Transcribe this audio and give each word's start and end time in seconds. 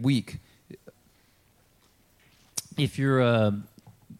week. 0.00 0.38
If 2.76 2.98
you're 2.98 3.20
uh, 3.20 3.52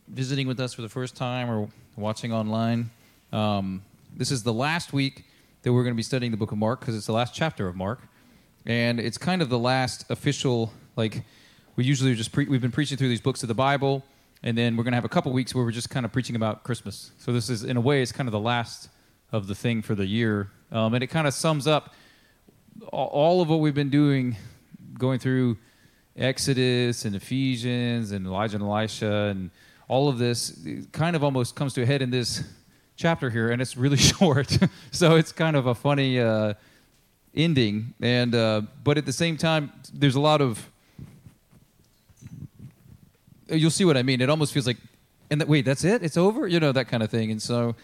visiting 0.08 0.46
with 0.46 0.60
us 0.60 0.74
for 0.74 0.82
the 0.82 0.88
first 0.88 1.16
time 1.16 1.50
or 1.50 1.68
watching 1.96 2.32
online, 2.32 2.90
um, 3.32 3.82
this 4.16 4.30
is 4.30 4.42
the 4.42 4.52
last 4.52 4.92
week 4.92 5.24
that 5.62 5.72
we're 5.72 5.82
going 5.82 5.94
to 5.94 5.96
be 5.96 6.02
studying 6.02 6.30
the 6.30 6.36
book 6.36 6.52
of 6.52 6.58
Mark 6.58 6.80
because 6.80 6.96
it's 6.96 7.06
the 7.06 7.12
last 7.12 7.34
chapter 7.34 7.68
of 7.68 7.76
Mark, 7.76 8.00
and 8.66 8.98
it's 8.98 9.18
kind 9.18 9.42
of 9.42 9.48
the 9.48 9.58
last 9.58 10.04
official. 10.10 10.72
Like 10.96 11.22
we 11.76 11.84
usually 11.84 12.14
just 12.14 12.32
pre- 12.32 12.46
we've 12.46 12.60
been 12.60 12.72
preaching 12.72 12.98
through 12.98 13.08
these 13.08 13.20
books 13.20 13.42
of 13.42 13.48
the 13.48 13.54
Bible, 13.54 14.04
and 14.42 14.56
then 14.56 14.76
we're 14.76 14.84
going 14.84 14.92
to 14.92 14.96
have 14.96 15.04
a 15.04 15.10
couple 15.10 15.32
weeks 15.32 15.54
where 15.54 15.64
we're 15.64 15.70
just 15.70 15.90
kind 15.90 16.04
of 16.04 16.12
preaching 16.12 16.36
about 16.36 16.64
Christmas. 16.64 17.12
So 17.18 17.32
this 17.32 17.48
is 17.48 17.62
in 17.64 17.76
a 17.76 17.80
way 17.80 18.02
it's 18.02 18.12
kind 18.12 18.28
of 18.28 18.32
the 18.32 18.40
last 18.40 18.88
of 19.32 19.46
the 19.46 19.54
thing 19.54 19.82
for 19.82 19.94
the 19.94 20.06
year, 20.06 20.50
um, 20.72 20.94
and 20.94 21.04
it 21.04 21.08
kind 21.08 21.26
of 21.26 21.34
sums 21.34 21.66
up 21.66 21.94
all 22.92 23.40
of 23.40 23.48
what 23.48 23.60
we've 23.60 23.74
been 23.74 23.90
doing, 23.90 24.36
going 24.98 25.18
through 25.18 25.58
Exodus 26.20 27.04
and 27.04 27.16
Ephesians 27.16 28.12
and 28.12 28.26
Elijah 28.26 28.56
and 28.56 28.64
Elisha 28.64 29.28
and 29.30 29.50
all 29.88 30.08
of 30.08 30.18
this 30.18 30.56
kind 30.92 31.16
of 31.16 31.24
almost 31.24 31.56
comes 31.56 31.72
to 31.74 31.82
a 31.82 31.86
head 31.86 32.02
in 32.02 32.10
this 32.10 32.44
chapter 32.94 33.30
here, 33.30 33.50
and 33.50 33.60
it's 33.60 33.76
really 33.76 33.96
short. 34.12 34.56
so 34.92 35.16
it's 35.16 35.32
kind 35.32 35.56
of 35.56 35.66
a 35.66 35.74
funny 35.74 36.20
uh, 36.20 36.54
ending. 37.34 37.94
And 38.00 38.34
uh, 38.34 38.62
but 38.84 38.98
at 38.98 39.06
the 39.06 39.12
same 39.12 39.36
time, 39.36 39.72
there's 39.92 40.14
a 40.14 40.20
lot 40.20 40.40
of 40.40 40.70
you'll 43.48 43.70
see 43.70 43.84
what 43.84 43.96
I 43.96 44.02
mean. 44.02 44.20
It 44.20 44.30
almost 44.30 44.52
feels 44.52 44.66
like, 44.66 44.76
and 45.30 45.40
that, 45.40 45.48
wait, 45.48 45.64
that's 45.64 45.82
it? 45.82 46.02
It's 46.02 46.16
over? 46.16 46.46
You 46.46 46.60
know 46.60 46.72
that 46.72 46.86
kind 46.88 47.02
of 47.02 47.10
thing. 47.10 47.30
And 47.30 47.42
so 47.42 47.74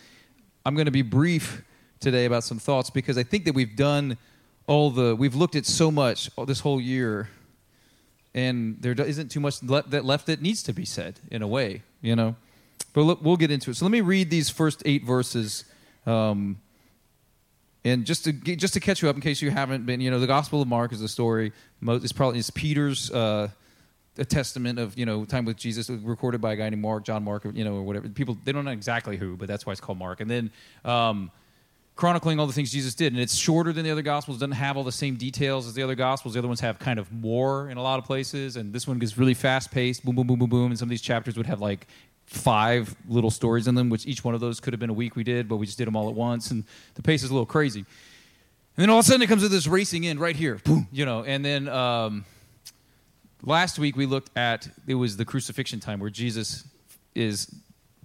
I'm 0.65 0.75
going 0.75 0.87
to 0.87 0.93
be 0.93 1.03
brief 1.03 1.63
today 1.99 2.25
about 2.27 2.45
some 2.45 2.59
thoughts 2.59 2.91
because 2.91 3.19
I 3.19 3.23
think 3.23 3.47
that 3.47 3.55
we've 3.55 3.75
done 3.75 4.19
all 4.67 4.91
the 4.91 5.17
we've 5.17 5.35
looked 5.35 5.57
at 5.57 5.65
so 5.65 5.91
much 5.91 6.31
this 6.47 6.61
whole 6.61 6.81
year 6.81 7.29
and 8.37 8.77
there 8.81 8.93
isn't 8.93 9.31
too 9.33 9.41
much 9.41 9.61
le- 9.65 9.83
that 9.89 10.05
left 10.05 10.27
that 10.27 10.41
needs 10.41 10.63
to 10.63 10.73
be 10.73 10.85
said 10.85 11.19
in 11.33 11.43
a 11.43 11.49
way 11.49 11.83
you 12.07 12.17
know? 12.17 12.37
But 12.93 13.03
look, 13.03 13.23
we'll 13.23 13.37
get 13.37 13.51
into 13.51 13.71
it. 13.71 13.77
So 13.77 13.85
let 13.85 13.93
me 13.93 14.01
read 14.01 14.31
these 14.31 14.49
first 14.49 14.83
eight 14.87 15.05
verses 15.05 15.65
um, 16.07 16.59
and 17.85 18.05
just 18.05 18.25
to 18.25 18.33
just 18.33 18.75
to 18.75 18.81
catch 18.81 19.03
you 19.03 19.09
up 19.09 19.17
in 19.17 19.23
case 19.23 19.43
you 19.43 19.51
haven't 19.51 19.87
been 19.87 20.01
you 20.01 20.11
know 20.11 20.21
the 20.21 20.27
gospel 20.27 20.63
of 20.63 20.69
mark 20.69 20.93
is 20.93 21.03
a 21.03 21.09
story 21.09 21.53
it's 21.83 22.13
probably 22.13 22.39
it's 22.39 22.51
peter's 22.51 23.11
uh, 23.11 23.49
a 24.19 24.25
testament 24.25 24.79
of 24.79 24.97
you 24.99 25.05
know 25.05 25.25
time 25.25 25.45
with 25.45 25.57
jesus 25.57 25.91
recorded 25.91 26.41
by 26.41 26.53
a 26.53 26.57
guy 26.57 26.69
named 26.69 26.83
mark 26.83 27.05
john 27.05 27.23
mark 27.25 27.45
you 27.55 27.65
know 27.65 27.75
or 27.75 27.83
whatever. 27.83 28.09
People 28.09 28.39
they 28.45 28.53
don't 28.53 28.65
know 28.65 28.71
exactly 28.71 29.17
who 29.17 29.37
but 29.37 29.47
that's 29.49 29.67
why 29.67 29.73
it's 29.73 29.81
called 29.81 29.99
mark. 29.99 30.21
And 30.21 30.31
then 30.31 30.51
um, 30.85 31.31
chronicling 31.97 32.39
all 32.39 32.47
the 32.47 32.53
things 32.53 32.71
Jesus 32.71 32.95
did. 32.95 33.13
And 33.15 33.21
it's 33.21 33.35
shorter 33.35 33.73
than 33.73 33.83
the 33.85 33.91
other 33.91 34.03
Gospels, 34.03 34.39
doesn't 34.39 34.53
have 34.53 34.77
all 34.77 34.85
the 34.85 34.93
same 34.93 35.17
details 35.17 35.67
as 35.67 35.73
the 35.73 35.83
other 35.83 35.95
Gospels. 35.95 36.35
The 36.35 36.39
other 36.39 36.49
ones 36.49 36.61
have 36.61 36.79
kind 36.79 36.99
of 36.99 37.11
more 37.11 37.71
in 37.71 37.79
a 37.79 37.83
lot 37.83 37.99
of 37.99 38.05
places. 38.05 38.57
And 38.57 38.73
this 38.73 38.87
one 38.87 39.01
is 39.03 39.17
really 39.17 39.35
fast 39.35 39.71
paced, 39.71 40.05
boom, 40.05 40.15
boom, 40.15 40.27
boom, 40.27 40.39
boom, 40.39 40.51
boom. 40.51 40.71
And 40.71 40.79
some 40.79 40.87
of 40.87 40.91
these 40.91 41.01
chapters 41.01 41.37
would 41.39 41.47
have 41.47 41.61
like 41.61 41.87
five 42.27 42.95
little 43.09 43.31
stories 43.31 43.67
in 43.67 43.75
them, 43.75 43.89
which 43.89 44.07
each 44.07 44.23
one 44.23 44.35
of 44.35 44.41
those 44.41 44.61
could 44.61 44.75
have 44.75 44.81
been 44.81 44.91
a 44.91 44.95
week 44.95 45.17
we 45.17 45.25
did, 45.25 45.49
but 45.49 45.57
we 45.57 45.65
just 45.65 45.79
did 45.79 45.87
them 45.87 45.97
all 45.97 46.09
at 46.09 46.15
once. 46.15 46.51
And 46.51 46.65
the 46.95 47.03
pace 47.03 47.23
is 47.23 47.31
a 47.31 47.33
little 47.33 47.47
crazy. 47.47 47.81
And 47.81 48.83
then 48.83 48.91
all 48.91 48.99
of 48.99 49.07
a 49.07 49.09
sudden 49.09 49.23
it 49.23 49.29
comes 49.29 49.43
to 49.43 49.49
this 49.49 49.67
racing 49.67 50.05
in 50.05 50.19
right 50.19 50.37
here, 50.37 50.61
boom, 50.65 50.87
you 50.93 51.07
know. 51.07 51.25
And 51.25 51.43
then 51.43 51.67
um, 51.67 52.27
last 53.43 53.79
week 53.79 53.97
we 53.97 54.05
looked 54.05 54.37
at 54.37 54.69
it 54.87 54.97
was 54.97 55.17
the 55.17 55.25
crucifixion 55.25 55.81
time 55.81 55.99
where 55.99 56.11
Jesus 56.11 56.65
is 57.15 57.51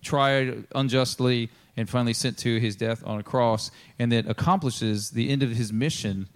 tried 0.02 0.66
unjustly 0.74 1.50
and 1.78 1.90
finally 1.90 2.14
sent 2.14 2.38
to 2.40 2.60
his 2.60 2.76
death 2.76 3.02
on 3.06 3.20
a 3.20 3.24
cross, 3.24 3.72
and 3.98 4.12
that 4.12 4.28
accomplishes 4.28 5.12
the 5.12 5.30
end 5.30 5.42
of 5.42 5.52
his 5.52 5.72
mission 5.72 6.28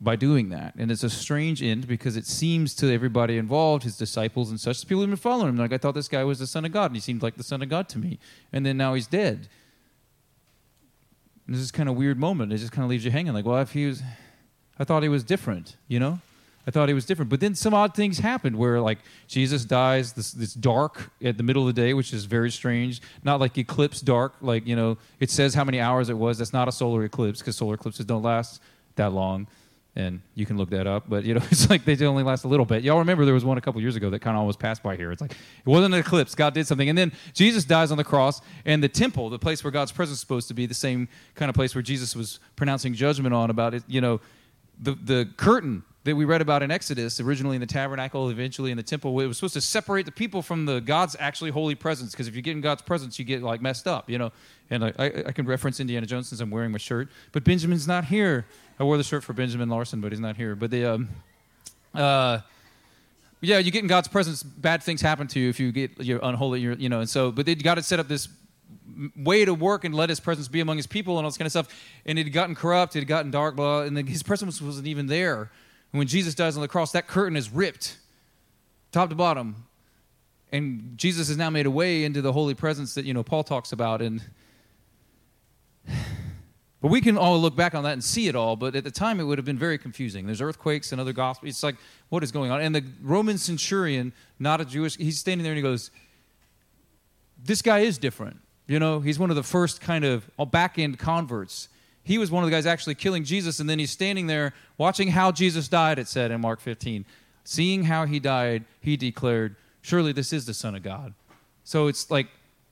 by 0.00 0.16
doing 0.16 0.48
that. 0.50 0.74
And 0.76 0.90
it's 0.90 1.02
a 1.02 1.10
strange 1.10 1.62
end 1.62 1.86
because 1.88 2.16
it 2.16 2.24
seems 2.24 2.74
to 2.76 2.92
everybody 2.92 3.36
involved, 3.36 3.82
his 3.82 3.96
disciples 3.96 4.50
and 4.50 4.60
such, 4.60 4.86
people 4.86 5.00
who've 5.00 5.10
been 5.10 5.16
following 5.16 5.48
him. 5.48 5.56
Like, 5.56 5.72
I 5.72 5.78
thought 5.78 5.94
this 5.94 6.08
guy 6.08 6.24
was 6.24 6.38
the 6.38 6.46
Son 6.46 6.64
of 6.64 6.72
God, 6.72 6.86
and 6.86 6.96
he 6.96 7.00
seemed 7.00 7.22
like 7.22 7.36
the 7.36 7.42
Son 7.42 7.62
of 7.62 7.68
God 7.68 7.88
to 7.90 7.98
me. 7.98 8.18
And 8.52 8.64
then 8.64 8.76
now 8.76 8.94
he's 8.94 9.06
dead. 9.06 9.48
And 11.46 11.56
this 11.56 11.62
is 11.62 11.70
kind 11.72 11.88
of 11.88 11.96
weird 11.96 12.18
moment. 12.18 12.52
It 12.52 12.58
just 12.58 12.72
kind 12.72 12.84
of 12.84 12.90
leaves 12.90 13.04
you 13.04 13.10
hanging. 13.10 13.32
Like, 13.32 13.44
well, 13.44 13.58
if 13.58 13.72
he 13.72 13.86
was, 13.86 14.02
I 14.78 14.84
thought 14.84 15.02
he 15.02 15.08
was 15.08 15.24
different, 15.24 15.76
you 15.88 15.98
know? 15.98 16.20
I 16.68 16.70
thought 16.70 16.86
he 16.86 16.94
was 16.94 17.06
different. 17.06 17.30
But 17.30 17.40
then 17.40 17.54
some 17.54 17.72
odd 17.72 17.94
things 17.94 18.18
happened 18.18 18.54
where, 18.54 18.78
like, 18.78 18.98
Jesus 19.26 19.64
dies 19.64 20.12
this, 20.12 20.32
this 20.32 20.52
dark 20.52 21.10
at 21.24 21.38
the 21.38 21.42
middle 21.42 21.66
of 21.66 21.74
the 21.74 21.80
day, 21.80 21.94
which 21.94 22.12
is 22.12 22.26
very 22.26 22.50
strange. 22.50 23.00
Not 23.24 23.40
like 23.40 23.56
eclipse 23.56 24.02
dark, 24.02 24.34
like, 24.42 24.66
you 24.66 24.76
know, 24.76 24.98
it 25.18 25.30
says 25.30 25.54
how 25.54 25.64
many 25.64 25.80
hours 25.80 26.10
it 26.10 26.18
was. 26.18 26.36
That's 26.36 26.52
not 26.52 26.68
a 26.68 26.72
solar 26.72 27.04
eclipse 27.04 27.38
because 27.38 27.56
solar 27.56 27.76
eclipses 27.76 28.04
don't 28.04 28.22
last 28.22 28.60
that 28.96 29.14
long. 29.14 29.46
And 29.96 30.20
you 30.34 30.44
can 30.44 30.58
look 30.58 30.68
that 30.68 30.86
up. 30.86 31.08
But, 31.08 31.24
you 31.24 31.32
know, 31.32 31.40
it's 31.50 31.70
like 31.70 31.86
they 31.86 32.04
only 32.04 32.22
last 32.22 32.44
a 32.44 32.48
little 32.48 32.66
bit. 32.66 32.82
Y'all 32.82 32.98
remember 32.98 33.24
there 33.24 33.32
was 33.32 33.46
one 33.46 33.56
a 33.56 33.62
couple 33.62 33.80
years 33.80 33.96
ago 33.96 34.10
that 34.10 34.18
kind 34.18 34.36
of 34.36 34.40
almost 34.40 34.58
passed 34.58 34.82
by 34.82 34.94
here. 34.94 35.10
It's 35.10 35.22
like, 35.22 35.32
it 35.32 35.38
wasn't 35.64 35.94
an 35.94 36.00
eclipse. 36.00 36.34
God 36.34 36.52
did 36.52 36.66
something. 36.66 36.90
And 36.90 36.98
then 36.98 37.12
Jesus 37.32 37.64
dies 37.64 37.90
on 37.90 37.96
the 37.96 38.04
cross, 38.04 38.42
and 38.66 38.82
the 38.82 38.90
temple, 38.90 39.30
the 39.30 39.38
place 39.38 39.64
where 39.64 39.70
God's 39.70 39.90
presence 39.90 40.16
is 40.16 40.20
supposed 40.20 40.48
to 40.48 40.54
be, 40.54 40.66
the 40.66 40.74
same 40.74 41.08
kind 41.34 41.48
of 41.48 41.54
place 41.54 41.74
where 41.74 41.80
Jesus 41.80 42.14
was 42.14 42.40
pronouncing 42.56 42.92
judgment 42.92 43.34
on 43.34 43.48
about 43.48 43.72
it, 43.72 43.84
you 43.86 44.02
know, 44.02 44.20
the, 44.80 44.92
the 44.92 45.30
curtain 45.38 45.82
that 46.04 46.14
we 46.16 46.24
read 46.24 46.40
about 46.40 46.62
in 46.62 46.70
Exodus, 46.70 47.20
originally 47.20 47.56
in 47.56 47.60
the 47.60 47.66
tabernacle, 47.66 48.30
eventually 48.30 48.70
in 48.70 48.76
the 48.76 48.82
temple, 48.82 49.18
it 49.20 49.26
was 49.26 49.36
supposed 49.36 49.54
to 49.54 49.60
separate 49.60 50.06
the 50.06 50.12
people 50.12 50.42
from 50.42 50.64
the 50.64 50.80
God's 50.80 51.16
actually 51.18 51.50
holy 51.50 51.74
presence. 51.74 52.12
Because 52.12 52.28
if 52.28 52.36
you 52.36 52.42
get 52.42 52.52
in 52.52 52.60
God's 52.60 52.82
presence, 52.82 53.18
you 53.18 53.24
get 53.24 53.42
like 53.42 53.60
messed 53.60 53.86
up, 53.86 54.08
you 54.08 54.18
know. 54.18 54.32
And 54.70 54.84
I, 54.84 54.92
I, 54.98 55.32
can 55.32 55.46
reference 55.46 55.80
Indiana 55.80 56.06
Jones 56.06 56.28
since 56.28 56.40
I'm 56.40 56.50
wearing 56.50 56.70
my 56.70 56.78
shirt, 56.78 57.08
but 57.32 57.42
Benjamin's 57.42 57.88
not 57.88 58.04
here. 58.04 58.46
I 58.78 58.84
wore 58.84 58.96
the 58.96 59.02
shirt 59.02 59.24
for 59.24 59.32
Benjamin 59.32 59.68
Larson, 59.68 60.00
but 60.00 60.12
he's 60.12 60.20
not 60.20 60.36
here. 60.36 60.54
But 60.54 60.70
the, 60.70 60.84
um, 60.84 61.08
uh, 61.94 62.40
yeah, 63.40 63.58
you 63.58 63.70
get 63.70 63.82
in 63.82 63.88
God's 63.88 64.08
presence, 64.08 64.42
bad 64.42 64.82
things 64.82 65.00
happen 65.00 65.26
to 65.28 65.40
you 65.40 65.48
if 65.48 65.58
you 65.58 65.72
get 65.72 66.00
you're 66.00 66.20
unholy, 66.22 66.60
you're, 66.60 66.74
you 66.74 66.88
know. 66.88 67.00
And 67.00 67.08
so, 67.08 67.32
but 67.32 67.46
they 67.46 67.54
got 67.54 67.76
to 67.76 67.82
set 67.82 67.98
up 67.98 68.08
this 68.08 68.28
way 69.16 69.44
to 69.44 69.54
work 69.54 69.84
and 69.84 69.94
let 69.94 70.08
his 70.08 70.20
presence 70.20 70.48
be 70.48 70.60
among 70.60 70.76
his 70.76 70.86
people 70.86 71.18
and 71.18 71.24
all 71.24 71.30
this 71.30 71.38
kind 71.38 71.46
of 71.46 71.52
stuff. 71.52 71.68
And 72.04 72.18
it 72.18 72.24
had 72.24 72.32
gotten 72.32 72.54
corrupt, 72.54 72.96
it 72.96 73.00
had 73.00 73.08
gotten 73.08 73.30
dark, 73.30 73.56
blah, 73.56 73.82
and 73.82 74.08
his 74.08 74.22
presence 74.22 74.60
wasn't 74.60 74.86
even 74.86 75.06
there. 75.06 75.50
And 75.92 75.98
when 75.98 76.06
Jesus 76.06 76.34
dies 76.34 76.56
on 76.56 76.62
the 76.62 76.68
cross, 76.68 76.92
that 76.92 77.06
curtain 77.06 77.36
is 77.36 77.50
ripped 77.50 77.96
top 78.92 79.08
to 79.10 79.14
bottom. 79.14 79.66
And 80.50 80.96
Jesus 80.96 81.28
has 81.28 81.36
now 81.36 81.50
made 81.50 81.66
a 81.66 81.70
way 81.70 82.04
into 82.04 82.22
the 82.22 82.32
holy 82.32 82.54
presence 82.54 82.94
that, 82.94 83.04
you 83.04 83.12
know, 83.12 83.22
Paul 83.22 83.44
talks 83.44 83.72
about. 83.72 84.00
And 84.00 84.22
but 86.80 86.88
we 86.90 87.00
can 87.00 87.18
all 87.18 87.38
look 87.38 87.54
back 87.54 87.74
on 87.74 87.84
that 87.84 87.92
and 87.92 88.02
see 88.02 88.28
it 88.28 88.34
all, 88.36 88.56
but 88.56 88.74
at 88.74 88.84
the 88.84 88.90
time 88.90 89.20
it 89.20 89.24
would 89.24 89.38
have 89.38 89.44
been 89.44 89.58
very 89.58 89.78
confusing. 89.78 90.26
There's 90.26 90.40
earthquakes 90.40 90.92
and 90.92 91.00
other 91.00 91.12
gospels. 91.12 91.50
It's 91.50 91.62
like, 91.62 91.76
what 92.08 92.22
is 92.22 92.32
going 92.32 92.50
on? 92.50 92.60
And 92.60 92.74
the 92.74 92.84
Roman 93.02 93.36
centurion, 93.36 94.12
not 94.38 94.60
a 94.60 94.64
Jewish, 94.64 94.96
he's 94.96 95.18
standing 95.18 95.42
there 95.42 95.52
and 95.52 95.58
he 95.58 95.62
goes, 95.62 95.90
This 97.42 97.62
guy 97.62 97.80
is 97.80 97.98
different. 97.98 98.40
You 98.66 98.78
know, 98.78 99.00
he's 99.00 99.18
one 99.18 99.30
of 99.30 99.36
the 99.36 99.42
first 99.42 99.80
kind 99.80 100.04
of 100.04 100.30
back 100.50 100.78
end 100.78 100.98
converts 100.98 101.68
he 102.08 102.16
was 102.16 102.30
one 102.30 102.42
of 102.42 102.48
the 102.48 102.56
guys 102.56 102.64
actually 102.64 102.94
killing 102.94 103.22
Jesus, 103.22 103.60
and 103.60 103.68
then 103.68 103.78
he's 103.78 103.90
standing 103.90 104.28
there 104.28 104.54
watching 104.78 105.08
how 105.08 105.30
Jesus 105.30 105.68
died, 105.68 105.98
it 105.98 106.08
said 106.08 106.30
in 106.30 106.40
Mark 106.40 106.58
15. 106.58 107.04
Seeing 107.44 107.84
how 107.84 108.06
he 108.06 108.18
died, 108.18 108.64
he 108.80 108.96
declared, 108.96 109.56
Surely 109.82 110.12
this 110.12 110.32
is 110.32 110.46
the 110.46 110.54
Son 110.54 110.74
of 110.74 110.82
God. 110.82 111.12
So 111.64 111.86
it's 111.86 112.10
like 112.10 112.28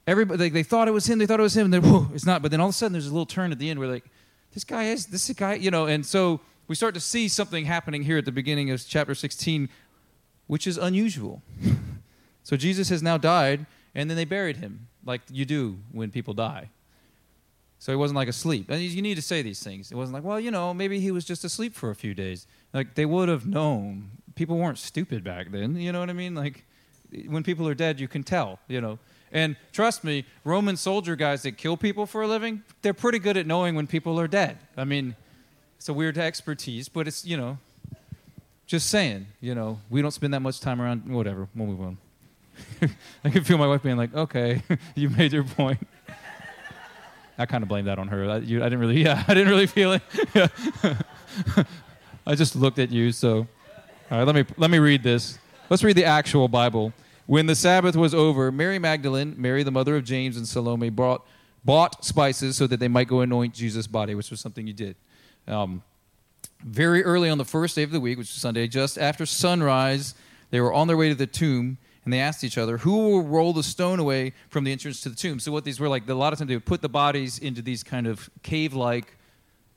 everybody, 0.07 0.39
they, 0.39 0.49
they 0.49 0.63
thought 0.63 0.89
it 0.89 0.93
was 0.93 1.07
him, 1.07 1.19
they 1.19 1.27
thought 1.27 1.39
it 1.39 1.43
was 1.43 1.55
him, 1.55 1.67
and 1.67 1.75
then, 1.75 1.83
whoa, 1.83 2.09
it's 2.15 2.25
not. 2.25 2.41
But 2.41 2.51
then 2.51 2.63
all 2.63 2.69
of 2.69 2.75
a 2.75 2.77
sudden 2.77 2.95
there's 2.95 3.09
a 3.09 3.13
little 3.13 3.27
turn 3.27 3.53
at 3.53 3.59
the 3.59 3.69
end 3.69 3.79
where, 3.79 3.91
like, 3.91 4.07
this 4.55 4.65
guy 4.65 4.85
is, 4.85 5.05
this 5.05 5.29
guy, 5.35 5.53
you 5.53 5.71
know, 5.71 5.85
and 5.85 6.07
so 6.07 6.41
we 6.67 6.75
start 6.75 6.95
to 6.95 7.01
see 7.01 7.29
something 7.29 7.67
happening 7.67 8.05
here 8.05 8.17
at 8.17 8.25
the 8.25 8.33
beginning 8.33 8.71
of 8.71 8.83
chapter 8.89 9.15
16, 9.15 9.69
which 10.47 10.67
is 10.67 10.79
unusual. 10.79 11.43
so 12.43 12.57
Jesus 12.57 12.89
has 12.89 13.03
now 13.03 13.19
died, 13.19 13.67
and 13.95 14.09
then 14.09 14.17
they 14.17 14.25
buried 14.25 14.57
him, 14.57 14.89
like 15.05 15.21
you 15.31 15.45
do 15.45 15.79
when 15.93 16.11
people 16.11 16.33
die. 16.33 16.71
So 17.79 17.93
he 17.93 17.97
wasn't 17.97 18.17
like 18.17 18.29
asleep. 18.29 18.71
And 18.71 18.81
you 18.81 19.03
need 19.03 19.17
to 19.17 19.23
say 19.23 19.43
these 19.43 19.63
things. 19.63 19.93
It 19.93 19.97
wasn't 19.97 20.15
like, 20.15 20.25
well, 20.25 20.41
you 20.41 20.51
know, 20.51 20.73
maybe 20.73 20.99
he 20.99 21.11
was 21.11 21.25
just 21.25 21.45
asleep 21.45 21.75
for 21.75 21.91
a 21.91 21.95
few 21.95 22.15
days. 22.15 22.47
Like 22.73 22.95
they 22.95 23.07
would 23.07 23.29
have 23.29 23.47
known. 23.47 24.11
People 24.35 24.59
weren't 24.59 24.79
stupid 24.79 25.23
back 25.23 25.51
then. 25.51 25.77
You 25.77 25.93
know 25.93 26.01
what 26.01 26.11
I 26.11 26.15
mean? 26.15 26.35
Like 26.35 26.65
when 27.29 27.43
people 27.43 27.69
are 27.69 27.75
dead, 27.75 28.01
you 28.01 28.09
can 28.09 28.23
tell, 28.23 28.59
you 28.69 28.81
know. 28.81 28.99
And 29.33 29.57
trust 29.73 30.05
me, 30.05 30.25
Roman 30.45 30.77
soldier 30.77 31.17
guys 31.17 31.43
that 31.43 31.57
kill 31.59 31.77
people 31.77 32.07
for 32.07 32.23
a 32.23 32.27
living, 32.27 32.63
they're 32.83 32.95
pretty 32.95 33.19
good 33.19 33.37
at 33.37 33.47
knowing 33.47 33.75
when 33.75 33.87
people 33.87 34.19
are 34.19 34.29
dead. 34.29 34.59
I 34.77 34.85
mean, 34.85 35.17
it's 35.77 35.89
a 35.89 35.93
weird 35.93 36.17
expertise, 36.17 36.89
but 36.89 37.07
it's, 37.07 37.25
you 37.25 37.37
know, 37.37 37.59
just 38.67 38.89
saying, 38.89 39.27
you 39.41 39.55
know, 39.55 39.81
we 39.91 40.03
don't 40.03 40.11
spend 40.11 40.35
that 40.35 40.41
much 40.41 40.61
time 40.61 40.81
around, 40.81 41.09
whatever, 41.09 41.49
we'll 41.55 41.67
move 41.67 41.81
on. 41.81 41.99
I 43.25 43.31
can 43.31 43.45
feel 43.45 43.59
my 43.59 43.67
wife 43.67 43.83
being 43.83 43.97
like, 43.97 44.15
okay, 44.15 44.63
you 44.95 45.11
made 45.11 45.33
your 45.33 45.45
point. 45.45 45.87
I 47.39 47.47
kind 47.47 47.63
of 47.63 47.69
blame 47.69 47.85
that 47.85 47.99
on 47.99 48.09
her. 48.09 48.31
I, 48.31 48.39
you, 48.39 48.61
I, 48.61 48.65
didn't 48.65 48.81
really, 48.81 49.03
yeah, 49.05 49.25
I 49.29 49.35
didn't 49.35 49.49
really 49.49 49.67
feel 49.67 49.93
it. 49.93 50.03
I 52.27 52.35
just 52.35 52.57
looked 52.57 52.79
at 52.79 52.91
you. 52.91 53.13
So, 53.13 53.47
all 54.11 54.19
right, 54.19 54.25
let 54.25 54.35
me 54.35 54.45
let 54.57 54.71
me 54.71 54.79
read 54.79 55.03
this. 55.03 55.39
Let's 55.69 55.85
read 55.85 55.97
the 55.97 56.05
actual 56.05 56.49
Bible. 56.49 56.93
When 57.27 57.47
the 57.47 57.57
Sabbath 57.57 57.97
was 57.97 58.15
over, 58.15 58.53
Mary 58.53 58.79
Magdalene, 58.79 59.35
Mary 59.37 59.63
the 59.63 59.73
mother 59.73 59.97
of 59.97 60.05
James, 60.05 60.37
and 60.37 60.47
Salome 60.47 60.91
brought 60.91 61.27
bought 61.65 62.05
spices 62.05 62.57
so 62.57 62.67
that 62.69 62.79
they 62.79 62.89
might 62.89 63.09
go 63.09 63.21
anoint 63.21 63.53
Jesus' 63.53 63.87
body, 63.87 64.15
which 64.15 64.31
was 64.31 64.41
something 64.41 64.67
you 64.67 64.73
did. 64.73 64.97
Um, 65.49 65.83
very 66.65 67.05
early 67.05 67.29
on 67.29 67.39
the 67.39 67.45
first 67.45 67.75
day 67.77 67.83
of 67.83 67.91
the 67.91 68.01
week, 68.01 68.19
which 68.19 68.31
is 68.31 68.35
Sunday, 68.35 68.69
just 68.69 68.99
after 68.99 69.27
sunrise, 69.27 70.15
they 70.51 70.61
were 70.61 70.73
on 70.73 70.87
their 70.87 70.97
way 70.97 71.09
to 71.09 71.15
the 71.15 71.27
tomb 71.27 71.79
and 72.07 72.13
they 72.13 72.21
asked 72.21 72.45
each 72.45 72.57
other, 72.57 72.79
Who 72.79 72.97
will 72.97 73.23
roll 73.23 73.53
the 73.53 73.65
stone 73.65 73.99
away 73.99 74.33
from 74.49 74.63
the 74.63 74.71
entrance 74.71 75.01
to 75.01 75.09
the 75.09 75.17
tomb? 75.17 75.41
So, 75.41 75.51
what 75.51 75.65
these 75.65 75.81
were 75.81 75.89
like, 75.89 76.09
a 76.09 76.15
lot 76.15 76.33
of 76.33 76.39
times 76.39 76.49
they 76.49 76.55
would 76.55 76.65
put 76.65 76.81
the 76.81 76.89
bodies 76.89 77.41
into 77.41 77.63
these 77.63 77.83
kind 77.83 78.07
of 78.07 78.31
cave 78.45 78.75
like 78.75 79.17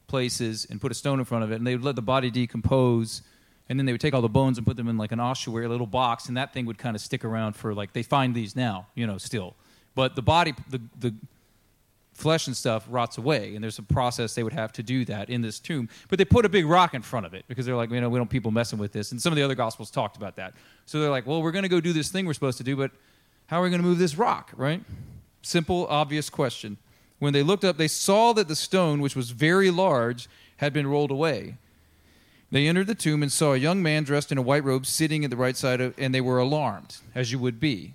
places 0.05 0.67
and 0.69 0.79
put 0.79 0.91
a 0.91 0.95
stone 0.95 1.17
in 1.17 1.25
front 1.25 1.43
of 1.43 1.51
it, 1.51 1.55
and 1.55 1.65
they 1.65 1.75
would 1.75 1.83
let 1.83 1.95
the 1.95 2.03
body 2.03 2.29
decompose. 2.29 3.23
And 3.67 3.79
then 3.79 3.85
they 3.85 3.91
would 3.91 4.01
take 4.01 4.13
all 4.13 4.21
the 4.21 4.29
bones 4.29 4.57
and 4.57 4.65
put 4.65 4.77
them 4.77 4.87
in 4.87 4.97
like 4.97 5.11
an 5.11 5.19
ossuary, 5.19 5.65
a 5.65 5.69
little 5.69 5.87
box, 5.87 6.27
and 6.27 6.37
that 6.37 6.53
thing 6.53 6.65
would 6.67 6.77
kind 6.77 6.95
of 6.95 7.01
stick 7.01 7.25
around 7.25 7.53
for 7.53 7.73
like, 7.73 7.93
they 7.93 8.01
find 8.03 8.33
these 8.33 8.55
now, 8.55 8.87
you 8.95 9.05
know, 9.05 9.17
still. 9.17 9.55
But 9.93 10.15
the 10.15 10.23
body, 10.23 10.53
the, 10.69 10.81
the 10.99 11.13
flesh 12.19 12.47
and 12.47 12.55
stuff 12.55 12.85
rots 12.89 13.17
away, 13.17 13.55
and 13.55 13.63
there's 13.63 13.79
a 13.79 13.83
process 13.83 14.35
they 14.35 14.43
would 14.43 14.53
have 14.53 14.71
to 14.73 14.83
do 14.83 15.05
that 15.05 15.29
in 15.29 15.41
this 15.41 15.59
tomb. 15.59 15.89
But 16.09 16.19
they 16.19 16.25
put 16.25 16.45
a 16.45 16.49
big 16.49 16.65
rock 16.65 16.93
in 16.93 17.01
front 17.01 17.25
of 17.25 17.33
it 17.33 17.45
because 17.47 17.65
they're 17.65 17.75
like, 17.75 17.89
you 17.89 18.01
know, 18.01 18.09
we 18.09 18.19
don't 18.19 18.29
people 18.29 18.51
messing 18.51 18.77
with 18.77 18.91
this. 18.91 19.11
And 19.11 19.21
some 19.21 19.31
of 19.31 19.37
the 19.37 19.43
other 19.43 19.55
gospels 19.55 19.89
talked 19.89 20.17
about 20.17 20.35
that. 20.35 20.53
So 20.85 20.99
they're 20.99 21.09
like, 21.09 21.25
well, 21.25 21.41
we're 21.41 21.51
going 21.51 21.63
to 21.63 21.69
go 21.69 21.79
do 21.79 21.93
this 21.93 22.09
thing 22.09 22.25
we're 22.25 22.33
supposed 22.33 22.57
to 22.57 22.63
do, 22.63 22.75
but 22.75 22.91
how 23.47 23.59
are 23.59 23.63
we 23.63 23.69
going 23.69 23.81
to 23.81 23.87
move 23.87 23.97
this 23.97 24.17
rock, 24.17 24.51
right? 24.55 24.83
Simple, 25.41 25.87
obvious 25.87 26.29
question. 26.29 26.77
When 27.19 27.33
they 27.33 27.43
looked 27.43 27.63
up, 27.63 27.77
they 27.77 27.87
saw 27.87 28.33
that 28.33 28.47
the 28.47 28.55
stone, 28.55 29.01
which 29.01 29.15
was 29.15 29.31
very 29.31 29.71
large, 29.71 30.29
had 30.57 30.73
been 30.73 30.87
rolled 30.87 31.11
away. 31.11 31.55
They 32.51 32.67
entered 32.67 32.87
the 32.87 32.95
tomb 32.95 33.21
and 33.21 33.31
saw 33.31 33.53
a 33.53 33.57
young 33.57 33.81
man 33.81 34.03
dressed 34.03 34.31
in 34.31 34.37
a 34.37 34.41
white 34.41 34.63
robe 34.63 34.85
sitting 34.85 35.23
at 35.23 35.29
the 35.29 35.37
right 35.37 35.55
side 35.55 35.81
of, 35.81 35.93
and 35.97 36.13
they 36.13 36.21
were 36.21 36.39
alarmed, 36.39 36.97
as 37.13 37.31
you 37.31 37.39
would 37.39 37.59
be 37.59 37.93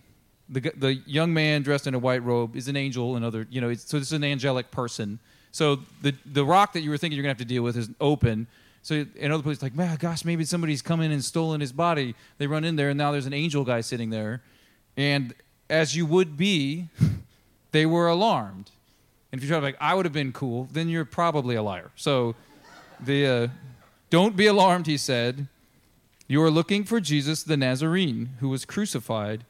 the 0.49 0.73
the 0.77 0.95
young 1.07 1.33
man 1.33 1.63
dressed 1.63 1.87
in 1.87 1.95
a 1.95 1.99
white 1.99 2.23
robe 2.23 2.57
is 2.57 2.69
an 2.69 2.77
angel 2.77 3.17
and 3.17 3.25
other 3.25 3.47
you 3.51 3.61
know 3.61 3.73
so 3.75 3.99
this 3.99 4.09
is 4.09 4.13
an 4.13 4.25
angelic 4.25 4.71
person. 4.71 5.19
So 5.53 5.81
the 6.03 6.15
the 6.27 6.45
rock 6.45 6.73
that 6.75 6.81
you 6.81 6.91
were 6.91 6.99
thinking 6.99 7.17
you're 7.17 7.23
gonna 7.23 7.31
have 7.31 7.39
to 7.39 7.45
deal 7.45 7.63
with 7.63 7.77
is 7.77 7.89
open. 8.01 8.47
So 8.83 9.07
in 9.17 9.33
other 9.33 9.43
places 9.43 9.63
like 9.63 9.75
man 9.75 9.97
gosh 9.97 10.25
maybe 10.25 10.45
somebody's 10.45 10.83
come 10.83 11.01
in 11.01 11.11
and 11.11 11.25
stolen 11.25 11.61
his 11.61 11.73
body. 11.73 12.15
They 12.39 12.47
run 12.47 12.65
in 12.65 12.77
there 12.77 12.91
and 12.91 12.99
now 12.99 13.13
there's 13.13 13.27
an 13.27 13.33
angel 13.33 13.65
guy 13.65 13.81
sitting 13.81 14.11
there. 14.11 14.43
And 14.97 15.35
as 15.71 15.97
you 15.97 16.05
would 16.07 16.37
be 16.37 16.89
they 17.73 17.87
were 17.87 18.09
alarmed. 18.09 18.71
And 19.33 19.43
if 19.43 19.49
you're 19.49 19.61
like 19.61 19.77
i 19.81 19.95
would 19.95 20.05
have 20.05 20.13
been 20.13 20.33
cool 20.33 20.69
then 20.73 20.89
you're 20.89 21.07
probably 21.07 21.55
a 21.55 21.63
liar. 21.63 21.91
So 21.97 22.35
the 23.01 23.27
uh, 23.27 23.49
don't 24.11 24.37
be 24.37 24.47
alarmed 24.47 24.87
he 24.87 24.99
said. 24.99 25.49
You 26.27 26.43
are 26.43 26.51
looking 26.51 26.85
for 26.85 27.01
jesus 27.01 27.43
the 27.43 27.57
nazarene 27.57 28.31
who 28.41 28.51
was 28.51 28.67
crucified 28.67 29.45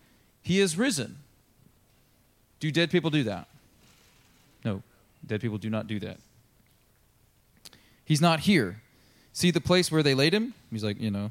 he 0.44 0.60
is 0.60 0.76
risen. 0.76 1.16
Do 2.60 2.70
dead 2.70 2.90
people 2.90 3.10
do 3.10 3.24
that? 3.24 3.48
No, 4.64 4.82
dead 5.26 5.40
people 5.40 5.58
do 5.58 5.70
not 5.70 5.86
do 5.86 5.98
that. 6.00 6.18
He's 8.04 8.20
not 8.20 8.40
here. 8.40 8.82
See 9.32 9.50
the 9.50 9.60
place 9.60 9.90
where 9.90 10.02
they 10.02 10.14
laid 10.14 10.34
him? 10.34 10.52
He's 10.70 10.84
like, 10.84 11.00
you 11.00 11.10
know. 11.10 11.30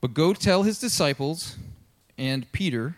But 0.00 0.14
go 0.14 0.32
tell 0.32 0.62
his 0.62 0.78
disciples 0.78 1.56
and 2.16 2.50
Peter, 2.52 2.94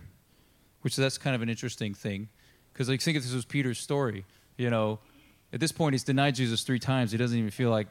which 0.83 0.95
that's 0.95 1.17
kind 1.17 1.35
of 1.35 1.41
an 1.41 1.49
interesting 1.49 1.95
thing, 1.95 2.29
because 2.73 2.91
I 2.91 2.99
think 2.99 3.17
if 3.17 3.23
this 3.23 3.33
was 3.33 3.47
Peter's 3.47 3.79
story, 3.79 4.27
you 4.59 4.69
know, 4.69 4.99
at 5.53 5.61
this 5.61 5.73
point 5.73 5.95
he's 5.95 6.05
denied 6.05 6.35
Jesus 6.35 6.63
three 6.63 6.79
times. 6.79 7.13
He 7.13 7.19
doesn't 7.19 7.37
even 7.37 7.51
feel 7.51 7.71
like 7.71 7.87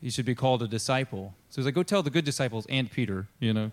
he 0.00 0.10
should 0.10 0.26
be 0.26 0.34
called 0.34 0.60
a 0.62 0.68
disciple. 0.68 1.34
So 1.50 1.60
he's 1.60 1.66
like, 1.66 1.74
go 1.76 1.84
tell 1.84 2.02
the 2.02 2.10
good 2.10 2.24
disciples 2.24 2.66
and 2.68 2.90
Peter, 2.90 3.28
you 3.38 3.52
know. 3.52 3.70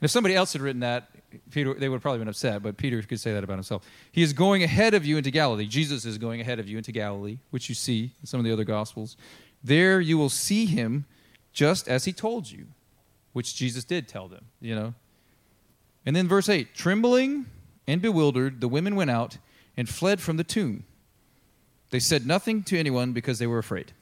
If 0.00 0.10
somebody 0.10 0.34
else 0.34 0.52
had 0.52 0.62
written 0.62 0.80
that, 0.80 1.08
Peter, 1.50 1.74
they 1.74 1.88
would 1.88 1.96
have 1.96 2.02
probably 2.02 2.18
been 2.18 2.28
upset, 2.28 2.62
but 2.62 2.76
Peter 2.76 3.00
could 3.02 3.20
say 3.20 3.32
that 3.32 3.44
about 3.44 3.54
himself. 3.54 3.86
He 4.12 4.22
is 4.22 4.32
going 4.32 4.62
ahead 4.62 4.94
of 4.94 5.04
you 5.04 5.16
into 5.16 5.30
Galilee. 5.30 5.66
Jesus 5.66 6.04
is 6.04 6.18
going 6.18 6.40
ahead 6.40 6.58
of 6.58 6.68
you 6.68 6.76
into 6.76 6.92
Galilee, 6.92 7.38
which 7.50 7.68
you 7.68 7.74
see 7.74 8.12
in 8.20 8.26
some 8.26 8.38
of 8.40 8.44
the 8.44 8.52
other 8.52 8.64
Gospels. 8.64 9.16
There 9.62 10.00
you 10.00 10.18
will 10.18 10.28
see 10.28 10.66
him 10.66 11.06
just 11.52 11.88
as 11.88 12.04
he 12.04 12.12
told 12.12 12.50
you, 12.50 12.66
which 13.32 13.54
Jesus 13.54 13.84
did 13.84 14.08
tell 14.08 14.28
them, 14.28 14.44
you 14.60 14.74
know. 14.74 14.94
And 16.04 16.14
then 16.14 16.28
verse 16.28 16.48
8 16.48 16.74
trembling 16.74 17.46
and 17.86 18.02
bewildered, 18.02 18.60
the 18.60 18.68
women 18.68 18.94
went 18.96 19.10
out 19.10 19.38
and 19.76 19.88
fled 19.88 20.20
from 20.20 20.36
the 20.36 20.44
tomb. 20.44 20.84
They 21.90 22.00
said 22.00 22.26
nothing 22.26 22.62
to 22.64 22.78
anyone 22.78 23.12
because 23.12 23.38
they 23.38 23.46
were 23.46 23.58
afraid. 23.58 23.92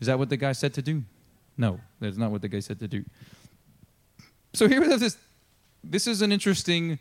Is 0.00 0.06
that 0.06 0.18
what 0.18 0.28
the 0.28 0.36
guy 0.36 0.52
said 0.52 0.74
to 0.74 0.82
do? 0.82 1.04
No, 1.56 1.80
that's 2.00 2.16
not 2.16 2.30
what 2.30 2.42
the 2.42 2.48
guy 2.48 2.60
said 2.60 2.78
to 2.80 2.88
do. 2.88 3.04
So 4.56 4.66
here 4.68 4.80
we 4.80 4.88
have 4.88 5.00
this 5.00 5.18
this 5.84 6.06
is 6.06 6.22
an 6.22 6.32
interesting. 6.32 6.98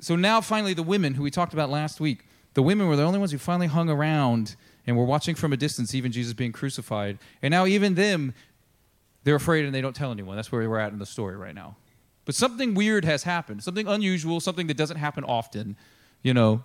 So 0.00 0.16
now, 0.16 0.40
finally, 0.40 0.72
the 0.72 0.82
women 0.82 1.12
who 1.14 1.22
we 1.22 1.30
talked 1.30 1.52
about 1.52 1.68
last 1.68 2.00
week, 2.00 2.24
the 2.54 2.62
women 2.62 2.88
were 2.88 2.96
the 2.96 3.02
only 3.02 3.18
ones 3.18 3.30
who 3.30 3.36
finally 3.36 3.66
hung 3.66 3.90
around 3.90 4.56
and 4.86 4.96
were 4.96 5.04
watching 5.04 5.34
from 5.34 5.52
a 5.52 5.56
distance, 5.56 5.94
even 5.94 6.10
Jesus 6.10 6.32
being 6.32 6.50
crucified. 6.50 7.18
And 7.42 7.52
now, 7.52 7.66
even 7.66 7.94
them, 7.94 8.32
they're 9.22 9.34
afraid 9.34 9.66
and 9.66 9.74
they 9.74 9.82
don't 9.82 9.94
tell 9.94 10.10
anyone. 10.10 10.34
That's 10.34 10.50
where 10.50 10.68
we're 10.68 10.78
at 10.78 10.92
in 10.92 10.98
the 10.98 11.04
story 11.04 11.36
right 11.36 11.54
now. 11.54 11.76
But 12.24 12.34
something 12.34 12.72
weird 12.72 13.04
has 13.04 13.24
happened, 13.24 13.62
something 13.62 13.86
unusual, 13.86 14.40
something 14.40 14.66
that 14.68 14.76
doesn't 14.78 14.96
happen 14.96 15.24
often. 15.24 15.76
You 16.22 16.32
know, 16.32 16.62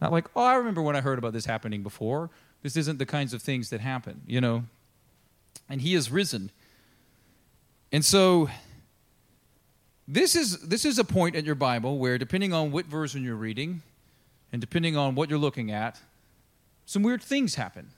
not 0.00 0.10
like, 0.10 0.26
oh, 0.34 0.42
I 0.42 0.54
remember 0.54 0.80
when 0.80 0.96
I 0.96 1.02
heard 1.02 1.18
about 1.18 1.34
this 1.34 1.44
happening 1.44 1.82
before. 1.82 2.30
This 2.62 2.78
isn't 2.78 2.98
the 2.98 3.06
kinds 3.06 3.34
of 3.34 3.42
things 3.42 3.68
that 3.70 3.80
happen, 3.80 4.22
you 4.26 4.40
know. 4.40 4.64
And 5.68 5.82
he 5.82 5.92
has 5.92 6.10
risen. 6.10 6.50
And 7.92 8.02
so 8.02 8.48
this 10.08 10.34
is, 10.34 10.58
this 10.60 10.84
is 10.84 10.98
a 10.98 11.04
point 11.04 11.36
in 11.36 11.44
your 11.44 11.54
Bible 11.54 11.98
where, 11.98 12.18
depending 12.18 12.52
on 12.52 12.72
what 12.72 12.86
version 12.86 13.22
you're 13.22 13.36
reading 13.36 13.82
and 14.52 14.60
depending 14.60 14.96
on 14.96 15.14
what 15.14 15.30
you're 15.30 15.38
looking 15.38 15.70
at, 15.70 16.00
some 16.86 17.02
weird 17.02 17.22
things 17.22 17.54
happen. 17.54 17.90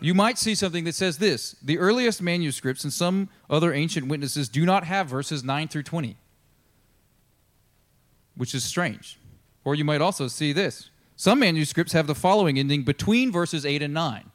You 0.00 0.14
might 0.14 0.38
see 0.38 0.54
something 0.54 0.84
that 0.84 0.94
says 0.94 1.18
this 1.18 1.56
the 1.62 1.78
earliest 1.78 2.22
manuscripts 2.22 2.84
and 2.84 2.92
some 2.92 3.28
other 3.48 3.72
ancient 3.72 4.08
witnesses 4.08 4.48
do 4.48 4.64
not 4.64 4.84
have 4.84 5.08
verses 5.08 5.44
9 5.44 5.68
through 5.68 5.82
20, 5.82 6.16
which 8.36 8.54
is 8.54 8.64
strange. 8.64 9.18
Or 9.62 9.74
you 9.74 9.84
might 9.84 10.00
also 10.00 10.26
see 10.26 10.52
this 10.52 10.90
some 11.16 11.40
manuscripts 11.40 11.92
have 11.92 12.06
the 12.06 12.14
following 12.14 12.58
ending 12.58 12.82
between 12.82 13.30
verses 13.30 13.66
8 13.66 13.82
and 13.82 13.92
9, 13.92 14.30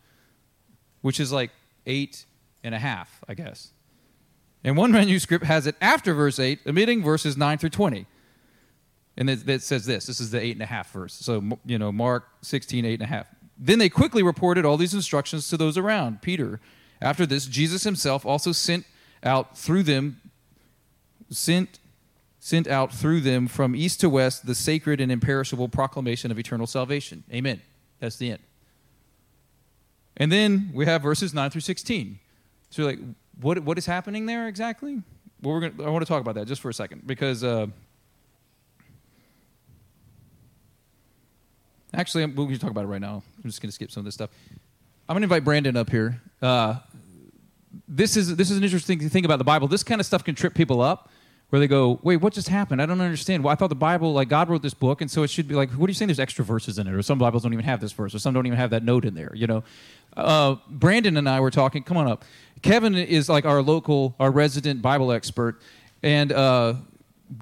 which 1.02 1.20
is 1.20 1.32
like 1.32 1.50
eight 1.88 2.26
and 2.64 2.76
a 2.76 2.80
half, 2.80 3.24
I 3.28 3.34
guess. 3.34 3.72
And 4.66 4.76
one 4.76 4.92
manuscript 4.92 5.46
has 5.46 5.68
it 5.68 5.76
after 5.80 6.16
verse 6.16 6.40
8, 6.40 6.62
omitting 6.66 7.04
verses 7.04 7.38
9 7.38 7.60
through 7.60 7.70
20. 7.70 8.08
And 9.16 9.30
it, 9.30 9.48
it 9.48 9.62
says 9.62 9.86
this 9.86 10.08
this 10.08 10.20
is 10.20 10.32
the 10.32 10.42
eight 10.42 10.54
and 10.54 10.62
a 10.62 10.66
half 10.66 10.92
verse. 10.92 11.14
So, 11.14 11.58
you 11.66 11.78
know, 11.78 11.92
Mark 11.92 12.28
16, 12.42 12.84
eight 12.84 12.96
and 12.96 13.04
a 13.04 13.06
half. 13.06 13.28
Then 13.58 13.80
they 13.80 13.88
quickly 13.88 14.24
reported 14.24 14.66
all 14.66 14.76
these 14.76 14.94
instructions 14.94 15.48
to 15.50 15.56
those 15.56 15.78
around. 15.78 16.22
Peter. 16.22 16.60
After 17.02 17.26
this, 17.26 17.46
Jesus 17.46 17.84
himself 17.84 18.26
also 18.26 18.52
sent 18.52 18.86
out 19.24 19.58
through 19.58 19.84
them, 19.84 20.20
sent, 21.30 21.80
sent 22.40 22.68
out 22.68 22.94
through 22.94 23.22
them 23.22 23.48
from 23.48 23.76
east 23.76 24.00
to 24.02 24.10
west 24.10 24.46
the 24.46 24.56
sacred 24.56 25.00
and 25.00 25.12
imperishable 25.12 25.70
proclamation 25.70 26.32
of 26.32 26.40
eternal 26.40 26.68
salvation. 26.68 27.24
Amen. 27.32 27.62
That's 28.00 28.18
the 28.18 28.32
end. 28.32 28.40
And 30.18 30.32
then 30.32 30.72
we 30.74 30.86
have 30.86 31.02
verses 31.04 31.34
9 31.34 31.52
through 31.52 31.62
16. 31.62 32.20
So, 32.70 32.84
like, 32.84 33.00
what 33.42 33.60
what 33.60 33.78
is 33.78 33.86
happening 33.86 34.26
there 34.26 34.48
exactly? 34.48 35.02
Well, 35.42 35.54
we're 35.54 35.70
gonna, 35.70 35.88
I 35.88 35.90
want 35.90 36.06
to 36.06 36.10
talk 36.10 36.22
about 36.22 36.36
that 36.36 36.48
just 36.48 36.62
for 36.62 36.70
a 36.70 36.74
second 36.74 37.06
because 37.06 37.44
uh, 37.44 37.68
actually 41.94 42.26
we're 42.26 42.34
going 42.34 42.54
to 42.54 42.60
talk 42.60 42.72
about 42.72 42.86
it 42.86 42.88
right 42.88 43.02
now. 43.02 43.24
I'm 43.38 43.50
just 43.50 43.62
going 43.62 43.70
to 43.70 43.74
skip 43.74 43.92
some 43.92 44.02
of 44.02 44.06
this 44.06 44.14
stuff. 44.16 44.30
I'm 45.08 45.14
going 45.14 45.22
to 45.22 45.26
invite 45.26 45.44
Brandon 45.44 45.78
up 45.78 45.90
here. 45.90 46.22
Uh, 46.42 46.76
this 47.88 48.18
is 48.18 48.36
this 48.36 48.50
is 48.50 48.58
an 48.58 48.64
interesting 48.64 48.98
thing 49.10 49.26
about 49.26 49.38
the 49.38 49.44
Bible. 49.44 49.68
This 49.68 49.84
kind 49.84 50.00
of 50.02 50.08
stuff 50.08 50.24
can 50.24 50.34
trip 50.34 50.54
people 50.54 50.82
up, 50.82 51.10
where 51.50 51.60
they 51.60 51.68
go, 51.68 52.00
"Wait, 52.02 52.18
what 52.18 52.34
just 52.34 52.50
happened? 52.50 52.82
I 52.82 52.86
don't 52.86 53.02
understand." 53.02 53.44
Well, 53.44 53.52
I 53.52 53.56
thought 53.56 53.68
the 53.68 53.76
Bible, 53.76 54.14
like 54.14 54.30
God 54.30 54.50
wrote 54.50 54.62
this 54.62 54.74
book, 54.74 55.02
and 55.02 55.12
so 55.12 55.24
it 55.24 55.30
should 55.30 55.48
be 55.48 55.56
like, 55.56 55.70
"What 55.72 55.88
are 55.88 55.92
you 55.92 55.94
saying?" 55.94 56.08
There's 56.08 56.20
extra 56.20 56.44
verses 56.44 56.80
in 56.80 56.88
it, 56.88 56.94
or 56.94 57.02
some 57.02 57.20
Bibles 57.20 57.44
don't 57.44 57.54
even 57.54 57.66
have 57.66 57.82
this 57.82 57.92
verse, 57.92 58.16
or 58.16 58.20
some 58.20 58.34
don't 58.34 58.48
even 58.48 58.58
have 58.58 58.72
that 58.72 58.84
note 58.84 59.06
in 59.06 59.14
there. 59.14 59.32
You 59.36 59.48
know, 59.48 59.64
uh, 60.18 60.56
Brandon 60.70 61.18
and 61.18 61.30
I 61.30 61.40
were 61.40 61.52
talking. 61.52 61.84
Come 61.84 61.98
on 61.98 62.08
up. 62.08 62.26
Kevin 62.66 62.96
is 62.96 63.30
like 63.30 63.46
our 63.46 63.62
local, 63.62 64.16
our 64.20 64.32
resident 64.32 64.82
Bible 64.82 65.12
expert, 65.12 65.62
and 66.02 66.32
uh, 66.32 66.74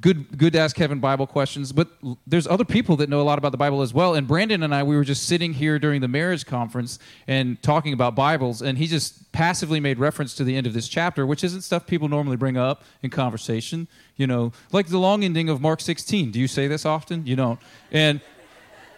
good 0.02 0.38
good 0.38 0.52
to 0.52 0.60
ask 0.60 0.76
Kevin 0.76 1.00
Bible 1.00 1.26
questions. 1.26 1.72
But 1.72 1.88
there's 2.28 2.46
other 2.46 2.66
people 2.66 2.98
that 2.98 3.08
know 3.08 3.22
a 3.22 3.24
lot 3.24 3.38
about 3.38 3.54
the 3.54 3.58
Bible 3.58 3.82
as 3.82 3.94
well. 3.94 4.16
And 4.16 4.28
Brandon 4.28 4.64
and 4.64 4.76
I, 4.76 4.84
we 4.84 4.98
were 4.98 5.06
just 5.06 5.26
sitting 5.26 5.54
here 5.54 5.80
during 5.80 6.02
the 6.02 6.10
marriage 6.10 6.46
conference 6.46 7.00
and 7.26 7.62
talking 7.64 7.94
about 7.94 8.16
Bibles, 8.16 8.62
and 8.62 8.78
he 8.78 8.86
just 8.86 9.32
passively 9.32 9.80
made 9.80 9.98
reference 9.98 10.36
to 10.36 10.44
the 10.44 10.58
end 10.58 10.68
of 10.68 10.74
this 10.74 10.90
chapter, 10.90 11.26
which 11.26 11.46
isn't 11.46 11.62
stuff 11.62 11.88
people 11.88 12.10
normally 12.10 12.36
bring 12.36 12.58
up 12.58 12.84
in 13.02 13.10
conversation. 13.10 13.88
You 14.18 14.28
know, 14.28 14.52
like 14.74 14.88
the 14.88 15.00
long 15.00 15.24
ending 15.24 15.48
of 15.48 15.62
Mark 15.62 15.80
16. 15.80 16.32
Do 16.32 16.40
you 16.42 16.50
say 16.50 16.68
this 16.68 16.86
often? 16.86 17.26
You 17.26 17.38
don't. 17.38 17.62
And 17.94 18.20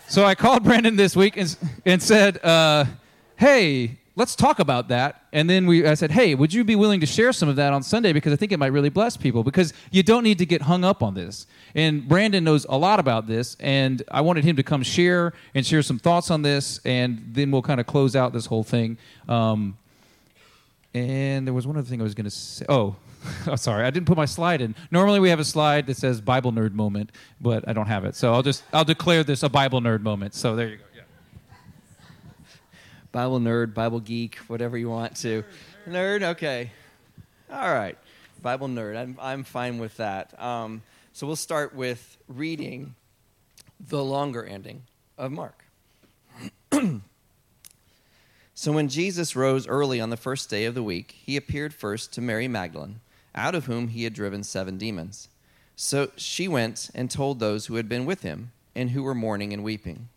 so 0.08 0.25
I 0.25 0.34
called 0.34 0.63
Brandon 0.63 0.96
this 0.96 1.15
week 1.15 1.38
and, 1.38 1.55
and 1.86 2.01
said, 2.01 2.44
uh, 2.44 2.86
"Hey." 3.36 4.00
Let's 4.15 4.36
talk 4.36 4.60
about 4.60 4.88
that. 4.88 5.24
And 5.31 5.50
then 5.50 5.65
we, 5.65 5.86
I 5.86 5.93
said, 5.93 6.12
hey, 6.12 6.36
would 6.36 6.53
you 6.53 6.63
be 6.63 6.75
willing 6.75 7.00
to 7.01 7.05
share 7.05 7.34
some 7.34 7.50
of 7.50 7.57
that 7.57 7.74
on 7.74 7.84
Sunday? 7.84 8.13
Because 8.13 8.34
I 8.34 8.36
think 8.36 8.51
it 8.51 8.57
might 8.57 8.72
really 8.72 8.89
bless 8.89 9.17
people. 9.17 9.43
Because 9.43 9.74
you 9.91 10.03
don't 10.03 10.24
need 10.24 10.38
to 10.39 10.45
get 10.45 10.63
hung 10.63 10.84
up 10.84 11.03
on 11.03 11.13
this. 11.13 11.48
And 11.74 12.07
Brandon 12.07 12.43
knows 12.43 12.65
a 12.69 12.77
lot 12.77 13.00
about 13.00 13.27
this. 13.27 13.55
And 13.60 14.03
I 14.10 14.22
wanted 14.22 14.45
him 14.45 14.55
to 14.55 14.63
come 14.63 14.84
share 14.84 15.34
and 15.53 15.65
share 15.65 15.81
some 15.81 16.00
thoughts 16.00 16.31
on 16.31 16.41
this. 16.41 16.79
And 16.86 17.24
then 17.31 17.51
we'll 17.51 17.62
kind 17.62 17.79
of 17.79 17.86
close 17.86 18.15
out 18.15 18.34
this 18.34 18.45
whole 18.45 18.63
thing. 18.63 18.98
Um, 19.27 19.77
and 20.93 21.45
there 21.45 21.53
was 21.53 21.67
one 21.67 21.75
other 21.75 21.88
thing 21.88 22.00
I 22.00 22.03
was 22.03 22.15
going 22.15 22.25
to 22.25 22.31
say. 22.31 22.65
Oh, 22.69 22.95
oh, 23.48 23.55
sorry, 23.55 23.86
I 23.86 23.89
didn't 23.89 24.05
put 24.05 24.17
my 24.17 24.25
slide 24.25 24.62
in. 24.62 24.75
Normally 24.91 25.19
we 25.19 25.29
have 25.29 25.39
a 25.39 25.45
slide 25.45 25.88
that 25.88 25.98
says 25.98 26.22
Bible 26.22 26.51
nerd 26.51 26.74
moment, 26.74 27.12
but 27.41 27.67
I 27.67 27.74
don't 27.74 27.88
have 27.88 28.05
it. 28.05 28.15
So 28.15 28.34
I'll 28.34 28.43
just 28.43 28.63
I'll 28.72 28.86
declare 28.86 29.24
this 29.24 29.43
a 29.43 29.50
Bible 29.50 29.81
nerd 29.81 30.01
moment. 30.01 30.36
So 30.36 30.55
there 30.55 30.69
you 30.69 30.77
go. 30.77 30.85
Bible 33.15 33.39
nerd, 33.39 33.74
Bible 33.74 34.01
geek, 34.01 34.36
whatever 34.48 34.77
you 34.77 34.89
want 34.89 35.15
to. 35.22 35.45
Nerd, 35.88 36.22
okay. 36.22 36.69
All 37.50 37.74
right. 37.74 37.98
Bible 38.41 38.67
nerd, 38.67 38.98
I'm, 38.98 39.17
I'm 39.22 39.45
fine 39.45 39.77
with 39.77 39.95
that. 39.95 40.38
Um, 40.38 40.84
so 41.13 41.25
we'll 41.25 41.38
start 41.38 41.74
with 41.74 42.17
reading 42.27 42.93
the 43.79 44.03
longer 44.03 44.43
ending 44.43 44.81
of 45.17 45.31
Mark. 45.31 45.63
so 48.53 48.74
when 48.74 48.89
Jesus 48.89 49.34
rose 49.34 49.65
early 49.65 50.01
on 50.01 50.10
the 50.10 50.17
first 50.17 50.50
day 50.50 50.65
of 50.65 50.75
the 50.75 50.84
week, 50.84 51.15
he 51.24 51.38
appeared 51.38 51.74
first 51.74 52.12
to 52.15 52.22
Mary 52.22 52.50
Magdalene, 52.50 53.00
out 53.34 53.55
of 53.55 53.67
whom 53.67 53.88
he 53.88 54.03
had 54.03 54.13
driven 54.13 54.43
seven 54.43 54.77
demons. 54.77 55.29
So 55.77 56.12
she 56.17 56.50
went 56.50 56.89
and 56.93 57.10
told 57.10 57.39
those 57.39 57.67
who 57.67 57.75
had 57.75 57.88
been 57.88 58.05
with 58.05 58.24
him 58.24 58.51
and 58.75 58.89
who 58.89 59.03
were 59.03 59.15
mourning 59.15 59.53
and 59.53 59.63
weeping. 59.63 60.10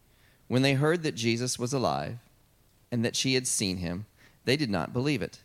When 0.49 0.62
they 0.62 0.75
heard 0.75 1.05
that 1.05 1.14
Jesus 1.14 1.61
was 1.61 1.73
alive, 1.73 2.19
and 2.90 3.04
that 3.04 3.16
she 3.16 3.35
had 3.35 3.47
seen 3.47 3.78
him, 3.78 4.07
they 4.45 4.57
did 4.57 4.71
not 4.71 4.92
believe 4.92 5.23
it. 5.23 5.42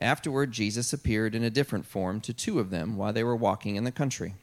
Afterward, 0.00 0.52
Jesus 0.52 0.92
appeared 0.92 1.34
in 1.34 1.42
a 1.42 1.50
different 1.50 1.84
form 1.84 2.20
to 2.22 2.32
two 2.32 2.60
of 2.60 2.70
them 2.70 2.96
while 2.96 3.12
they 3.12 3.24
were 3.24 3.36
walking 3.36 3.76
in 3.76 3.84
the 3.84 3.90
country. 3.90 4.34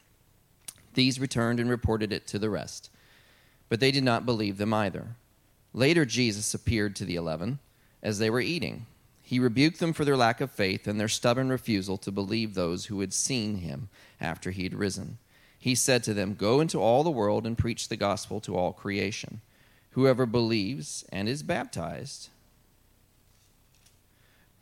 These 0.93 1.19
returned 1.19 1.59
and 1.59 1.69
reported 1.69 2.11
it 2.11 2.27
to 2.27 2.39
the 2.39 2.49
rest, 2.49 2.89
but 3.69 3.79
they 3.79 3.91
did 3.91 4.03
not 4.03 4.25
believe 4.25 4.57
them 4.57 4.73
either. 4.73 5.15
Later, 5.73 6.05
Jesus 6.05 6.53
appeared 6.53 6.95
to 6.95 7.05
the 7.05 7.15
eleven 7.15 7.59
as 8.03 8.19
they 8.19 8.29
were 8.29 8.41
eating. 8.41 8.85
He 9.23 9.39
rebuked 9.39 9.79
them 9.79 9.91
for 9.91 10.05
their 10.05 10.15
lack 10.15 10.39
of 10.39 10.51
faith 10.51 10.87
and 10.87 10.99
their 10.99 11.07
stubborn 11.07 11.49
refusal 11.49 11.97
to 11.97 12.11
believe 12.11 12.53
those 12.53 12.85
who 12.85 12.99
had 12.99 13.13
seen 13.13 13.57
him 13.57 13.89
after 14.21 14.51
he 14.51 14.63
had 14.63 14.73
risen. 14.73 15.17
He 15.57 15.73
said 15.73 16.03
to 16.03 16.13
them, 16.13 16.35
Go 16.35 16.61
into 16.61 16.79
all 16.79 17.03
the 17.03 17.09
world 17.09 17.47
and 17.47 17.57
preach 17.57 17.87
the 17.87 17.97
gospel 17.97 18.39
to 18.41 18.55
all 18.55 18.71
creation. 18.71 19.41
Whoever 19.91 20.25
believes 20.25 21.03
and 21.11 21.27
is 21.27 21.41
baptized 21.41 22.29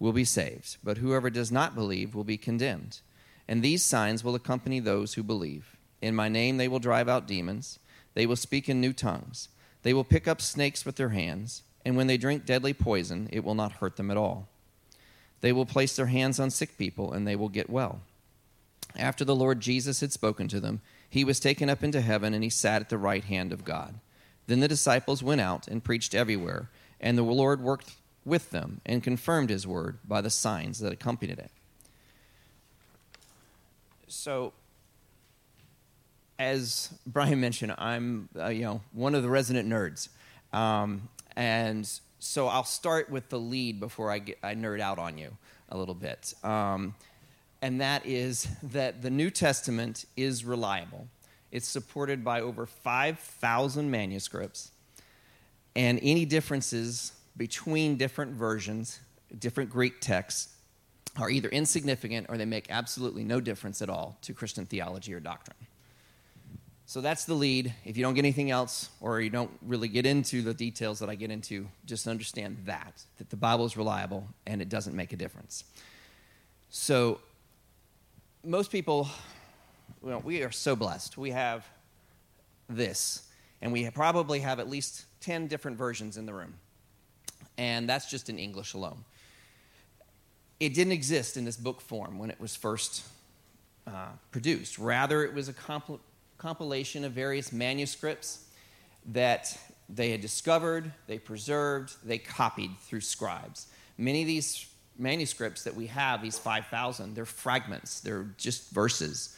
will 0.04 0.12
be 0.12 0.26
saved, 0.26 0.76
but 0.84 0.98
whoever 0.98 1.30
does 1.30 1.50
not 1.50 1.74
believe 1.74 2.14
will 2.14 2.26
be 2.26 2.36
condemned. 2.36 3.00
And 3.48 3.64
these 3.64 3.82
signs 3.82 4.22
will 4.22 4.36
accompany 4.36 4.82
those 4.82 5.14
who 5.14 5.24
believe. 5.24 5.78
In 6.02 6.14
my 6.14 6.28
name 6.28 6.58
they 6.58 6.68
will 6.68 6.80
drive 6.80 7.08
out 7.08 7.26
demons, 7.26 7.80
they 8.14 8.26
will 8.26 8.36
speak 8.36 8.68
in 8.68 8.82
new 8.82 8.92
tongues, 8.92 9.48
they 9.84 9.94
will 9.94 10.04
pick 10.04 10.28
up 10.28 10.42
snakes 10.42 10.86
with 10.86 10.98
their 10.98 11.10
hands, 11.10 11.64
and 11.86 11.96
when 11.96 12.08
they 12.08 12.18
drink 12.18 12.46
deadly 12.46 12.74
poison, 12.74 13.30
it 13.32 13.46
will 13.46 13.56
not 13.56 13.80
hurt 13.80 13.96
them 13.96 14.12
at 14.12 14.18
all. 14.18 14.50
They 15.40 15.54
will 15.54 15.66
place 15.66 15.96
their 15.96 16.08
hands 16.08 16.38
on 16.38 16.50
sick 16.50 16.78
people, 16.78 17.14
and 17.14 17.26
they 17.26 17.38
will 17.38 17.48
get 17.48 17.70
well. 17.70 18.02
After 18.98 19.24
the 19.24 19.36
Lord 19.36 19.62
Jesus 19.62 20.02
had 20.02 20.12
spoken 20.12 20.50
to 20.50 20.60
them, 20.60 20.82
he 21.10 21.24
was 21.24 21.40
taken 21.40 21.70
up 21.70 21.82
into 21.82 22.02
heaven, 22.02 22.34
and 22.34 22.44
he 22.44 22.50
sat 22.50 22.82
at 22.82 22.90
the 22.90 22.98
right 22.98 23.24
hand 23.24 23.54
of 23.54 23.64
God. 23.64 24.02
Then 24.48 24.60
the 24.60 24.68
disciples 24.68 25.24
went 25.24 25.40
out 25.40 25.70
and 25.70 25.82
preached 25.82 26.14
everywhere, 26.14 26.70
and 27.00 27.18
the 27.18 27.24
Lord 27.24 27.62
worked 27.62 27.96
with 28.26 28.52
them 28.52 28.82
and 28.86 29.04
confirmed 29.04 29.50
his 29.50 29.68
word 29.68 30.00
by 30.08 30.22
the 30.22 30.30
signs 30.30 30.80
that 30.80 30.94
accompanied 30.94 31.40
it. 31.40 31.52
So, 34.08 34.54
as 36.38 36.94
Brian 37.06 37.40
mentioned, 37.42 37.74
I'm 37.78 38.30
uh, 38.38 38.48
you 38.48 38.62
know 38.62 38.82
one 38.92 39.16
of 39.16 39.24
the 39.24 39.30
resident 39.30 39.70
nerds, 39.70 40.10
um, 40.54 41.10
and 41.36 41.90
so 42.20 42.48
I'll 42.48 42.64
start 42.64 43.10
with 43.10 43.30
the 43.30 43.40
lead 43.40 43.80
before 43.80 44.12
I 44.12 44.20
get 44.20 44.38
I 44.44 44.56
nerd 44.56 44.80
out 44.80 45.00
on 45.00 45.18
you 45.18 45.36
a 45.70 45.78
little 45.78 45.96
bit, 45.96 46.34
um, 46.44 46.96
and 47.62 47.82
that 47.82 48.06
is 48.06 48.48
that 48.62 49.02
the 49.02 49.10
New 49.10 49.30
Testament 49.30 50.06
is 50.16 50.46
reliable. 50.46 51.08
It's 51.52 51.68
supported 51.68 52.24
by 52.24 52.42
over 52.42 52.66
five 52.66 53.20
thousand 53.20 53.90
manuscripts, 53.90 54.72
and 55.76 56.00
any 56.04 56.26
differences 56.26 57.14
between 57.38 57.98
different 57.98 58.34
versions, 58.34 59.00
different 59.40 59.70
Greek 59.70 60.00
texts, 60.00 60.54
are 61.18 61.30
either 61.30 61.50
insignificant 61.50 62.28
or 62.30 62.38
they 62.38 62.46
make 62.46 62.68
absolutely 62.70 63.24
no 63.24 63.40
difference 63.40 63.82
at 63.82 63.90
all 63.90 64.18
to 64.22 64.34
Christian 64.34 64.66
theology 64.66 65.14
or 65.14 65.20
doctrine. 65.20 65.58
So 66.86 67.02
that's 67.02 67.26
the 67.26 67.34
lead. 67.34 67.74
If 67.86 67.98
you 67.98 68.04
don't 68.04 68.14
get 68.14 68.26
anything 68.26 68.52
else 68.52 68.90
or 69.00 69.22
you 69.22 69.30
don't 69.30 69.52
really 69.62 69.88
get 69.88 70.06
into 70.06 70.42
the 70.42 70.54
details 70.54 71.00
that 71.00 71.10
I 71.10 71.16
get 71.16 71.32
into, 71.32 71.68
just 71.86 72.08
understand 72.08 72.58
that, 72.66 73.04
that 73.18 73.30
the 73.30 73.36
Bible 73.36 73.66
is 73.66 73.78
reliable 73.78 74.28
and 74.46 74.62
it 74.62 74.70
doesn't 74.70 74.96
make 74.96 75.14
a 75.14 75.16
difference. 75.16 75.64
So 76.70 77.20
most 78.44 78.72
people, 78.72 79.08
well, 80.02 80.22
we 80.24 80.44
are 80.44 80.52
so 80.52 80.76
blessed. 80.76 81.18
We 81.18 81.32
have 81.32 81.66
this, 82.68 83.28
and 83.62 83.72
we 83.72 83.90
probably 83.92 84.40
have 84.40 84.60
at 84.60 84.70
least 84.70 85.06
10 85.22 85.48
different 85.48 85.78
versions 85.78 86.18
in 86.18 86.26
the 86.26 86.34
room 86.34 86.56
and 87.58 87.88
that's 87.88 88.10
just 88.10 88.30
in 88.30 88.40
English 88.40 88.74
alone. 88.74 89.04
It 90.60 90.74
didn't 90.74 90.94
exist 90.94 91.38
in 91.38 91.46
this 91.46 91.58
book 91.58 91.82
form 91.82 92.18
when 92.20 92.30
it 92.30 92.40
was 92.40 92.56
first 92.56 93.04
uh, 93.88 94.08
produced. 94.32 94.80
Rather, 94.80 95.24
it 95.24 95.34
was 95.34 95.50
a 95.50 95.54
compl- 95.54 96.00
compilation 96.38 97.04
of 97.04 97.12
various 97.12 97.52
manuscripts 97.52 98.46
that 99.08 99.58
they 99.90 100.12
had 100.12 100.22
discovered, 100.22 100.92
they 101.08 101.20
preserved, 101.20 101.96
they 102.04 102.18
copied 102.18 102.72
through 102.80 103.02
scribes. 103.02 103.68
Many 103.98 104.22
of 104.22 104.28
these 104.28 104.68
manuscripts 104.98 105.64
that 105.64 105.76
we 105.76 105.88
have, 105.88 106.22
these 106.22 106.40
5,000, 106.40 107.16
they're 107.16 107.26
fragments, 107.26 108.00
they're 108.00 108.28
just 108.38 108.72
verses. 108.72 109.38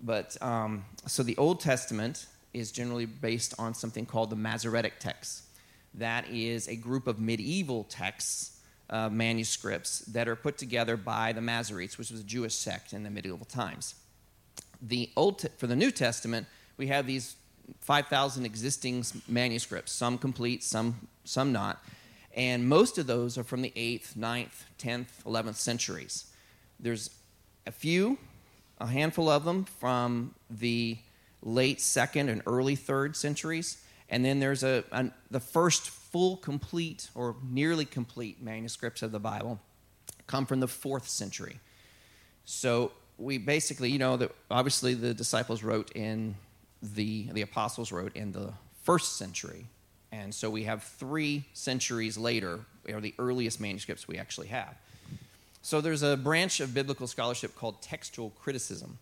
But 0.00 0.36
um, 0.42 0.84
so 1.06 1.22
the 1.22 1.36
Old 1.36 1.60
Testament 1.60 2.26
is 2.54 2.72
generally 2.72 3.06
based 3.06 3.54
on 3.58 3.74
something 3.74 4.06
called 4.06 4.30
the 4.30 4.36
Masoretic 4.36 4.98
text. 4.98 5.42
That 5.94 6.28
is 6.28 6.68
a 6.68 6.76
group 6.76 7.06
of 7.06 7.18
medieval 7.18 7.84
texts, 7.84 8.58
uh, 8.90 9.08
manuscripts 9.08 10.00
that 10.00 10.28
are 10.28 10.36
put 10.36 10.58
together 10.58 10.96
by 10.96 11.32
the 11.32 11.40
Masoretes, 11.40 11.98
which 11.98 12.10
was 12.10 12.20
a 12.20 12.24
Jewish 12.24 12.54
sect 12.54 12.92
in 12.92 13.02
the 13.02 13.10
medieval 13.10 13.46
times. 13.46 13.94
The 14.80 15.10
Old 15.16 15.44
for 15.56 15.66
the 15.66 15.76
New 15.76 15.90
Testament, 15.90 16.46
we 16.76 16.86
have 16.88 17.06
these 17.06 17.36
5,000 17.80 18.44
existing 18.44 19.04
manuscripts, 19.26 19.92
some 19.92 20.18
complete, 20.18 20.62
some, 20.62 21.08
some 21.24 21.52
not. 21.52 21.82
And 22.34 22.68
most 22.68 22.98
of 22.98 23.06
those 23.06 23.36
are 23.36 23.44
from 23.44 23.62
the 23.62 23.72
8th, 23.76 24.14
9th, 24.14 24.64
10th, 24.78 25.06
11th 25.26 25.56
centuries. 25.56 26.26
There's 26.78 27.10
a 27.66 27.72
few, 27.72 28.18
a 28.80 28.86
handful 28.86 29.28
of 29.28 29.44
them 29.44 29.64
from 29.64 30.34
the 30.48 30.98
late 31.42 31.78
2nd 31.78 32.28
and 32.28 32.42
early 32.46 32.76
3rd 32.76 33.16
centuries. 33.16 33.82
And 34.10 34.24
then 34.24 34.40
there's 34.40 34.62
a, 34.62 34.84
the 35.30 35.40
first 35.40 35.90
full, 35.90 36.36
complete, 36.38 37.10
or 37.14 37.36
nearly 37.48 37.84
complete 37.84 38.42
manuscripts 38.42 39.02
of 39.02 39.12
the 39.12 39.18
Bible 39.18 39.60
come 40.26 40.46
from 40.46 40.60
the 40.60 40.68
fourth 40.68 41.08
century. 41.08 41.60
So 42.44 42.92
we 43.18 43.38
basically, 43.38 43.90
you 43.90 43.98
know, 43.98 44.16
that 44.16 44.32
obviously 44.50 44.94
the 44.94 45.12
disciples 45.12 45.62
wrote 45.62 45.92
in 45.94 46.36
the 46.80 47.28
the 47.32 47.42
apostles 47.42 47.90
wrote 47.90 48.14
in 48.14 48.30
the 48.32 48.52
first 48.84 49.16
century, 49.16 49.66
and 50.12 50.32
so 50.32 50.48
we 50.48 50.64
have 50.64 50.84
three 50.84 51.44
centuries 51.52 52.16
later 52.16 52.60
are 52.92 53.00
the 53.00 53.14
earliest 53.18 53.60
manuscripts 53.60 54.08
we 54.08 54.16
actually 54.16 54.46
have. 54.46 54.74
So 55.60 55.80
there's 55.80 56.02
a 56.02 56.16
branch 56.16 56.60
of 56.60 56.72
biblical 56.72 57.06
scholarship 57.06 57.54
called 57.54 57.82
textual 57.82 58.30
criticism 58.30 58.98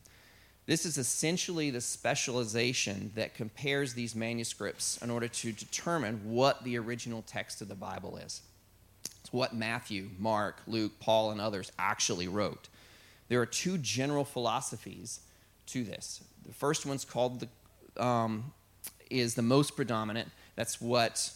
this 0.66 0.85
is 0.85 0.99
essentially 0.99 1.70
the 1.70 1.80
specialization 1.80 3.12
that 3.14 3.35
compares 3.35 3.94
these 3.94 4.16
manuscripts 4.16 4.99
in 5.00 5.11
order 5.11 5.28
to 5.28 5.52
determine 5.52 6.20
what 6.25 6.64
the 6.64 6.76
original 6.76 7.23
text 7.23 7.62
of 7.62 7.68
the 7.68 7.76
Bible 7.76 8.16
is. 8.16 8.42
It's 9.20 9.32
what 9.32 9.54
Matthew, 9.54 10.11
Mark, 10.18 10.61
Luke, 10.66 10.92
Paul, 10.99 11.30
and 11.30 11.40
others 11.40 11.70
actually 11.78 12.26
wrote. 12.26 12.68
There 13.28 13.40
are 13.40 13.46
two 13.46 13.78
general 13.78 14.25
philosophies 14.25 15.20
to 15.66 15.85
this. 15.85 16.20
The 16.44 16.52
first 16.52 16.85
one's 16.85 17.04
called 17.04 17.46
the, 17.96 18.04
um, 18.04 18.52
is 19.08 19.37
the 19.37 19.42
most 19.42 19.76
predominant. 19.76 20.30
That's 20.56 20.80
what 20.80 21.30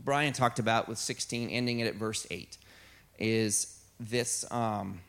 Brian 0.00 0.32
talked 0.32 0.58
about 0.58 0.88
with 0.88 0.98
16, 0.98 1.48
ending 1.48 1.78
it 1.78 1.86
at 1.86 1.94
verse 1.94 2.26
8, 2.28 2.58
is 3.20 3.80
this. 4.00 4.50
Um, 4.50 5.00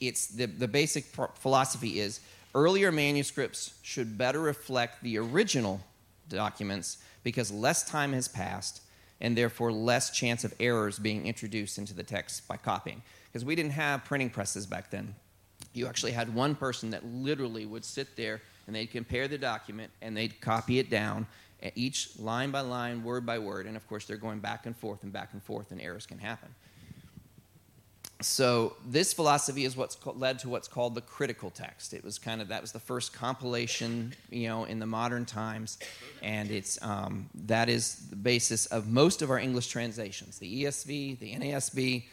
it's 0.00 0.26
the, 0.26 0.46
the 0.46 0.68
basic 0.68 1.04
philosophy 1.36 2.00
is 2.00 2.20
earlier 2.54 2.92
manuscripts 2.92 3.74
should 3.82 4.16
better 4.16 4.40
reflect 4.40 5.02
the 5.02 5.18
original 5.18 5.80
documents 6.28 6.98
because 7.22 7.50
less 7.50 7.88
time 7.88 8.12
has 8.12 8.28
passed 8.28 8.82
and 9.20 9.36
therefore 9.36 9.72
less 9.72 10.10
chance 10.10 10.44
of 10.44 10.52
errors 10.60 10.98
being 10.98 11.26
introduced 11.26 11.78
into 11.78 11.94
the 11.94 12.02
text 12.02 12.46
by 12.46 12.56
copying. 12.56 13.02
Because 13.26 13.44
we 13.44 13.54
didn't 13.54 13.72
have 13.72 14.04
printing 14.04 14.30
presses 14.30 14.66
back 14.66 14.90
then. 14.90 15.14
You 15.72 15.86
actually 15.86 16.12
had 16.12 16.34
one 16.34 16.54
person 16.54 16.90
that 16.90 17.04
literally 17.04 17.66
would 17.66 17.84
sit 17.84 18.16
there 18.16 18.42
and 18.66 18.76
they'd 18.76 18.90
compare 18.90 19.26
the 19.26 19.38
document 19.38 19.90
and 20.02 20.16
they'd 20.16 20.40
copy 20.40 20.78
it 20.78 20.90
down 20.90 21.26
each 21.74 22.18
line 22.18 22.50
by 22.50 22.60
line, 22.60 23.02
word 23.02 23.24
by 23.24 23.38
word, 23.38 23.66
and 23.66 23.76
of 23.76 23.88
course 23.88 24.04
they're 24.04 24.16
going 24.16 24.38
back 24.38 24.66
and 24.66 24.76
forth 24.76 25.02
and 25.02 25.12
back 25.12 25.30
and 25.32 25.42
forth, 25.42 25.70
and 25.70 25.80
errors 25.80 26.06
can 26.06 26.18
happen. 26.18 26.48
So 28.24 28.76
this 28.86 29.12
philosophy 29.12 29.64
is 29.64 29.76
what's 29.76 29.98
led 30.06 30.38
to 30.40 30.48
what's 30.48 30.66
called 30.66 30.94
the 30.94 31.02
critical 31.02 31.50
text. 31.50 31.92
It 31.92 32.02
was 32.02 32.18
kind 32.18 32.40
of 32.40 32.48
that 32.48 32.62
was 32.62 32.72
the 32.72 32.80
first 32.80 33.12
compilation, 33.12 34.14
you 34.30 34.48
know, 34.48 34.64
in 34.64 34.78
the 34.78 34.86
modern 34.86 35.26
times, 35.26 35.78
and 36.22 36.50
it's 36.50 36.82
um, 36.82 37.28
that 37.46 37.68
is 37.68 38.08
the 38.08 38.16
basis 38.16 38.66
of 38.66 38.88
most 38.88 39.20
of 39.20 39.30
our 39.30 39.38
English 39.38 39.68
translations. 39.68 40.38
The 40.38 40.64
ESV, 40.64 41.18
the 41.18 41.34
NASB, 41.34 42.04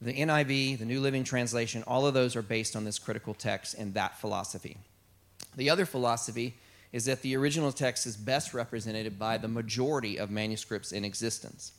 the 0.00 0.12
NIV, 0.12 0.78
the 0.78 0.84
New 0.84 1.00
Living 1.00 1.24
Translation, 1.24 1.82
all 1.86 2.06
of 2.06 2.14
those 2.14 2.36
are 2.36 2.42
based 2.42 2.76
on 2.76 2.84
this 2.84 2.98
critical 2.98 3.34
text 3.34 3.74
and 3.74 3.94
that 3.94 4.16
philosophy. 4.18 4.76
The 5.56 5.70
other 5.70 5.86
philosophy 5.86 6.54
is 6.92 7.04
that 7.06 7.22
the 7.22 7.36
original 7.36 7.72
text 7.72 8.06
is 8.06 8.16
best 8.16 8.54
represented 8.54 9.18
by 9.18 9.38
the 9.38 9.48
majority 9.48 10.18
of 10.18 10.30
manuscripts 10.30 10.92
in 10.92 11.04
existence. 11.04 11.72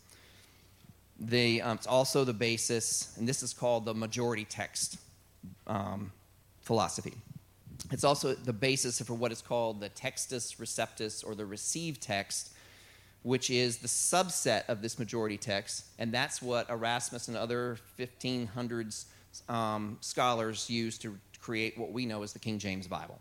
Um, 1.22 1.76
it's 1.76 1.88
also 1.88 2.24
the 2.24 2.34
basis, 2.34 3.14
and 3.18 3.28
this 3.28 3.44
is 3.44 3.54
called 3.54 3.86
the 3.86 3.94
majority 3.94 4.46
text 4.46 4.98
um, 5.68 6.12
philosophy. 6.62 7.14
It's 7.92 8.04
also 8.04 8.34
the 8.34 8.54
basis 8.54 9.02
for 9.02 9.14
what 9.14 9.32
is 9.32 9.42
called 9.42 9.82
the 9.82 9.90
textus 9.90 10.58
receptus 10.58 11.26
or 11.26 11.36
the 11.36 11.46
received 11.46 12.02
text, 12.02 12.54
which 13.24 13.50
is 13.50 13.78
the 13.78 13.88
subset 13.88 14.68
of 14.70 14.82
this 14.82 14.98
majority 15.00 15.38
text, 15.38 15.86
and 15.98 16.12
that's 16.14 16.42
what 16.42 16.70
Erasmus 16.70 17.28
and 17.28 17.36
other 17.36 17.78
1500s 17.98 19.06
um, 19.50 19.98
scholars 20.02 20.70
used 20.70 21.02
to 21.02 21.18
create 21.42 21.78
what 21.78 21.92
we 21.92 22.06
know 22.06 22.24
as 22.24 22.34
the 22.34 22.40
King 22.40 22.60
James 22.60 22.88
Bible. 22.88 23.20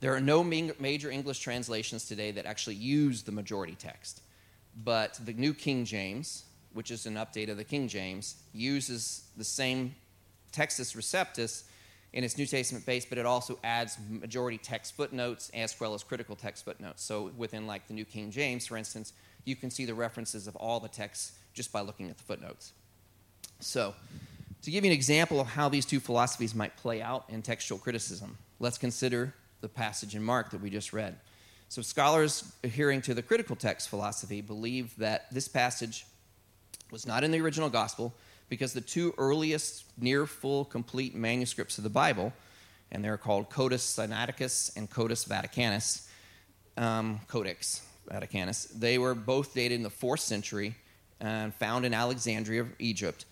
There 0.00 0.14
are 0.14 0.20
no 0.20 0.42
major 0.42 1.10
English 1.10 1.40
translations 1.40 2.06
today 2.06 2.30
that 2.32 2.46
actually 2.46 2.76
use 2.76 3.22
the 3.22 3.32
majority 3.32 3.76
text, 3.78 4.22
but 4.76 5.18
the 5.24 5.32
New 5.32 5.54
King 5.54 5.84
James, 5.84 6.44
which 6.72 6.90
is 6.90 7.06
an 7.06 7.14
update 7.14 7.50
of 7.50 7.56
the 7.56 7.64
King 7.64 7.88
James, 7.88 8.36
uses 8.52 9.24
the 9.36 9.44
same 9.44 9.94
Textus 10.52 10.96
Receptus 10.96 11.64
in 12.12 12.24
its 12.24 12.36
New 12.36 12.46
Testament 12.46 12.84
base, 12.86 13.04
but 13.04 13.18
it 13.18 13.26
also 13.26 13.58
adds 13.62 13.96
majority 14.08 14.58
text 14.58 14.96
footnotes 14.96 15.50
as 15.54 15.78
well 15.78 15.94
as 15.94 16.02
critical 16.02 16.34
text 16.34 16.64
footnotes. 16.64 17.02
So 17.04 17.30
within 17.36 17.66
like 17.66 17.86
the 17.86 17.94
New 17.94 18.04
King 18.04 18.30
James, 18.30 18.66
for 18.66 18.76
instance, 18.76 19.12
you 19.44 19.56
can 19.56 19.70
see 19.70 19.84
the 19.84 19.94
references 19.94 20.46
of 20.46 20.56
all 20.56 20.80
the 20.80 20.88
texts 20.88 21.32
just 21.54 21.72
by 21.72 21.80
looking 21.80 22.10
at 22.10 22.18
the 22.18 22.24
footnotes. 22.24 22.72
So, 23.60 23.94
to 24.62 24.70
give 24.70 24.84
you 24.84 24.90
an 24.90 24.94
example 24.94 25.40
of 25.40 25.46
how 25.46 25.68
these 25.68 25.86
two 25.86 26.00
philosophies 26.00 26.54
might 26.54 26.76
play 26.76 27.00
out 27.00 27.24
in 27.28 27.42
textual 27.42 27.78
criticism, 27.78 28.36
let's 28.58 28.78
consider 28.78 29.34
the 29.60 29.68
passage 29.68 30.14
in 30.14 30.22
Mark 30.22 30.50
that 30.50 30.60
we 30.60 30.70
just 30.70 30.92
read. 30.92 31.16
So, 31.70 31.82
scholars 31.82 32.52
adhering 32.64 33.00
to 33.02 33.14
the 33.14 33.22
critical 33.22 33.54
text 33.54 33.90
philosophy 33.90 34.40
believe 34.40 34.96
that 34.96 35.32
this 35.32 35.46
passage 35.46 36.04
was 36.90 37.06
not 37.06 37.22
in 37.22 37.30
the 37.30 37.40
original 37.40 37.70
gospel 37.70 38.12
because 38.48 38.72
the 38.72 38.80
two 38.80 39.14
earliest 39.18 39.84
near 39.96 40.26
full 40.26 40.64
complete 40.64 41.14
manuscripts 41.14 41.78
of 41.78 41.84
the 41.84 41.90
Bible, 41.90 42.32
and 42.90 43.04
they're 43.04 43.16
called 43.16 43.50
Codex 43.50 43.84
Sinaiticus 43.84 44.76
and 44.76 44.90
Codex 44.90 45.24
Vaticanus, 45.24 46.08
um, 46.76 47.20
Codex 47.28 47.82
Vaticanus, 48.10 48.66
they 48.76 48.98
were 48.98 49.14
both 49.14 49.54
dated 49.54 49.76
in 49.76 49.84
the 49.84 49.90
fourth 49.90 50.18
century 50.18 50.74
and 51.20 51.54
found 51.54 51.86
in 51.86 51.94
Alexandria, 51.94 52.66
Egypt, 52.80 53.26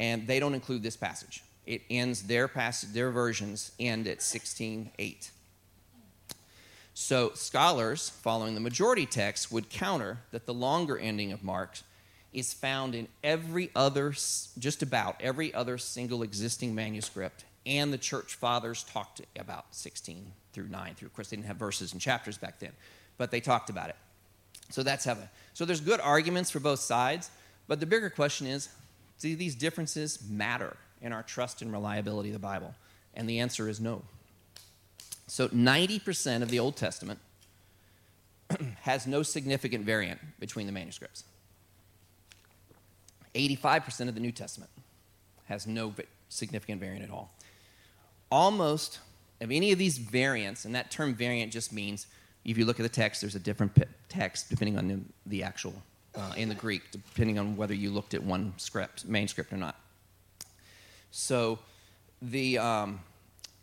and 0.00 0.26
they 0.26 0.40
don't 0.40 0.54
include 0.54 0.82
this 0.82 0.96
passage. 0.96 1.42
It 1.66 1.82
ends 1.90 2.22
their 2.22 2.48
passage, 2.48 2.94
their 2.94 3.10
versions 3.10 3.72
end 3.78 4.08
at 4.08 4.22
16:8. 4.22 5.30
So, 6.94 7.32
scholars 7.34 8.10
following 8.10 8.54
the 8.54 8.60
majority 8.60 9.06
text 9.06 9.50
would 9.50 9.70
counter 9.70 10.18
that 10.30 10.44
the 10.44 10.52
longer 10.52 10.98
ending 10.98 11.32
of 11.32 11.42
Mark 11.42 11.78
is 12.32 12.52
found 12.52 12.94
in 12.94 13.08
every 13.24 13.70
other, 13.74 14.12
just 14.58 14.82
about 14.82 15.16
every 15.20 15.52
other 15.54 15.78
single 15.78 16.22
existing 16.22 16.74
manuscript, 16.74 17.44
and 17.64 17.92
the 17.92 17.98
church 17.98 18.34
fathers 18.34 18.84
talked 18.84 19.22
about 19.38 19.66
16 19.70 20.32
through 20.52 20.68
9 20.68 20.94
through. 20.94 21.06
Of 21.06 21.14
course, 21.14 21.30
they 21.30 21.36
didn't 21.36 21.48
have 21.48 21.56
verses 21.56 21.92
and 21.92 22.00
chapters 22.00 22.36
back 22.36 22.58
then, 22.58 22.72
but 23.16 23.30
they 23.30 23.40
talked 23.40 23.70
about 23.70 23.88
it. 23.88 23.96
So 24.70 24.82
that's 24.82 25.04
heaven. 25.04 25.28
So 25.54 25.64
there's 25.64 25.80
good 25.80 26.00
arguments 26.00 26.50
for 26.50 26.60
both 26.60 26.80
sides, 26.80 27.30
but 27.68 27.80
the 27.80 27.86
bigger 27.86 28.10
question 28.10 28.46
is 28.46 28.68
do 29.18 29.36
these 29.36 29.54
differences 29.54 30.18
matter 30.28 30.76
in 31.00 31.12
our 31.12 31.22
trust 31.22 31.62
and 31.62 31.72
reliability 31.72 32.30
of 32.30 32.34
the 32.34 32.38
Bible? 32.38 32.74
And 33.14 33.28
the 33.28 33.40
answer 33.40 33.68
is 33.68 33.80
no. 33.80 34.02
So 35.32 35.48
90% 35.48 36.42
of 36.42 36.50
the 36.50 36.58
Old 36.58 36.76
Testament 36.76 37.18
has 38.82 39.06
no 39.06 39.22
significant 39.22 39.82
variant 39.86 40.20
between 40.38 40.66
the 40.66 40.72
manuscripts. 40.72 41.24
85% 43.34 44.08
of 44.08 44.14
the 44.14 44.20
New 44.20 44.30
Testament 44.30 44.70
has 45.46 45.66
no 45.66 45.94
significant 46.28 46.80
variant 46.80 47.02
at 47.02 47.10
all. 47.10 47.32
Almost 48.30 48.98
of 49.40 49.50
any 49.50 49.72
of 49.72 49.78
these 49.78 49.96
variants, 49.96 50.66
and 50.66 50.74
that 50.74 50.90
term 50.90 51.14
variant 51.14 51.50
just 51.50 51.72
means 51.72 52.08
if 52.44 52.58
you 52.58 52.66
look 52.66 52.78
at 52.78 52.82
the 52.82 52.90
text, 52.90 53.22
there's 53.22 53.34
a 53.34 53.40
different 53.40 53.72
text 54.10 54.50
depending 54.50 54.76
on 54.76 54.86
the, 54.86 55.00
the 55.24 55.42
actual, 55.44 55.72
uh, 56.14 56.34
in 56.36 56.50
the 56.50 56.54
Greek, 56.54 56.82
depending 56.90 57.38
on 57.38 57.56
whether 57.56 57.72
you 57.72 57.90
looked 57.90 58.12
at 58.12 58.22
one 58.22 58.52
script, 58.58 59.06
manuscript 59.06 59.50
or 59.50 59.56
not. 59.56 59.76
So 61.10 61.58
the, 62.20 62.58
um, 62.58 63.00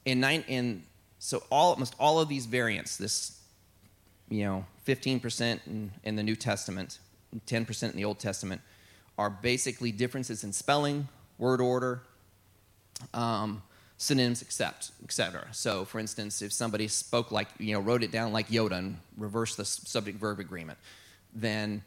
in, 0.05 0.19
nine, 0.19 0.43
in 0.47 0.84
so 1.19 1.43
all, 1.49 1.71
almost 1.71 1.95
all 1.99 2.19
of 2.19 2.29
these 2.29 2.45
variants, 2.45 2.97
this, 2.97 3.39
you 4.29 4.45
know, 4.45 4.65
15% 4.88 5.60
in, 5.67 5.91
in 6.03 6.15
the 6.15 6.23
New 6.23 6.36
Testament, 6.36 6.99
10% 7.45 7.91
in 7.91 7.95
the 7.95 8.05
Old 8.05 8.19
Testament, 8.19 8.62
are 9.17 9.29
basically 9.29 9.91
differences 9.91 10.45
in 10.45 10.53
spelling, 10.53 11.10
word 11.38 11.60
order, 11.60 12.01
um, 13.13 13.62
synonyms, 13.97 14.41
except, 14.41 14.91
etc. 15.03 15.47
So, 15.51 15.84
for 15.84 15.99
instance, 15.99 16.41
if 16.41 16.53
somebody 16.53 16.88
spoke 16.88 17.32
like, 17.32 17.49
you 17.60 17.73
know, 17.73 17.82
wrote 17.82 18.01
it 18.01 18.12
down 18.12 18.32
like 18.32 18.47
Yoda 18.47 18.77
and 18.77 18.97
reversed 19.17 19.58
the 19.58 19.65
subject-verb 19.65 20.39
agreement, 20.39 20.79
then 21.36 21.84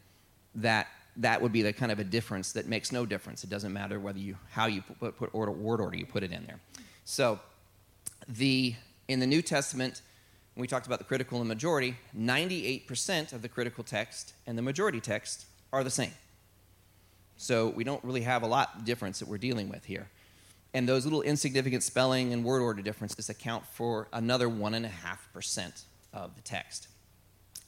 that 0.55 0.87
that 1.17 1.41
would 1.41 1.51
be 1.51 1.61
the 1.61 1.73
kind 1.73 1.91
of 1.91 1.99
a 1.99 2.03
difference 2.03 2.53
that 2.53 2.67
makes 2.67 2.91
no 2.91 3.05
difference. 3.05 3.43
It 3.43 3.49
doesn't 3.49 3.73
matter 3.73 3.99
whether 3.99 4.19
you 4.19 4.37
how 4.51 4.67
you 4.67 4.81
put, 4.99 5.17
put 5.17 5.29
order, 5.33 5.51
word 5.51 5.81
order 5.81 5.97
you 5.97 6.05
put 6.05 6.23
it 6.23 6.31
in 6.31 6.45
there. 6.45 6.59
So, 7.05 7.39
the 8.27 8.75
in 9.13 9.19
the 9.19 9.27
New 9.27 9.43
Testament, 9.43 10.01
we 10.55 10.67
talked 10.67 10.87
about 10.87 10.97
the 10.97 11.05
critical 11.05 11.39
and 11.39 11.47
majority, 11.47 11.95
98% 12.17 13.31
of 13.31 13.41
the 13.43 13.47
critical 13.47 13.83
text 13.83 14.33
and 14.47 14.57
the 14.57 14.61
majority 14.61 14.99
text 14.99 15.45
are 15.71 15.83
the 15.83 15.89
same. 15.89 16.11
So 17.37 17.69
we 17.69 17.83
don't 17.83 18.03
really 18.03 18.21
have 18.21 18.41
a 18.41 18.47
lot 18.47 18.71
of 18.75 18.85
difference 18.85 19.19
that 19.19 19.27
we're 19.27 19.37
dealing 19.37 19.69
with 19.69 19.85
here. 19.85 20.09
And 20.73 20.89
those 20.89 21.05
little 21.05 21.21
insignificant 21.21 21.83
spelling 21.83 22.33
and 22.33 22.43
word 22.43 22.61
order 22.61 22.81
differences 22.81 23.29
account 23.29 23.65
for 23.67 24.07
another 24.11 24.47
1.5% 24.47 25.83
of 26.11 26.35
the 26.35 26.41
text. 26.41 26.87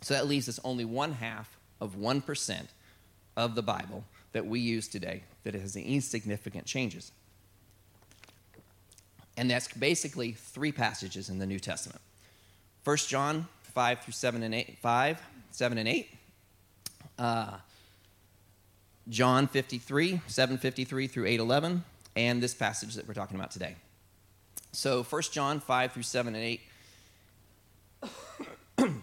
So 0.02 0.16
that 0.16 0.28
leaves 0.28 0.50
us 0.50 0.60
only 0.64 0.86
one 0.86 1.14
half 1.14 1.58
of 1.80 1.96
1% 1.96 2.62
of 3.38 3.54
the 3.54 3.62
Bible 3.62 4.04
that 4.32 4.48
we 4.48 4.60
use 4.60 4.88
today 4.88 5.24
that 5.44 5.54
has 5.54 5.76
insignificant 5.76 6.66
changes. 6.66 7.12
And 9.38 9.50
that's 9.50 9.68
basically 9.68 10.32
three 10.32 10.72
passages 10.72 11.30
in 11.30 11.40
the 11.40 11.46
New 11.46 11.60
Testament. 11.60 12.02
1 12.84 12.98
John 12.98 13.48
5 13.64 14.00
through 14.02 14.14
7 14.14 14.44
and 14.44 14.56
8, 14.56 14.78
5, 14.80 15.22
7 15.52 15.78
and 15.78 15.88
8. 15.88 16.10
Uh, 17.18 17.58
John 19.10 19.48
53, 19.48 20.22
753 20.28 21.08
through 21.08 21.26
811, 21.26 21.84
and 22.16 22.42
this 22.42 22.54
passage 22.54 22.96
that 22.96 23.08
we're 23.08 23.14
talking 23.14 23.36
about 23.36 23.52
today. 23.52 23.76
So 24.72 25.04
1 25.04 25.22
John 25.32 25.60
5 25.60 25.92
through 25.92 26.04
7 26.04 26.36
and 26.36 26.60
8 28.80 28.90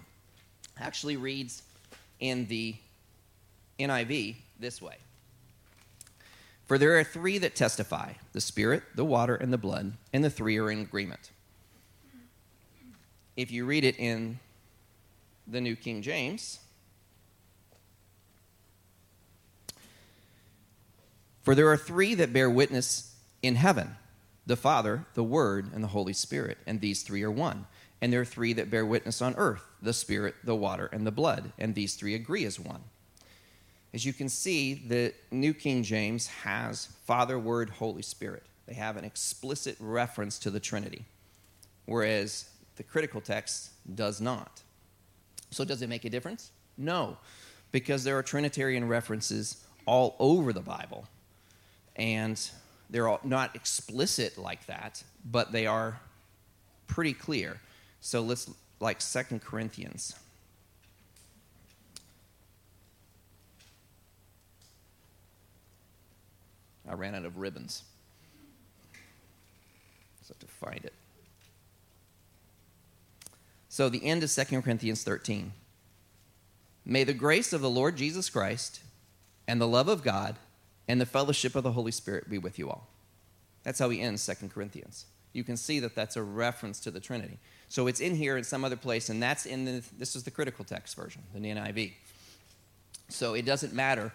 actually 0.79 1.17
reads 1.17 1.63
in 2.21 2.47
the 2.47 2.75
NIV 3.79 4.37
this 4.59 4.83
way. 4.83 4.97
For 6.73 6.79
there 6.79 6.99
are 6.99 7.05
three 7.05 7.37
that 7.37 7.55
testify 7.55 8.15
the 8.33 8.41
Spirit, 8.41 8.83
the 8.95 9.05
water, 9.05 9.35
and 9.35 9.53
the 9.53 9.59
blood, 9.59 9.93
and 10.11 10.25
the 10.25 10.31
three 10.31 10.57
are 10.57 10.71
in 10.71 10.81
agreement. 10.81 11.31
If 13.37 13.51
you 13.51 13.67
read 13.67 13.85
it 13.85 13.99
in 13.99 14.39
the 15.47 15.61
New 15.61 15.77
King 15.77 16.01
James, 16.01 16.61
for 21.43 21.55
there 21.55 21.69
are 21.69 21.77
three 21.77 22.15
that 22.15 22.33
bear 22.33 22.49
witness 22.49 23.17
in 23.43 23.57
heaven 23.57 23.97
the 24.47 24.57
Father, 24.57 25.05
the 25.13 25.23
Word, 25.23 25.71
and 25.75 25.85
the 25.85 25.89
Holy 25.89 26.15
Spirit, 26.15 26.57
and 26.67 26.81
these 26.81 27.03
three 27.03 27.23
are 27.23 27.31
one. 27.31 27.67
And 28.01 28.11
there 28.11 28.23
are 28.23 28.25
three 28.25 28.55
that 28.55 28.71
bear 28.71 28.87
witness 28.87 29.21
on 29.21 29.35
earth 29.35 29.67
the 29.83 29.93
Spirit, 29.93 30.37
the 30.43 30.57
water, 30.57 30.87
and 30.87 31.07
the 31.07 31.11
blood, 31.11 31.53
and 31.59 31.75
these 31.75 31.97
three 31.97 32.15
agree 32.15 32.47
as 32.47 32.59
one. 32.59 32.85
As 33.95 34.05
you 34.05 34.13
can 34.13 34.29
see, 34.29 34.75
the 34.75 35.13
New 35.31 35.53
King 35.53 35.83
James 35.83 36.27
has 36.27 36.87
Father, 37.05 37.39
Word, 37.39 37.71
Holy 37.71 38.03
Spirit. 38.03 38.45
They 38.67 38.75
have 38.75 38.97
an 38.97 39.05
explicit 39.05 39.77
reference 39.81 40.39
to 40.41 40.51
the 40.51 40.61
Trinity, 40.61 41.05
whereas 41.87 42.49
the 42.77 42.83
critical 42.83 43.21
text 43.21 43.71
does 43.95 44.21
not. 44.21 44.63
So, 45.51 45.65
does 45.65 45.83
it 45.83 45.89
make 45.89 46.05
a 46.05 46.11
difference? 46.11 46.53
No, 46.79 47.19
because 47.71 48.05
there 48.05 48.17
are 48.17 48.23
Trinitarian 48.23 48.89
references 48.89 49.65
all 49.87 50.17
over 50.19 50.53
the 50.53 50.61
Bible. 50.61 51.07
And 51.97 52.41
they're 52.91 53.19
not 53.25 53.55
explicit 53.57 54.39
like 54.39 54.67
that, 54.67 55.03
but 55.25 55.53
they 55.53 55.67
are 55.67 56.01
pretty 56.87 57.15
clear. 57.15 57.61
So 58.01 58.21
let's, 58.21 58.51
like 58.81 59.01
Second 59.01 59.43
Corinthians. 59.43 60.15
I 66.89 66.95
ran 66.95 67.15
out 67.15 67.25
of 67.25 67.39
ribbons. 67.39 67.83
So 70.23 70.35
to 70.39 70.47
find 70.47 70.85
it. 70.85 70.93
So 73.69 73.89
the 73.89 74.05
end 74.05 74.23
of 74.23 74.31
Second 74.31 74.63
Corinthians 74.63 75.03
13. 75.03 75.53
May 76.85 77.05
the 77.05 77.15
grace 77.15 77.53
of 77.53 77.61
the 77.61 77.71
Lord 77.71 77.97
Jesus 77.97 78.29
Christ 78.29 78.81
and 79.47 79.61
the 79.61 79.69
love 79.69 79.89
of 79.89 80.03
God 80.03 80.37
and 80.89 81.01
the 81.01 81.07
fellowship 81.07 81.55
of 81.55 81.63
the 81.63 81.73
Holy 81.73 81.93
Spirit 81.93 82.29
be 82.29 82.39
with 82.39 82.59
you 82.59 82.69
all. 82.69 82.89
That's 83.63 83.79
how 83.79 83.89
he 83.91 84.01
ends 84.01 84.21
Second 84.21 84.53
Corinthians. 84.53 85.07
You 85.33 85.45
can 85.45 85.57
see 85.57 85.81
that 85.81 85.95
that's 85.95 86.17
a 86.17 86.23
reference 86.23 86.81
to 86.81 86.91
the 86.91 87.01
Trinity. 87.01 87.39
So 87.69 87.87
it's 87.87 88.01
in 88.01 88.15
here 88.15 88.37
in 88.37 88.45
some 88.45 88.65
other 88.65 88.77
place, 88.77 89.09
and 89.09 89.23
that's 89.23 89.47
in 89.47 89.65
the, 89.65 89.83
this 89.99 90.15
is 90.15 90.25
the 90.25 90.31
critical 90.31 90.65
text 90.65 90.95
version, 90.95 91.23
the 91.35 91.41
NIV. 91.41 91.93
So 93.09 93.35
it 93.35 93.47
doesn't 93.47 93.73
matter 93.73 94.13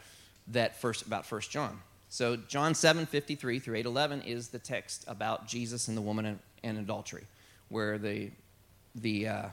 that 0.50 0.80
first 0.80 1.08
about 1.08 1.26
First 1.26 1.50
John. 1.50 1.80
So 2.10 2.36
John 2.36 2.74
7, 2.74 3.06
53 3.06 3.60
through 3.60 3.76
8, 3.76 3.86
11 3.86 4.22
is 4.22 4.48
the 4.50 4.60
text 4.60 5.04
about 5.08 5.48
Jesus 5.48 5.88
and 5.88 5.98
the 5.98 6.02
woman 6.02 6.39
and 6.63 6.78
adultery, 6.78 7.26
where 7.70 7.98
the, 7.98 8.32
the, 8.96 9.28
uh, 9.28 9.46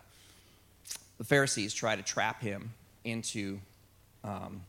the 1.18 1.24
Pharisees 1.24 1.74
try 1.74 1.96
to 1.96 2.02
trap 2.02 2.40
him 2.40 2.72
into 3.04 3.58
um, 4.22 4.62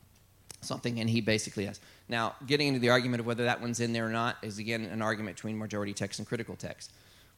something, 0.62 1.00
and 1.00 1.10
he 1.10 1.22
basically 1.22 1.66
has. 1.66 1.80
Now, 2.10 2.36
getting 2.46 2.68
into 2.68 2.80
the 2.80 2.90
argument 2.90 3.22
of 3.22 3.26
whether 3.26 3.46
that 3.46 3.62
one's 3.62 3.80
in 3.80 3.94
there 3.94 4.08
or 4.08 4.12
not 4.12 4.38
is 4.42 4.58
again 4.58 4.84
an 4.84 5.02
argument 5.02 5.38
between 5.38 5.58
majority 5.58 5.94
text 5.94 6.20
and 6.20 6.28
critical 6.28 6.56
text. 6.56 6.92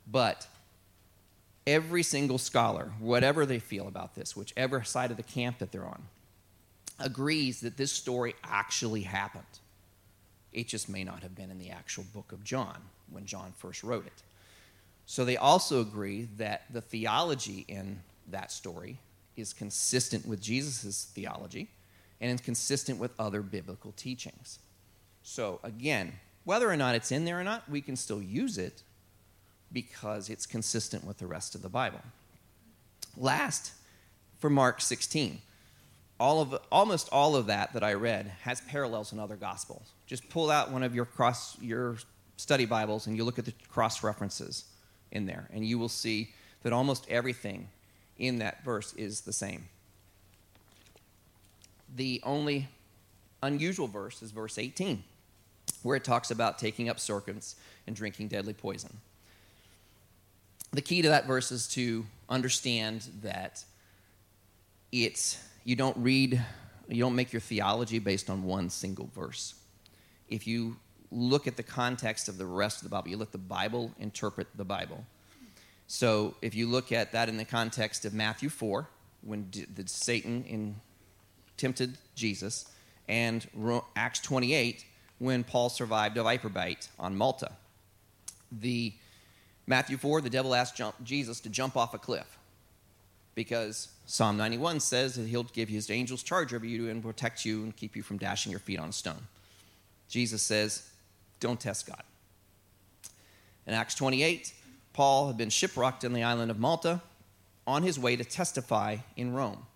But 0.09 0.47
every 1.65 2.03
single 2.03 2.37
scholar, 2.37 2.91
whatever 2.99 3.45
they 3.45 3.59
feel 3.59 3.87
about 3.87 4.15
this, 4.15 4.35
whichever 4.35 4.83
side 4.83 5.11
of 5.11 5.17
the 5.17 5.23
camp 5.23 5.59
that 5.59 5.71
they're 5.71 5.85
on, 5.85 6.03
agrees 6.99 7.61
that 7.61 7.77
this 7.77 7.91
story 7.91 8.33
actually 8.43 9.01
happened. 9.01 9.43
It 10.57 10.67
just 10.67 10.89
may 10.89 11.03
not 11.03 11.21
have 11.21 11.35
been 11.35 11.51
in 11.51 11.59
the 11.59 11.69
actual 11.69 12.03
book 12.15 12.31
of 12.31 12.43
John 12.43 12.77
when 13.11 13.27
John 13.27 13.53
first 13.55 13.83
wrote 13.83 14.07
it. 14.07 14.23
So 15.05 15.23
they 15.23 15.37
also 15.37 15.81
agree 15.81 16.29
that 16.37 16.63
the 16.73 16.81
theology 16.81 17.63
in 17.67 17.99
that 18.29 18.51
story 18.51 18.97
is 19.35 19.53
consistent 19.53 20.27
with 20.27 20.41
Jesus' 20.41 21.11
theology 21.13 21.69
and 22.19 22.31
is 22.31 22.41
consistent 22.41 22.97
with 22.97 23.11
other 23.19 23.43
biblical 23.43 23.91
teachings. 23.91 24.57
So, 25.21 25.59
again, 25.63 26.13
whether 26.43 26.67
or 26.67 26.75
not 26.75 26.95
it's 26.95 27.11
in 27.11 27.23
there 27.23 27.39
or 27.39 27.43
not, 27.43 27.69
we 27.69 27.79
can 27.79 27.95
still 27.95 28.21
use 28.21 28.57
it 28.57 28.81
because 29.71 30.27
it's 30.27 30.47
consistent 30.47 31.03
with 31.05 31.19
the 31.19 31.27
rest 31.27 31.53
of 31.53 31.61
the 31.61 31.69
Bible. 31.69 32.01
Last, 33.15 33.73
for 34.39 34.49
Mark 34.49 34.81
16, 34.81 35.39
all 36.19 36.41
of 36.41 36.59
almost 36.71 37.09
all 37.11 37.35
of 37.35 37.47
that 37.47 37.73
that 37.73 37.83
I 37.83 37.93
read 37.93 38.31
has 38.41 38.61
parallels 38.61 39.13
in 39.13 39.19
other 39.19 39.35
gospels. 39.35 39.91
Just 40.07 40.27
pull 40.29 40.49
out 40.49 40.71
one 40.71 40.83
of 40.83 40.95
your 40.95 41.05
cross 41.05 41.57
your 41.61 41.97
study 42.37 42.65
Bibles 42.65 43.07
and 43.07 43.17
you 43.17 43.23
look 43.23 43.39
at 43.39 43.45
the 43.45 43.53
cross 43.69 44.03
references 44.03 44.65
in 45.11 45.25
there, 45.25 45.47
and 45.53 45.65
you 45.65 45.77
will 45.77 45.89
see 45.89 46.33
that 46.63 46.73
almost 46.73 47.05
everything 47.09 47.69
in 48.17 48.39
that 48.39 48.63
verse 48.63 48.93
is 48.93 49.21
the 49.21 49.33
same. 49.33 49.65
The 51.95 52.21
only 52.23 52.67
unusual 53.41 53.87
verse 53.87 54.21
is 54.21 54.31
verse 54.31 54.57
18, 54.57 55.03
where 55.83 55.95
it 55.95 56.03
talks 56.03 56.31
about 56.31 56.59
taking 56.59 56.89
up 56.89 56.99
serpents 56.99 57.55
and 57.85 57.95
drinking 57.95 58.27
deadly 58.27 58.53
poison. 58.53 58.97
The 60.73 60.81
key 60.81 61.01
to 61.01 61.09
that 61.09 61.25
verse 61.25 61.51
is 61.51 61.67
to 61.69 62.05
understand 62.29 63.07
that 63.21 63.63
it's 64.91 65.41
you 65.67 65.75
don't 65.75 65.97
read 65.97 66.41
you 66.87 67.03
don't 67.03 67.15
make 67.15 67.33
your 67.33 67.41
theology 67.41 67.99
based 67.99 68.29
on 68.29 68.45
one 68.45 68.69
single 68.69 69.09
verse. 69.13 69.55
If 70.29 70.47
you 70.47 70.77
look 71.11 71.45
at 71.45 71.57
the 71.57 71.63
context 71.63 72.29
of 72.29 72.37
the 72.37 72.45
rest 72.45 72.77
of 72.77 72.83
the 72.83 72.89
Bible, 72.89 73.09
you 73.09 73.17
let 73.17 73.33
the 73.33 73.37
Bible 73.37 73.91
interpret 73.99 74.47
the 74.55 74.63
Bible. 74.63 75.05
So 75.85 76.35
if 76.41 76.55
you 76.55 76.67
look 76.67 76.93
at 76.93 77.11
that 77.11 77.27
in 77.27 77.35
the 77.35 77.43
context 77.43 78.05
of 78.05 78.13
Matthew 78.13 78.47
4, 78.47 78.87
when 79.23 79.51
the 79.51 79.85
Satan 79.87 80.45
in 80.45 80.77
tempted 81.57 81.97
Jesus, 82.15 82.71
and 83.09 83.45
Acts 83.97 84.21
28 84.21 84.85
when 85.19 85.43
Paul 85.43 85.67
survived 85.67 86.15
a 86.15 86.23
viper 86.23 86.47
bite 86.47 86.87
on 86.97 87.17
Malta. 87.17 87.51
The 88.53 88.93
Matthew 89.65 89.97
4, 89.97 90.21
the 90.21 90.29
devil 90.29 90.55
asked 90.55 90.77
jump, 90.77 90.95
Jesus 91.03 91.41
to 91.41 91.49
jump 91.49 91.75
off 91.75 91.93
a 91.93 91.97
cliff 91.97 92.37
because 93.37 93.89
Psalm 94.07 94.35
91 94.35 94.79
says 94.79 95.13
that 95.13 95.27
he'll 95.27 95.43
give 95.43 95.69
his 95.69 95.91
angels 95.91 96.23
charge 96.23 96.55
over 96.55 96.65
you 96.65 96.89
and 96.89 97.03
protect 97.03 97.45
you 97.45 97.61
and 97.61 97.77
keep 97.77 97.95
you 97.95 98.01
from 98.01 98.17
dashing 98.17 98.49
your 98.49 98.59
feet 98.59 98.79
on 98.79 98.89
a 98.89 98.91
stone. 98.91 99.27
Jesus 100.09 100.41
says, 100.41 100.89
don't 101.39 101.59
test 101.59 101.85
God. 101.85 102.01
In 103.67 103.75
Acts 103.75 103.93
28, 103.93 104.51
Paul 104.91 105.27
had 105.27 105.37
been 105.37 105.51
shipwrecked 105.51 106.03
on 106.03 106.13
the 106.13 106.23
island 106.23 106.49
of 106.49 106.57
Malta 106.57 106.99
on 107.67 107.83
his 107.83 107.99
way 107.99 108.15
to 108.15 108.23
testify 108.23 108.97
in 109.15 109.33
Rome. 109.33 109.67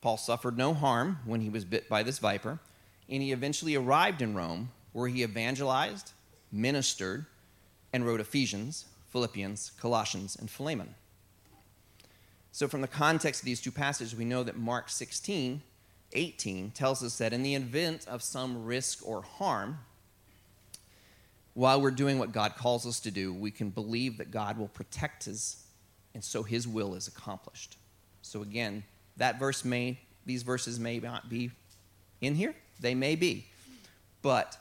Paul 0.00 0.16
suffered 0.16 0.58
no 0.58 0.74
harm 0.74 1.20
when 1.24 1.40
he 1.40 1.50
was 1.50 1.64
bit 1.64 1.88
by 1.88 2.02
this 2.02 2.18
viper, 2.18 2.58
and 3.08 3.22
he 3.22 3.30
eventually 3.30 3.76
arrived 3.76 4.22
in 4.22 4.34
Rome 4.34 4.70
where 4.92 5.06
he 5.06 5.22
evangelized, 5.22 6.10
ministered, 6.50 7.26
and 7.92 8.04
wrote 8.04 8.18
Ephesians, 8.18 8.86
Philippians, 9.10 9.70
Colossians, 9.78 10.34
and 10.34 10.50
Philemon. 10.50 10.96
So, 12.54 12.68
from 12.68 12.82
the 12.82 12.86
context 12.86 13.40
of 13.40 13.46
these 13.46 13.60
two 13.60 13.72
passages, 13.72 14.14
we 14.14 14.24
know 14.24 14.44
that 14.44 14.56
Mark 14.56 14.88
16, 14.88 15.60
18 16.12 16.70
tells 16.70 17.02
us 17.02 17.18
that 17.18 17.32
in 17.32 17.42
the 17.42 17.56
event 17.56 18.06
of 18.06 18.22
some 18.22 18.64
risk 18.64 19.00
or 19.04 19.22
harm, 19.22 19.78
while 21.54 21.80
we're 21.80 21.90
doing 21.90 22.20
what 22.20 22.30
God 22.30 22.54
calls 22.54 22.86
us 22.86 23.00
to 23.00 23.10
do, 23.10 23.34
we 23.34 23.50
can 23.50 23.70
believe 23.70 24.18
that 24.18 24.30
God 24.30 24.56
will 24.56 24.68
protect 24.68 25.26
us, 25.26 25.64
and 26.14 26.22
so 26.22 26.44
his 26.44 26.68
will 26.68 26.94
is 26.94 27.08
accomplished. 27.08 27.76
So, 28.22 28.42
again, 28.42 28.84
that 29.16 29.40
verse 29.40 29.64
may, 29.64 29.98
these 30.24 30.44
verses 30.44 30.78
may 30.78 31.00
not 31.00 31.28
be 31.28 31.50
in 32.20 32.36
here. 32.36 32.54
They 32.78 32.94
may 32.94 33.16
be. 33.16 33.46
But 34.22 34.56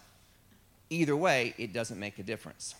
either 0.89 1.15
way, 1.15 1.53
it 1.60 1.73
doesn't 1.73 1.99
make 1.99 2.17
a 2.17 2.23
difference. 2.23 2.73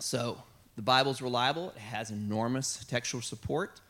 So 0.00 0.42
the 0.74 0.82
Bible's 0.82 1.22
reliable, 1.22 1.70
it 1.70 1.78
has 1.78 2.10
enormous 2.10 2.84
textual 2.86 3.22
support. 3.22 3.80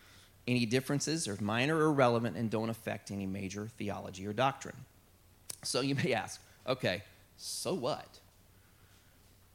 Any 0.49 0.67
differences 0.67 1.29
are 1.29 1.37
minor 1.41 1.77
or 1.77 1.85
irrelevant 1.85 2.37
and 2.37 2.51
don't 2.51 2.71
affect 2.71 3.13
any 3.13 3.27
major 3.27 3.69
theology 3.79 4.27
or 4.27 4.33
doctrine. 4.33 4.75
So 5.63 5.81
you 5.81 5.95
may 5.95 6.13
ask, 6.13 6.41
okay, 6.67 7.03
so 7.37 7.75
what? 7.75 8.19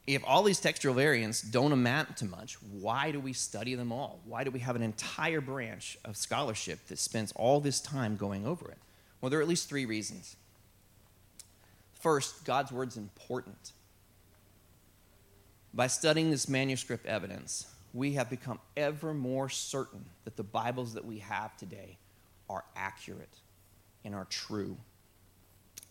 if 0.06 0.22
all 0.26 0.42
these 0.42 0.60
textual 0.60 0.94
variants 0.94 1.40
don't 1.40 1.72
amount 1.72 2.18
to 2.18 2.26
much, 2.26 2.56
why 2.62 3.10
do 3.10 3.18
we 3.18 3.32
study 3.32 3.74
them 3.74 3.90
all? 3.90 4.20
Why 4.26 4.44
do 4.44 4.50
we 4.50 4.58
have 4.60 4.76
an 4.76 4.82
entire 4.82 5.40
branch 5.40 5.96
of 6.04 6.16
scholarship 6.16 6.86
that 6.88 6.98
spends 6.98 7.32
all 7.32 7.60
this 7.60 7.80
time 7.80 8.16
going 8.16 8.46
over 8.46 8.70
it? 8.70 8.76
Well, 9.20 9.30
there 9.30 9.38
are 9.38 9.42
at 9.42 9.48
least 9.48 9.68
three 9.68 9.86
reasons. 9.86 10.36
First, 11.94 12.44
God's 12.44 12.70
word's 12.70 12.98
important. 12.98 13.72
By 15.72 15.86
studying 15.86 16.30
this 16.30 16.48
manuscript 16.50 17.06
evidence, 17.06 17.66
we 17.94 18.14
have 18.14 18.28
become 18.28 18.58
ever 18.76 19.14
more 19.14 19.48
certain 19.48 20.04
that 20.24 20.36
the 20.36 20.42
Bibles 20.42 20.94
that 20.94 21.04
we 21.04 21.18
have 21.20 21.56
today 21.56 21.96
are 22.50 22.64
accurate 22.76 23.38
and 24.04 24.14
are 24.14 24.26
true. 24.26 24.76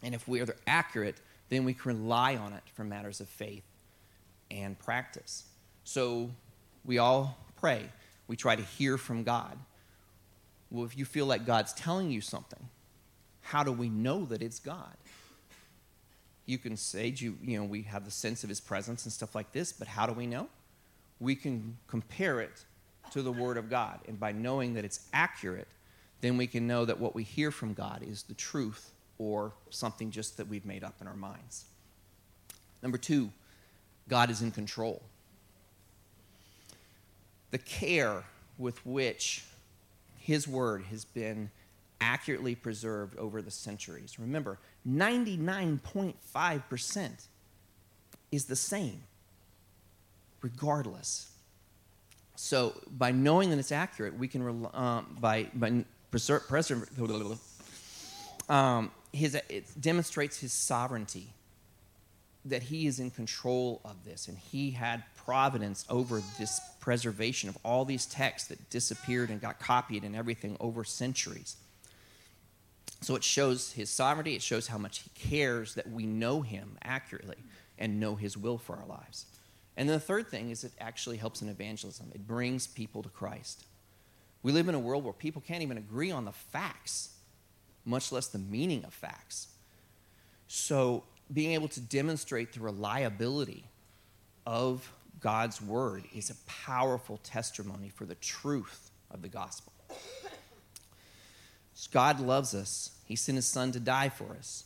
And 0.03 0.13
if 0.13 0.27
we 0.27 0.41
are 0.41 0.55
accurate, 0.67 1.15
then 1.47 1.63
we 1.63 1.73
can 1.73 1.93
rely 1.93 2.35
on 2.35 2.51
it 2.51 2.63
for 2.75 2.83
matters 2.83 3.21
of 3.21 3.29
faith 3.29 3.63
and 4.51 4.77
practice. 4.77 5.45
So 5.85 6.29
we 6.83 6.97
all 6.97 7.37
pray. 7.55 7.89
We 8.27 8.35
try 8.35 8.57
to 8.57 8.63
hear 8.63 8.97
from 8.97 9.23
God. 9.23 9.57
Well, 10.69 10.83
if 10.85 10.97
you 10.97 11.05
feel 11.05 11.25
like 11.25 11.45
God's 11.45 11.71
telling 11.73 12.11
you 12.11 12.19
something, 12.19 12.67
how 13.41 13.63
do 13.63 13.71
we 13.71 13.87
know 13.89 14.25
that 14.25 14.41
it's 14.41 14.59
God? 14.59 14.97
You 16.45 16.57
can 16.57 16.75
say, 16.75 17.13
you, 17.15 17.37
you 17.41 17.57
know, 17.57 17.63
we 17.63 17.83
have 17.83 18.03
the 18.03 18.11
sense 18.11 18.43
of 18.43 18.49
his 18.49 18.59
presence 18.59 19.05
and 19.05 19.13
stuff 19.13 19.33
like 19.33 19.53
this, 19.53 19.71
but 19.71 19.87
how 19.87 20.05
do 20.05 20.11
we 20.11 20.27
know? 20.27 20.49
We 21.23 21.35
can 21.35 21.77
compare 21.87 22.41
it 22.41 22.65
to 23.11 23.21
the 23.21 23.31
Word 23.31 23.55
of 23.55 23.69
God. 23.69 24.01
And 24.09 24.19
by 24.19 24.33
knowing 24.33 24.73
that 24.73 24.83
it's 24.83 25.07
accurate, 25.13 25.69
then 26.19 26.35
we 26.35 26.47
can 26.47 26.67
know 26.67 26.83
that 26.83 26.99
what 26.99 27.15
we 27.15 27.23
hear 27.23 27.49
from 27.49 27.73
God 27.73 28.03
is 28.05 28.23
the 28.23 28.33
truth 28.33 28.91
or 29.17 29.53
something 29.69 30.11
just 30.11 30.35
that 30.35 30.49
we've 30.49 30.65
made 30.65 30.83
up 30.83 30.95
in 30.99 31.07
our 31.07 31.15
minds. 31.15 31.63
Number 32.81 32.97
two, 32.97 33.31
God 34.09 34.29
is 34.29 34.41
in 34.41 34.51
control. 34.51 35.01
The 37.51 37.59
care 37.59 38.25
with 38.57 38.85
which 38.85 39.45
His 40.17 40.45
Word 40.45 40.83
has 40.89 41.05
been 41.05 41.51
accurately 42.01 42.55
preserved 42.55 43.17
over 43.17 43.41
the 43.41 43.51
centuries. 43.51 44.19
Remember, 44.19 44.59
99.5% 44.85 47.11
is 48.31 48.45
the 48.45 48.55
same, 48.57 49.03
regardless. 50.43 51.31
So, 52.35 52.73
by 52.91 53.11
knowing 53.11 53.49
that 53.49 53.57
it's 53.57 53.71
accurate, 53.71 54.17
we 54.17 54.27
can, 54.27 54.67
um, 54.73 55.17
by, 55.19 55.47
by 55.55 55.85
preserve, 56.11 56.47
preserve 56.47 56.89
um, 58.49 58.91
his, 59.11 59.35
it 59.35 59.65
demonstrates 59.79 60.39
his 60.39 60.51
sovereignty, 60.51 61.29
that 62.45 62.63
he 62.63 62.87
is 62.87 62.99
in 62.99 63.09
control 63.09 63.79
of 63.85 64.03
this, 64.03 64.27
and 64.27 64.37
he 64.37 64.71
had 64.71 65.03
providence 65.15 65.85
over 65.89 66.21
this 66.37 66.59
preservation 66.81 67.47
of 67.47 67.57
all 67.63 67.85
these 67.85 68.05
texts 68.05 68.49
that 68.49 68.69
disappeared 68.69 69.29
and 69.29 69.39
got 69.39 69.59
copied 69.59 70.03
and 70.03 70.15
everything 70.15 70.57
over 70.59 70.83
centuries. 70.83 71.55
So 72.99 73.15
it 73.15 73.23
shows 73.23 73.71
his 73.71 73.89
sovereignty, 73.89 74.35
it 74.35 74.41
shows 74.41 74.67
how 74.67 74.77
much 74.77 74.99
he 74.99 75.09
cares 75.29 75.75
that 75.75 75.89
we 75.89 76.05
know 76.05 76.41
him 76.41 76.77
accurately 76.83 77.37
and 77.77 77.99
know 77.99 78.15
his 78.15 78.37
will 78.37 78.57
for 78.57 78.75
our 78.75 78.85
lives. 78.85 79.25
And 79.75 79.89
then 79.89 79.95
the 79.95 80.05
third 80.05 80.27
thing 80.27 80.49
is 80.49 80.63
it 80.63 80.71
actually 80.79 81.17
helps 81.17 81.41
in 81.41 81.49
evangelism. 81.49 82.11
It 82.13 82.27
brings 82.27 82.67
people 82.67 83.01
to 83.03 83.09
Christ. 83.09 83.65
We 84.43 84.51
live 84.51 84.67
in 84.67 84.75
a 84.75 84.79
world 84.79 85.03
where 85.03 85.13
people 85.13 85.41
can't 85.45 85.63
even 85.63 85.77
agree 85.77 86.11
on 86.11 86.25
the 86.25 86.31
facts, 86.31 87.09
much 87.85 88.11
less 88.11 88.27
the 88.27 88.39
meaning 88.39 88.83
of 88.85 88.93
facts. 88.93 89.47
So 90.47 91.03
being 91.31 91.53
able 91.53 91.69
to 91.69 91.79
demonstrate 91.81 92.53
the 92.53 92.59
reliability 92.59 93.65
of 94.45 94.91
God's 95.19 95.61
word 95.61 96.03
is 96.13 96.29
a 96.29 96.35
powerful 96.45 97.17
testimony 97.23 97.89
for 97.89 98.05
the 98.05 98.15
truth 98.15 98.91
of 99.09 99.21
the 99.21 99.29
gospel. 99.29 99.71
God 101.91 102.19
loves 102.19 102.53
us. 102.53 102.91
He 103.05 103.15
sent 103.15 103.37
his 103.37 103.45
son 103.45 103.71
to 103.71 103.79
die 103.79 104.09
for 104.09 104.35
us 104.37 104.65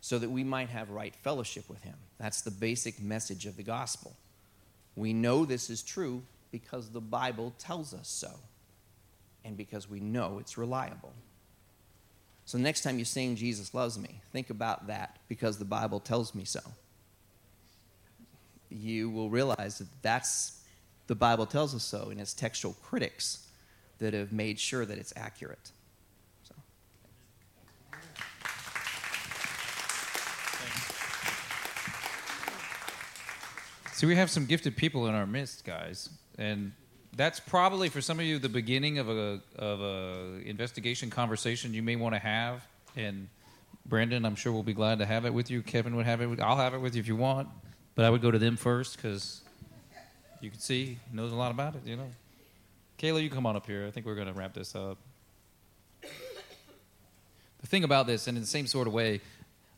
so 0.00 0.18
that 0.18 0.30
we 0.30 0.44
might 0.44 0.68
have 0.68 0.90
right 0.90 1.14
fellowship 1.16 1.68
with 1.68 1.82
him. 1.82 1.96
That's 2.18 2.42
the 2.42 2.50
basic 2.50 3.00
message 3.00 3.46
of 3.46 3.56
the 3.56 3.62
gospel. 3.62 4.14
We 4.96 5.12
know 5.12 5.44
this 5.44 5.70
is 5.70 5.82
true 5.82 6.22
because 6.50 6.90
the 6.90 7.00
Bible 7.00 7.52
tells 7.58 7.92
us 7.92 8.08
so 8.08 8.30
and 9.44 9.56
because 9.56 9.88
we 9.88 10.00
know 10.00 10.38
it's 10.40 10.56
reliable. 10.56 11.12
So, 12.46 12.58
next 12.58 12.82
time 12.82 12.98
you 12.98 13.04
sing 13.04 13.36
Jesus 13.36 13.72
Loves 13.74 13.98
Me, 13.98 14.20
think 14.32 14.50
about 14.50 14.86
that 14.88 15.18
because 15.28 15.58
the 15.58 15.64
Bible 15.64 15.98
tells 15.98 16.34
me 16.34 16.44
so. 16.44 16.60
You 18.68 19.08
will 19.10 19.30
realize 19.30 19.78
that 19.78 19.88
that's 20.02 20.60
the 21.06 21.14
Bible 21.14 21.46
tells 21.46 21.74
us 21.74 21.84
so, 21.84 22.08
and 22.10 22.20
it's 22.20 22.34
textual 22.34 22.74
critics 22.82 23.46
that 23.98 24.14
have 24.14 24.32
made 24.32 24.58
sure 24.58 24.84
that 24.84 24.98
it's 24.98 25.12
accurate. 25.16 25.70
See, 33.94 34.06
we 34.06 34.16
have 34.16 34.28
some 34.28 34.46
gifted 34.46 34.76
people 34.76 35.06
in 35.06 35.14
our 35.14 35.24
midst, 35.24 35.64
guys, 35.64 36.08
and 36.36 36.72
that's 37.14 37.38
probably 37.38 37.88
for 37.88 38.00
some 38.00 38.18
of 38.18 38.26
you 38.26 38.40
the 38.40 38.48
beginning 38.48 38.98
of 38.98 39.08
a 39.08 39.40
of 39.54 39.80
a 39.80 40.40
investigation 40.44 41.10
conversation 41.10 41.72
you 41.72 41.80
may 41.80 41.94
want 41.94 42.12
to 42.16 42.18
have. 42.18 42.66
And 42.96 43.28
Brandon, 43.86 44.24
I'm 44.24 44.34
sure 44.34 44.52
we'll 44.52 44.64
be 44.64 44.74
glad 44.74 44.98
to 44.98 45.06
have 45.06 45.26
it 45.26 45.32
with 45.32 45.48
you. 45.48 45.62
Kevin 45.62 45.94
would 45.94 46.06
have 46.06 46.20
it. 46.20 46.26
With, 46.26 46.40
I'll 46.40 46.56
have 46.56 46.74
it 46.74 46.78
with 46.78 46.96
you 46.96 47.00
if 47.00 47.06
you 47.06 47.14
want, 47.14 47.48
but 47.94 48.04
I 48.04 48.10
would 48.10 48.20
go 48.20 48.32
to 48.32 48.38
them 48.38 48.56
first 48.56 48.96
because 48.96 49.42
you 50.40 50.50
can 50.50 50.58
see 50.58 50.98
knows 51.12 51.30
a 51.30 51.36
lot 51.36 51.52
about 51.52 51.76
it. 51.76 51.82
You 51.86 51.94
know, 51.94 52.10
Kayla, 52.98 53.22
you 53.22 53.30
come 53.30 53.46
on 53.46 53.54
up 53.54 53.64
here. 53.64 53.86
I 53.86 53.92
think 53.92 54.06
we're 54.06 54.16
going 54.16 54.26
to 54.26 54.32
wrap 54.34 54.54
this 54.54 54.74
up. 54.74 54.98
The 57.60 57.66
thing 57.68 57.84
about 57.84 58.08
this, 58.08 58.26
and 58.26 58.36
in 58.36 58.42
the 58.42 58.48
same 58.48 58.66
sort 58.66 58.88
of 58.88 58.92
way, 58.92 59.20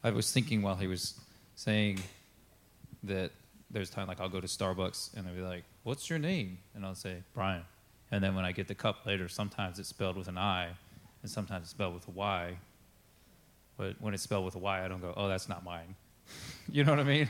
I 0.02 0.08
was 0.08 0.32
thinking 0.32 0.62
while 0.62 0.76
he 0.76 0.86
was 0.86 1.20
saying 1.54 2.00
that 3.02 3.30
there's 3.76 3.90
time 3.90 4.08
like 4.08 4.20
I'll 4.20 4.30
go 4.30 4.40
to 4.40 4.46
Starbucks 4.46 5.14
and 5.14 5.26
they'll 5.26 5.34
be 5.34 5.42
like, 5.42 5.62
"What's 5.82 6.08
your 6.08 6.18
name?" 6.18 6.56
and 6.74 6.84
I'll 6.84 6.94
say 6.94 7.18
Brian. 7.34 7.62
And 8.10 8.24
then 8.24 8.34
when 8.34 8.46
I 8.46 8.52
get 8.52 8.68
the 8.68 8.74
cup 8.74 9.04
later, 9.04 9.28
sometimes 9.28 9.78
it's 9.78 9.90
spelled 9.90 10.16
with 10.16 10.28
an 10.28 10.38
I, 10.38 10.68
and 11.22 11.30
sometimes 11.30 11.64
it's 11.64 11.72
spelled 11.72 11.92
with 11.92 12.08
a 12.08 12.12
Y. 12.12 12.56
But 13.76 13.96
when 14.00 14.14
it's 14.14 14.22
spelled 14.22 14.46
with 14.46 14.54
a 14.54 14.58
Y, 14.58 14.82
I 14.82 14.88
don't 14.88 15.02
go, 15.02 15.12
"Oh, 15.14 15.28
that's 15.28 15.46
not 15.46 15.62
mine." 15.62 15.94
you 16.72 16.84
know 16.84 16.92
what 16.92 17.00
I 17.00 17.04
mean? 17.04 17.28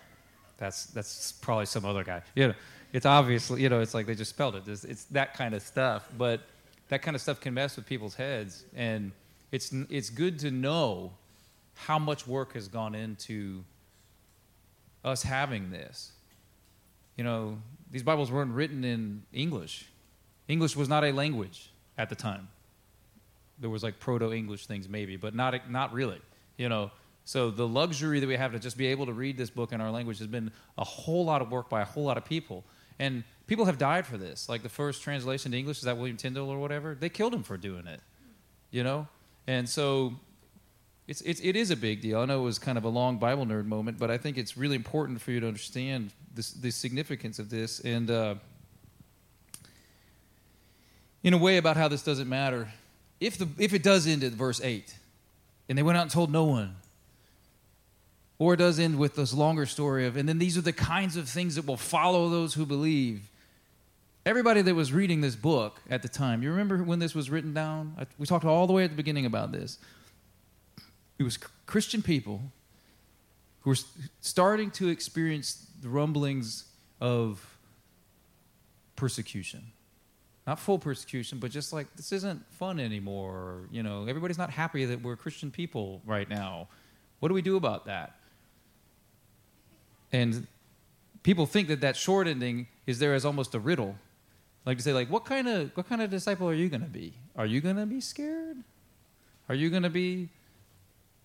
that's 0.58 0.84
that's 0.86 1.32
probably 1.32 1.64
some 1.64 1.86
other 1.86 2.04
guy. 2.04 2.20
You 2.34 2.48
know, 2.48 2.54
it's 2.92 3.06
obviously 3.06 3.62
you 3.62 3.70
know 3.70 3.80
it's 3.80 3.94
like 3.94 4.04
they 4.04 4.14
just 4.14 4.30
spelled 4.30 4.56
it. 4.56 4.68
It's, 4.68 4.84
it's 4.84 5.04
that 5.04 5.32
kind 5.32 5.54
of 5.54 5.62
stuff, 5.62 6.06
but 6.18 6.42
that 6.90 7.00
kind 7.00 7.14
of 7.14 7.22
stuff 7.22 7.40
can 7.40 7.54
mess 7.54 7.76
with 7.76 7.86
people's 7.86 8.14
heads, 8.14 8.66
and 8.76 9.10
it's 9.52 9.72
it's 9.88 10.10
good 10.10 10.38
to 10.40 10.50
know 10.50 11.12
how 11.76 11.98
much 11.98 12.26
work 12.26 12.52
has 12.52 12.68
gone 12.68 12.94
into 12.94 13.64
us 15.04 15.22
having 15.22 15.70
this. 15.70 16.12
You 17.16 17.24
know, 17.24 17.58
these 17.90 18.02
Bibles 18.02 18.30
weren't 18.30 18.52
written 18.52 18.84
in 18.84 19.22
English. 19.32 19.86
English 20.46 20.76
was 20.76 20.88
not 20.88 21.04
a 21.04 21.12
language 21.12 21.70
at 21.96 22.08
the 22.08 22.14
time. 22.14 22.48
There 23.58 23.70
was 23.70 23.82
like 23.82 23.98
proto 23.98 24.32
English 24.32 24.66
things 24.66 24.88
maybe, 24.88 25.16
but 25.16 25.34
not 25.34 25.70
not 25.70 25.92
really. 25.92 26.20
You 26.56 26.68
know, 26.68 26.90
so 27.24 27.50
the 27.50 27.68
luxury 27.68 28.20
that 28.20 28.26
we 28.26 28.36
have 28.36 28.52
to 28.52 28.58
just 28.58 28.78
be 28.78 28.86
able 28.86 29.06
to 29.06 29.12
read 29.12 29.36
this 29.36 29.50
book 29.50 29.72
in 29.72 29.80
our 29.80 29.90
language 29.90 30.18
has 30.18 30.26
been 30.26 30.50
a 30.78 30.84
whole 30.84 31.24
lot 31.24 31.42
of 31.42 31.50
work 31.50 31.68
by 31.68 31.82
a 31.82 31.84
whole 31.84 32.04
lot 32.04 32.16
of 32.16 32.24
people. 32.24 32.64
And 32.98 33.22
people 33.46 33.66
have 33.66 33.78
died 33.78 34.06
for 34.06 34.16
this. 34.16 34.48
Like 34.48 34.62
the 34.62 34.68
first 34.68 35.02
translation 35.02 35.52
to 35.52 35.58
English 35.58 35.78
is 35.78 35.84
that 35.84 35.96
William 35.96 36.16
Tyndale 36.16 36.48
or 36.48 36.58
whatever. 36.58 36.94
They 36.94 37.08
killed 37.08 37.34
him 37.34 37.42
for 37.42 37.56
doing 37.56 37.86
it. 37.86 38.00
You 38.70 38.82
know? 38.82 39.08
And 39.46 39.68
so 39.68 40.14
it's, 41.08 41.22
it's, 41.22 41.40
it 41.40 41.56
is 41.56 41.70
a 41.70 41.76
big 41.76 42.02
deal. 42.02 42.20
I 42.20 42.26
know 42.26 42.40
it 42.40 42.44
was 42.44 42.58
kind 42.58 42.76
of 42.76 42.84
a 42.84 42.88
long 42.88 43.16
Bible 43.16 43.46
nerd 43.46 43.64
moment, 43.64 43.98
but 43.98 44.10
I 44.10 44.18
think 44.18 44.36
it's 44.36 44.58
really 44.58 44.76
important 44.76 45.22
for 45.22 45.30
you 45.30 45.40
to 45.40 45.48
understand 45.48 46.12
this, 46.34 46.50
the 46.50 46.70
significance 46.70 47.38
of 47.38 47.48
this. 47.48 47.80
And 47.80 48.10
uh, 48.10 48.34
in 51.22 51.32
a 51.32 51.38
way, 51.38 51.56
about 51.56 51.78
how 51.78 51.88
this 51.88 52.02
doesn't 52.02 52.28
matter. 52.28 52.68
If, 53.20 53.38
the, 53.38 53.48
if 53.58 53.72
it 53.72 53.82
does 53.82 54.06
end 54.06 54.22
at 54.22 54.32
verse 54.32 54.60
8, 54.60 54.94
and 55.70 55.78
they 55.78 55.82
went 55.82 55.96
out 55.96 56.02
and 56.02 56.10
told 56.10 56.30
no 56.30 56.44
one, 56.44 56.76
or 58.38 58.52
it 58.52 58.58
does 58.58 58.78
end 58.78 58.98
with 58.98 59.16
this 59.16 59.32
longer 59.32 59.64
story 59.64 60.06
of, 60.06 60.18
and 60.18 60.28
then 60.28 60.38
these 60.38 60.58
are 60.58 60.62
the 60.62 60.74
kinds 60.74 61.16
of 61.16 61.26
things 61.26 61.54
that 61.54 61.66
will 61.66 61.78
follow 61.78 62.28
those 62.28 62.52
who 62.52 62.66
believe. 62.66 63.30
Everybody 64.26 64.60
that 64.60 64.74
was 64.74 64.92
reading 64.92 65.22
this 65.22 65.36
book 65.36 65.80
at 65.88 66.02
the 66.02 66.08
time, 66.08 66.42
you 66.42 66.50
remember 66.50 66.82
when 66.84 66.98
this 66.98 67.14
was 67.14 67.30
written 67.30 67.54
down? 67.54 67.96
We 68.18 68.26
talked 68.26 68.44
all 68.44 68.66
the 68.66 68.74
way 68.74 68.84
at 68.84 68.90
the 68.90 68.96
beginning 68.96 69.24
about 69.24 69.52
this. 69.52 69.78
It 71.18 71.24
was 71.24 71.36
Christian 71.66 72.02
people 72.02 72.40
who 73.60 73.70
were 73.70 73.76
starting 74.20 74.70
to 74.72 74.88
experience 74.88 75.66
the 75.80 75.88
rumblings 75.88 76.64
of 77.00 77.58
persecution. 78.96 79.72
Not 80.46 80.58
full 80.58 80.78
persecution, 80.78 81.38
but 81.38 81.50
just 81.50 81.72
like 81.72 81.94
this 81.96 82.10
isn't 82.12 82.42
fun 82.54 82.80
anymore. 82.80 83.68
you 83.70 83.82
know, 83.82 84.06
everybody's 84.06 84.38
not 84.38 84.50
happy 84.50 84.84
that 84.86 85.02
we're 85.02 85.16
Christian 85.16 85.50
people 85.50 86.00
right 86.06 86.28
now. 86.28 86.68
What 87.20 87.28
do 87.28 87.34
we 87.34 87.42
do 87.42 87.56
about 87.56 87.86
that? 87.86 88.14
And 90.12 90.46
people 91.22 91.46
think 91.46 91.68
that 91.68 91.82
that 91.82 91.96
short 91.96 92.26
ending 92.26 92.68
is 92.86 92.98
there 92.98 93.12
as 93.14 93.24
almost 93.26 93.54
a 93.54 93.58
riddle, 93.58 93.96
like 94.64 94.78
to 94.78 94.82
say, 94.82 94.92
like, 94.92 95.10
what 95.10 95.26
kind 95.26 95.48
of 95.48 95.70
what 95.76 95.88
kind 95.88 96.00
of 96.00 96.10
disciple 96.10 96.48
are 96.48 96.54
you 96.54 96.68
going 96.68 96.80
to 96.80 96.88
be? 96.88 97.12
Are 97.36 97.44
you 97.46 97.60
going 97.60 97.76
to 97.76 97.86
be 97.86 98.00
scared? 98.00 98.56
Are 99.48 99.54
you 99.54 99.68
going 99.68 99.82
to 99.82 99.90
be 99.90 100.30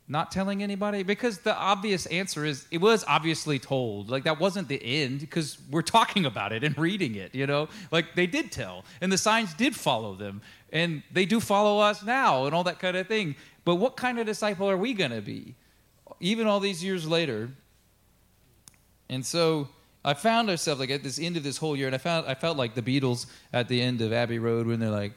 not 0.08 0.32
telling 0.32 0.62
anybody? 0.62 1.04
Because 1.04 1.40
the 1.40 1.56
obvious 1.56 2.06
answer 2.08 2.46
is 2.46 2.68
it 2.72 2.80
was 2.80 3.06
obviously 3.08 3.58
told. 3.58 4.10
Like 4.10 4.26
that 4.26 4.40
wasn't 4.40 4.68
the 4.68 4.84
end 4.84 5.22
because 5.22 5.58
we're 5.72 5.82
talking 5.82 6.26
about 6.26 6.52
it 6.52 6.64
and 6.64 6.78
reading 6.78 7.16
it, 7.16 7.34
you 7.34 7.48
know? 7.48 7.70
Like 7.92 8.16
they 8.16 8.28
did 8.28 8.52
tell 8.52 8.84
and 9.02 9.12
the 9.12 9.18
signs 9.18 9.54
did 9.54 9.76
follow 9.76 10.14
them 10.16 10.42
and 10.72 11.04
they 11.12 11.26
do 11.26 11.40
follow 11.40 11.80
us 11.80 12.04
now 12.04 12.46
and 12.46 12.54
all 12.54 12.64
that 12.66 12.80
kind 12.80 12.98
of 12.98 13.08
thing. 13.08 13.36
But 13.66 13.76
what 13.76 13.96
kind 13.96 14.20
of 14.20 14.26
disciple 14.26 14.70
are 14.70 14.78
we 14.78 14.94
going 14.94 15.12
to 15.12 15.22
be? 15.22 15.56
Even 16.20 16.48
all 16.48 16.60
these 16.60 16.84
years 16.84 17.08
later. 17.08 17.50
And 19.10 19.26
so 19.26 19.70
I 20.04 20.14
found 20.16 20.50
ourselves 20.50 20.82
like 20.82 20.90
at 20.90 21.04
this 21.04 21.18
end 21.18 21.38
of 21.38 21.44
this 21.44 21.58
whole 21.58 21.78
year 21.78 21.88
and 21.88 21.96
I 21.96 22.00
found 22.00 22.28
I 22.28 22.36
felt 22.36 22.58
like 22.58 22.76
the 22.76 22.82
Beatles 22.82 23.26
at 23.54 23.70
the 23.70 23.82
end 23.82 24.02
of 24.02 24.12
Abbey 24.12 24.40
Road 24.40 24.68
when 24.68 24.80
they're 24.80 24.90
like 24.90 25.14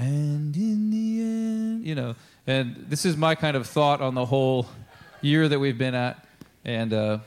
and 0.00 0.56
in 0.56 0.90
the 0.90 1.20
end, 1.20 1.86
you 1.86 1.94
know, 1.94 2.16
and 2.46 2.86
this 2.88 3.04
is 3.04 3.18
my 3.18 3.34
kind 3.34 3.54
of 3.56 3.66
thought 3.66 4.00
on 4.00 4.14
the 4.14 4.24
whole 4.24 4.66
year 5.20 5.46
that 5.46 5.58
we've 5.58 5.76
been 5.76 5.94
at. 5.94 6.24
And 6.64 6.92
uh, 6.92 7.18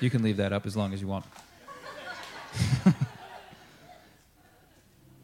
you 0.00 0.08
can 0.08 0.22
leave 0.22 0.38
that 0.38 0.52
up 0.52 0.64
as 0.64 0.76
long 0.76 0.94
as 0.94 1.02
you 1.02 1.06
want. 1.06 1.26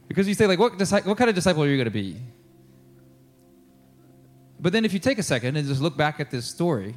because 0.08 0.28
you 0.28 0.34
say, 0.34 0.46
like, 0.46 0.58
what, 0.58 0.72
what 0.78 1.16
kind 1.16 1.30
of 1.30 1.34
disciple 1.34 1.62
are 1.62 1.68
you 1.68 1.76
going 1.76 1.86
to 1.86 1.90
be? 1.90 2.16
But 4.58 4.74
then 4.74 4.84
if 4.84 4.92
you 4.92 4.98
take 4.98 5.18
a 5.18 5.22
second 5.22 5.56
and 5.56 5.66
just 5.66 5.80
look 5.80 5.96
back 5.96 6.20
at 6.20 6.30
this 6.30 6.44
story, 6.44 6.94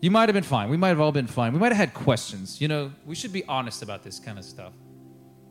you 0.00 0.10
might 0.10 0.28
have 0.28 0.34
been 0.34 0.42
fine. 0.42 0.68
We 0.68 0.76
might 0.76 0.88
have 0.88 1.00
all 1.00 1.12
been 1.12 1.28
fine. 1.28 1.52
We 1.52 1.60
might 1.60 1.70
have 1.70 1.76
had 1.76 1.94
questions. 1.94 2.60
You 2.60 2.66
know, 2.66 2.92
we 3.06 3.14
should 3.14 3.32
be 3.32 3.44
honest 3.44 3.82
about 3.82 4.02
this 4.02 4.18
kind 4.18 4.36
of 4.36 4.44
stuff. 4.44 4.72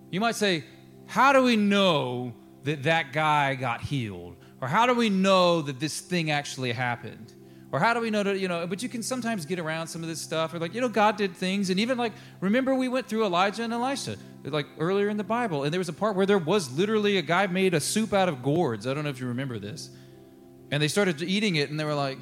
You 0.09 0.19
might 0.19 0.35
say, 0.35 0.65
How 1.07 1.31
do 1.31 1.41
we 1.43 1.55
know 1.55 2.33
that 2.63 2.83
that 2.83 3.13
guy 3.13 3.55
got 3.55 3.81
healed? 3.81 4.35
Or 4.61 4.67
how 4.67 4.85
do 4.85 4.93
we 4.93 5.09
know 5.09 5.61
that 5.61 5.79
this 5.79 5.99
thing 5.99 6.31
actually 6.31 6.71
happened? 6.71 7.33
Or 7.71 7.79
how 7.79 7.93
do 7.93 8.01
we 8.01 8.09
know 8.09 8.21
that, 8.23 8.37
you 8.37 8.47
know, 8.47 8.67
but 8.67 8.83
you 8.83 8.89
can 8.89 9.01
sometimes 9.01 9.45
get 9.45 9.57
around 9.57 9.87
some 9.87 10.03
of 10.03 10.09
this 10.09 10.19
stuff. 10.19 10.53
Or 10.53 10.59
like, 10.59 10.73
you 10.73 10.81
know, 10.81 10.89
God 10.89 11.15
did 11.15 11.35
things. 11.35 11.69
And 11.69 11.79
even 11.79 11.97
like, 11.97 12.11
remember 12.41 12.75
we 12.75 12.89
went 12.89 13.07
through 13.07 13.25
Elijah 13.25 13.63
and 13.63 13.71
Elisha, 13.71 14.17
like 14.43 14.67
earlier 14.77 15.07
in 15.07 15.17
the 15.17 15.23
Bible. 15.23 15.63
And 15.63 15.73
there 15.73 15.79
was 15.79 15.89
a 15.89 15.93
part 15.93 16.15
where 16.15 16.25
there 16.25 16.37
was 16.37 16.71
literally 16.77 17.17
a 17.17 17.21
guy 17.21 17.47
made 17.47 17.73
a 17.73 17.79
soup 17.79 18.13
out 18.13 18.27
of 18.27 18.43
gourds. 18.43 18.85
I 18.85 18.93
don't 18.93 19.05
know 19.05 19.09
if 19.09 19.21
you 19.21 19.27
remember 19.27 19.57
this. 19.57 19.89
And 20.69 20.83
they 20.83 20.89
started 20.89 21.21
eating 21.21 21.55
it 21.55 21.69
and 21.69 21.79
they 21.79 21.85
were 21.85 21.95
like, 21.95 22.17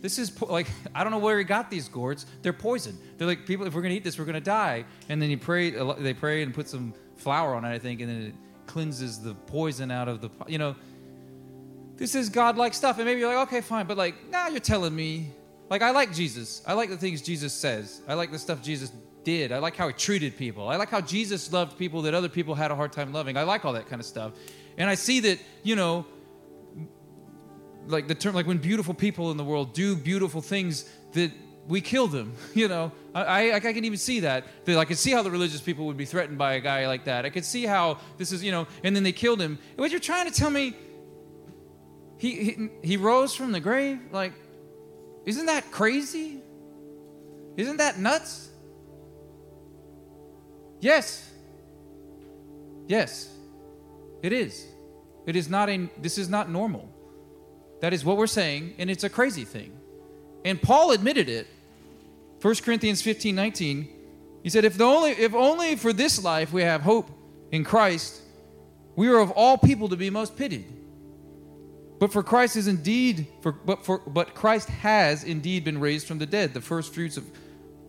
this 0.00 0.18
is 0.18 0.30
po- 0.30 0.46
like, 0.46 0.66
I 0.94 1.02
don't 1.02 1.12
know 1.12 1.18
where 1.18 1.38
he 1.38 1.44
got 1.44 1.70
these 1.70 1.88
gourds. 1.88 2.26
They're 2.42 2.52
poison. 2.52 2.98
They're 3.18 3.26
like, 3.26 3.46
people, 3.46 3.66
if 3.66 3.74
we're 3.74 3.82
to 3.82 3.90
eat 3.90 4.04
this, 4.04 4.18
we're 4.18 4.24
to 4.26 4.40
die. 4.40 4.84
And 5.08 5.20
then 5.20 5.28
he 5.28 5.36
prayed, 5.36 5.74
they 5.98 6.14
prayed 6.14 6.44
and 6.44 6.54
put 6.54 6.68
some 6.68 6.94
flour 7.16 7.54
on 7.54 7.64
it, 7.64 7.68
I 7.68 7.78
think, 7.78 8.00
and 8.00 8.08
then 8.08 8.38
cleanses 8.66 9.20
the 9.20 9.34
poison 9.34 9.90
out 9.90 10.08
of 10.08 10.20
the, 10.20 10.30
you 10.46 10.58
know, 10.58 10.76
this 11.96 12.14
is 12.14 12.28
godlike 12.28 12.74
stuff. 12.74 12.98
And 12.98 13.06
maybe 13.06 13.20
you're 13.20 13.34
like, 13.34 13.48
okay, 13.48 13.60
fine. 13.60 13.86
But 13.86 13.96
like, 13.96 14.14
now 14.30 14.44
nah, 14.44 14.50
you're 14.50 14.60
telling 14.60 14.94
me, 14.94 15.30
like, 15.68 15.82
I 15.82 15.90
like 15.90 16.12
Jesus. 16.12 16.62
I 16.66 16.74
like 16.74 16.90
the 16.90 16.96
things 16.96 17.22
Jesus 17.22 17.52
says. 17.52 18.02
I 18.06 18.14
like 18.14 18.30
the 18.30 18.38
stuff 18.38 18.62
Jesus 18.62 18.92
did. 19.24 19.50
I 19.50 19.58
like 19.58 19.74
how 19.76 19.88
he 19.88 19.92
treated 19.92 20.36
people. 20.36 20.68
I 20.68 20.76
like 20.76 20.88
how 20.88 21.00
Jesus 21.00 21.52
loved 21.52 21.76
people 21.76 22.02
that 22.02 22.14
other 22.14 22.28
people 22.28 22.54
had 22.54 22.70
a 22.70 22.76
hard 22.76 22.92
time 22.92 23.12
loving. 23.12 23.36
I 23.36 23.42
like 23.42 23.64
all 23.64 23.72
that 23.72 23.88
kind 23.88 24.00
of 24.00 24.06
stuff. 24.06 24.32
And 24.78 24.88
I 24.88 24.94
see 24.94 25.20
that, 25.20 25.40
you 25.64 25.74
know, 25.74 26.06
like 27.88 28.08
the 28.08 28.14
term, 28.14 28.34
like 28.34 28.46
when 28.46 28.58
beautiful 28.58 28.94
people 28.94 29.30
in 29.30 29.36
the 29.36 29.44
world 29.44 29.72
do 29.72 29.96
beautiful 29.96 30.40
things, 30.40 30.88
that 31.12 31.32
we 31.66 31.80
kill 31.80 32.06
them. 32.06 32.34
You 32.54 32.68
know, 32.68 32.92
I, 33.16 33.50
I, 33.50 33.56
I 33.56 33.60
can 33.60 33.84
even 33.84 33.98
see 33.98 34.20
that. 34.20 34.44
That 34.66 34.76
I 34.76 34.84
could 34.84 34.98
see 34.98 35.10
how 35.10 35.22
the 35.22 35.30
religious 35.30 35.60
people 35.60 35.86
would 35.86 35.96
be 35.96 36.04
threatened 36.04 36.36
by 36.36 36.54
a 36.54 36.60
guy 36.60 36.86
like 36.86 37.04
that. 37.04 37.24
I 37.24 37.30
could 37.30 37.46
see 37.46 37.64
how 37.64 37.98
this 38.18 38.30
is, 38.30 38.44
you 38.44 38.52
know, 38.52 38.66
and 38.84 38.94
then 38.94 39.02
they 39.02 39.12
killed 39.12 39.40
him. 39.40 39.58
What 39.76 39.90
you're 39.90 40.00
trying 40.00 40.30
to 40.30 40.34
tell 40.34 40.50
me? 40.50 40.76
He 42.18 42.44
he, 42.44 42.68
he 42.82 42.96
rose 42.96 43.34
from 43.34 43.52
the 43.52 43.60
grave. 43.60 43.98
Like, 44.12 44.34
isn't 45.24 45.46
that 45.46 45.70
crazy? 45.70 46.40
Isn't 47.56 47.78
that 47.78 47.98
nuts? 47.98 48.50
Yes. 50.80 51.30
Yes. 52.86 53.32
It 54.22 54.32
is. 54.32 54.66
It 55.26 55.36
is 55.36 55.48
not 55.48 55.70
a. 55.70 55.88
This 55.98 56.18
is 56.18 56.28
not 56.28 56.50
normal. 56.50 56.92
That 57.80 57.94
is 57.94 58.04
what 58.04 58.16
we're 58.18 58.26
saying, 58.26 58.74
and 58.78 58.90
it's 58.90 59.04
a 59.04 59.10
crazy 59.10 59.44
thing. 59.44 59.72
And 60.44 60.60
Paul 60.60 60.92
admitted 60.92 61.28
it. 61.28 61.46
1 62.46 62.54
Corinthians 62.62 63.02
15 63.02 63.34
19. 63.34 63.88
He 64.44 64.50
said, 64.50 64.64
if, 64.64 64.78
the 64.78 64.84
only, 64.84 65.10
if 65.10 65.34
only 65.34 65.74
for 65.74 65.92
this 65.92 66.22
life 66.22 66.52
we 66.52 66.62
have 66.62 66.82
hope 66.82 67.10
in 67.50 67.64
Christ, 67.64 68.20
we 68.94 69.08
are 69.08 69.18
of 69.18 69.32
all 69.32 69.58
people 69.58 69.88
to 69.88 69.96
be 69.96 70.10
most 70.10 70.36
pitied. 70.36 70.72
But 71.98 72.12
for 72.12 72.22
Christ 72.22 72.54
is 72.54 72.68
indeed, 72.68 73.26
for, 73.42 73.50
but, 73.50 73.84
for, 73.84 73.98
but 73.98 74.36
Christ 74.36 74.68
has 74.68 75.24
indeed 75.24 75.64
been 75.64 75.80
raised 75.80 76.06
from 76.06 76.18
the 76.18 76.26
dead, 76.26 76.54
the 76.54 76.60
first 76.60 76.94
fruits 76.94 77.16
of 77.16 77.24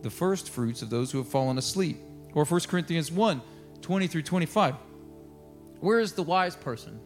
the 0.02 0.10
first 0.10 0.50
fruits 0.50 0.82
of 0.82 0.90
those 0.90 1.12
who 1.12 1.18
have 1.18 1.28
fallen 1.28 1.56
asleep. 1.56 1.98
Or 2.34 2.44
1 2.44 2.60
Corinthians 2.62 3.12
1 3.12 3.40
20 3.80 4.06
through 4.08 4.22
25. 4.22 4.74
Where 5.78 6.00
is 6.00 6.14
the 6.14 6.24
wise 6.24 6.56
person? 6.56 6.98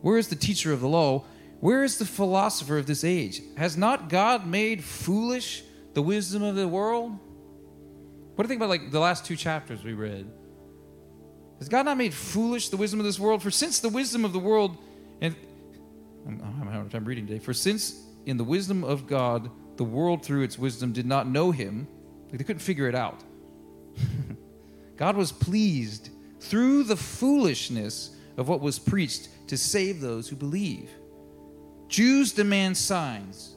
Where 0.00 0.16
is 0.16 0.28
the 0.28 0.36
teacher 0.36 0.72
of 0.72 0.80
the 0.80 0.88
law? 0.88 1.26
Where 1.60 1.84
is 1.84 1.98
the 1.98 2.06
philosopher 2.06 2.78
of 2.78 2.86
this 2.86 3.04
age? 3.04 3.42
Has 3.58 3.76
not 3.76 4.08
God 4.08 4.46
made 4.46 4.82
foolish 4.82 5.64
the 5.94 6.02
wisdom 6.02 6.42
of 6.42 6.54
the 6.54 6.68
world? 6.68 7.18
What 8.34 8.36
do 8.36 8.42
you 8.44 8.48
think 8.48 8.58
about 8.60 8.68
like 8.68 8.90
the 8.90 9.00
last 9.00 9.24
two 9.24 9.36
chapters 9.36 9.82
we 9.82 9.94
read? 9.94 10.30
Has 11.58 11.68
God 11.68 11.86
not 11.86 11.96
made 11.96 12.14
foolish 12.14 12.68
the 12.68 12.76
wisdom 12.76 13.00
of 13.00 13.06
this 13.06 13.18
world? 13.18 13.42
For 13.42 13.50
since 13.50 13.80
the 13.80 13.88
wisdom 13.88 14.24
of 14.24 14.32
the 14.32 14.38
world, 14.38 14.76
and 15.20 15.34
I'm, 16.26 16.40
I'm 16.40 16.66
having 16.68 16.86
a 16.86 16.90
time 16.90 17.04
reading 17.04 17.26
today. 17.26 17.40
For 17.40 17.52
since 17.52 18.00
in 18.26 18.36
the 18.36 18.44
wisdom 18.44 18.84
of 18.84 19.06
God, 19.06 19.50
the 19.76 19.84
world 19.84 20.24
through 20.24 20.42
its 20.42 20.58
wisdom 20.58 20.92
did 20.92 21.06
not 21.06 21.26
know 21.26 21.50
Him, 21.50 21.88
like 22.28 22.38
they 22.38 22.44
couldn't 22.44 22.60
figure 22.60 22.88
it 22.88 22.94
out. 22.94 23.22
God 24.96 25.16
was 25.16 25.32
pleased 25.32 26.10
through 26.40 26.84
the 26.84 26.96
foolishness 26.96 28.10
of 28.36 28.48
what 28.48 28.60
was 28.60 28.78
preached 28.78 29.28
to 29.48 29.56
save 29.56 30.00
those 30.00 30.28
who 30.28 30.36
believe. 30.36 30.90
Jews 31.88 32.32
demand 32.32 32.76
signs. 32.76 33.56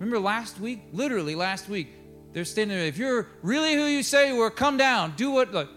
Remember 0.00 0.18
last 0.18 0.58
week? 0.58 0.80
Literally 0.92 1.34
last 1.34 1.68
week. 1.68 1.88
They're 2.32 2.46
standing 2.46 2.76
there. 2.76 2.86
If 2.86 2.96
you're 2.96 3.28
really 3.42 3.74
who 3.74 3.84
you 3.84 4.02
say 4.02 4.34
you 4.34 4.40
are, 4.40 4.50
come 4.50 4.76
down. 4.76 5.12
Do 5.16 5.30
what, 5.30 5.52
like, 5.52 5.68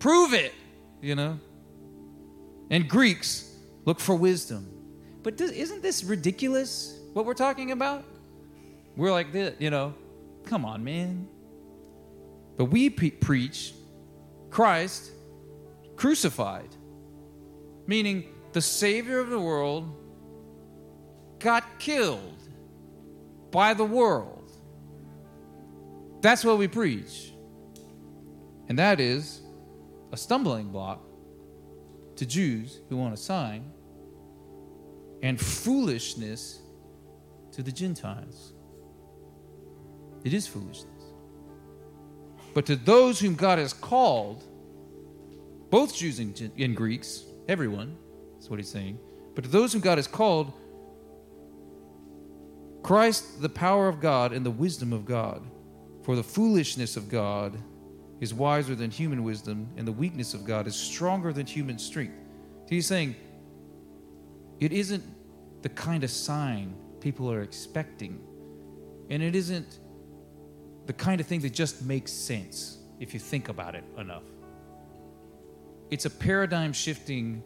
prove 0.00 0.34
it, 0.34 0.52
you 1.00 1.14
know? 1.14 1.38
And 2.70 2.88
Greeks 2.88 3.54
look 3.84 4.00
for 4.00 4.16
wisdom. 4.16 4.68
But 5.22 5.36
does, 5.36 5.52
isn't 5.52 5.80
this 5.80 6.02
ridiculous, 6.02 6.98
what 7.12 7.24
we're 7.24 7.34
talking 7.34 7.70
about? 7.70 8.04
We're 8.96 9.12
like 9.12 9.32
this, 9.32 9.54
you 9.60 9.70
know? 9.70 9.94
Come 10.44 10.64
on, 10.64 10.82
man. 10.82 11.28
But 12.56 12.66
we 12.66 12.90
pre- 12.90 13.12
preach 13.12 13.74
Christ 14.50 15.12
crucified, 15.94 16.68
meaning 17.86 18.34
the 18.52 18.60
Savior 18.62 19.20
of 19.20 19.30
the 19.30 19.38
world 19.38 19.94
got 21.38 21.78
killed 21.78 22.42
by 23.50 23.74
the 23.74 23.84
world. 23.84 24.50
That's 26.20 26.44
what 26.44 26.58
we 26.58 26.68
preach. 26.68 27.32
And 28.68 28.78
that 28.78 29.00
is 29.00 29.40
a 30.12 30.16
stumbling 30.16 30.68
block 30.68 31.00
to 32.16 32.26
Jews 32.26 32.80
who 32.88 32.96
want 32.96 33.14
a 33.14 33.16
sign 33.16 33.70
and 35.22 35.40
foolishness 35.40 36.60
to 37.52 37.62
the 37.62 37.72
Gentiles. 37.72 38.52
It 40.24 40.34
is 40.34 40.46
foolishness. 40.46 40.86
But 42.54 42.66
to 42.66 42.76
those 42.76 43.20
whom 43.20 43.34
God 43.34 43.58
has 43.58 43.72
called, 43.72 44.44
both 45.70 45.94
Jews 45.94 46.18
and, 46.18 46.76
Greeks, 46.76 47.24
everyone, 47.48 47.96
that's 48.34 48.50
what 48.50 48.58
he's 48.58 48.68
saying. 48.68 48.98
But 49.34 49.44
to 49.44 49.50
those 49.50 49.72
whom 49.72 49.80
God 49.80 49.98
has 49.98 50.08
called, 50.08 50.52
Christ, 52.88 53.42
the 53.42 53.50
power 53.50 53.86
of 53.86 54.00
God 54.00 54.32
and 54.32 54.46
the 54.46 54.50
wisdom 54.50 54.94
of 54.94 55.04
God. 55.04 55.42
For 56.04 56.16
the 56.16 56.22
foolishness 56.22 56.96
of 56.96 57.10
God 57.10 57.54
is 58.18 58.32
wiser 58.32 58.74
than 58.74 58.90
human 58.90 59.24
wisdom, 59.24 59.68
and 59.76 59.86
the 59.86 59.92
weakness 59.92 60.32
of 60.32 60.46
God 60.46 60.66
is 60.66 60.74
stronger 60.74 61.30
than 61.30 61.44
human 61.44 61.78
strength. 61.78 62.14
So 62.64 62.70
he's 62.70 62.86
saying 62.86 63.14
it 64.58 64.72
isn't 64.72 65.04
the 65.60 65.68
kind 65.68 66.02
of 66.02 66.10
sign 66.10 66.74
people 66.98 67.30
are 67.30 67.42
expecting, 67.42 68.20
and 69.10 69.22
it 69.22 69.34
isn't 69.34 69.80
the 70.86 70.94
kind 70.94 71.20
of 71.20 71.26
thing 71.26 71.40
that 71.40 71.52
just 71.52 71.84
makes 71.84 72.10
sense 72.10 72.78
if 73.00 73.12
you 73.12 73.20
think 73.20 73.50
about 73.50 73.74
it 73.74 73.84
enough. 73.98 74.24
It's 75.90 76.06
a 76.06 76.10
paradigm 76.10 76.72
shifting, 76.72 77.42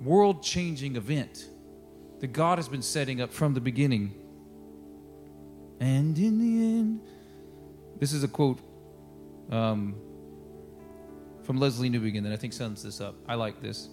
world 0.00 0.42
changing 0.42 0.96
event 0.96 1.50
that 2.20 2.28
God 2.28 2.56
has 2.56 2.66
been 2.66 2.80
setting 2.80 3.20
up 3.20 3.30
from 3.30 3.52
the 3.52 3.60
beginning 3.60 4.14
and 5.80 6.16
in 6.18 6.38
the 6.38 6.62
end, 6.62 7.00
this 7.98 8.12
is 8.12 8.22
a 8.22 8.28
quote 8.28 8.60
um, 9.50 9.96
from 11.42 11.58
Lesslie 11.58 11.90
Newbigin 11.90 12.22
that 12.24 12.32
I 12.32 12.36
think 12.36 12.52
sums 12.52 12.82
this 12.82 13.00
up. 13.00 13.16
I 13.26 13.34
like 13.34 13.60
this. 13.60 13.88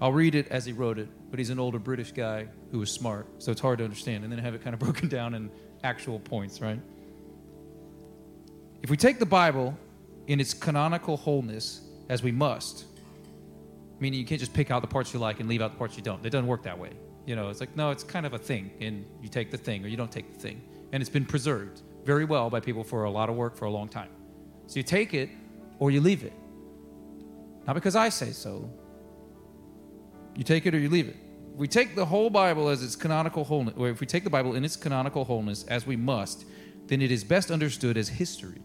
I'll 0.00 0.12
read 0.12 0.34
it 0.34 0.48
as 0.48 0.64
he 0.64 0.72
wrote 0.72 0.98
it, 0.98 1.08
but 1.30 1.38
he's 1.38 1.50
an 1.50 1.58
older 1.58 1.78
British 1.78 2.12
guy 2.12 2.46
who 2.70 2.78
was 2.78 2.90
smart, 2.90 3.26
so 3.38 3.50
it's 3.50 3.60
hard 3.60 3.78
to 3.78 3.84
understand, 3.84 4.22
and 4.22 4.32
then 4.32 4.38
have 4.38 4.54
it 4.54 4.62
kind 4.62 4.74
of 4.74 4.80
broken 4.88 5.08
down 5.08 5.34
in 5.34 5.50
actual 5.82 6.20
points, 6.20 6.60
right? 6.60 6.80
If 8.82 8.90
we 8.90 8.96
take 8.96 9.18
the 9.18 9.26
Bible 9.26 9.76
in 10.28 10.40
its 10.40 10.54
canonical 10.54 11.16
wholeness, 11.16 11.80
as 12.08 12.22
we 12.22 12.32
must, 12.32 12.84
meaning 14.00 14.20
you 14.20 14.26
can't 14.26 14.40
just 14.40 14.54
pick 14.54 14.70
out 14.70 14.82
the 14.82 14.88
parts 14.88 15.12
you 15.12 15.18
like 15.18 15.40
and 15.40 15.48
leave 15.48 15.60
out 15.60 15.72
the 15.72 15.78
parts 15.78 15.96
you 15.96 16.02
don't. 16.02 16.24
It 16.24 16.30
doesn't 16.30 16.46
work 16.46 16.62
that 16.62 16.78
way. 16.78 16.90
You 17.28 17.36
know, 17.36 17.50
it's 17.50 17.60
like, 17.60 17.76
no, 17.76 17.90
it's 17.90 18.02
kind 18.02 18.24
of 18.24 18.32
a 18.32 18.38
thing, 18.38 18.70
and 18.80 19.04
you 19.20 19.28
take 19.28 19.50
the 19.50 19.58
thing 19.58 19.84
or 19.84 19.88
you 19.88 19.98
don't 19.98 20.10
take 20.10 20.32
the 20.32 20.40
thing. 20.40 20.62
And 20.92 21.02
it's 21.02 21.10
been 21.10 21.26
preserved 21.26 21.82
very 22.02 22.24
well 22.24 22.48
by 22.48 22.58
people 22.58 22.82
for 22.82 23.04
a 23.04 23.10
lot 23.10 23.28
of 23.28 23.36
work 23.36 23.54
for 23.54 23.66
a 23.66 23.70
long 23.70 23.86
time. 23.86 24.08
So 24.66 24.76
you 24.76 24.82
take 24.82 25.12
it 25.12 25.28
or 25.78 25.90
you 25.90 26.00
leave 26.00 26.24
it. 26.24 26.32
Not 27.66 27.74
because 27.74 27.94
I 27.94 28.08
say 28.08 28.32
so. 28.32 28.70
You 30.36 30.42
take 30.42 30.64
it 30.64 30.74
or 30.74 30.78
you 30.78 30.88
leave 30.88 31.06
it. 31.06 31.16
If 31.52 31.58
we 31.58 31.68
take 31.68 31.94
the 31.94 32.06
whole 32.06 32.30
Bible 32.30 32.70
as 32.70 32.82
its 32.82 32.96
canonical 32.96 33.44
wholeness, 33.44 33.74
or 33.76 33.90
if 33.90 34.00
we 34.00 34.06
take 34.06 34.24
the 34.24 34.30
Bible 34.30 34.54
in 34.54 34.64
its 34.64 34.76
canonical 34.76 35.26
wholeness 35.26 35.64
as 35.64 35.86
we 35.86 35.96
must, 35.96 36.46
then 36.86 37.02
it 37.02 37.10
is 37.10 37.24
best 37.24 37.50
understood 37.50 37.98
as 37.98 38.08
history. 38.08 38.62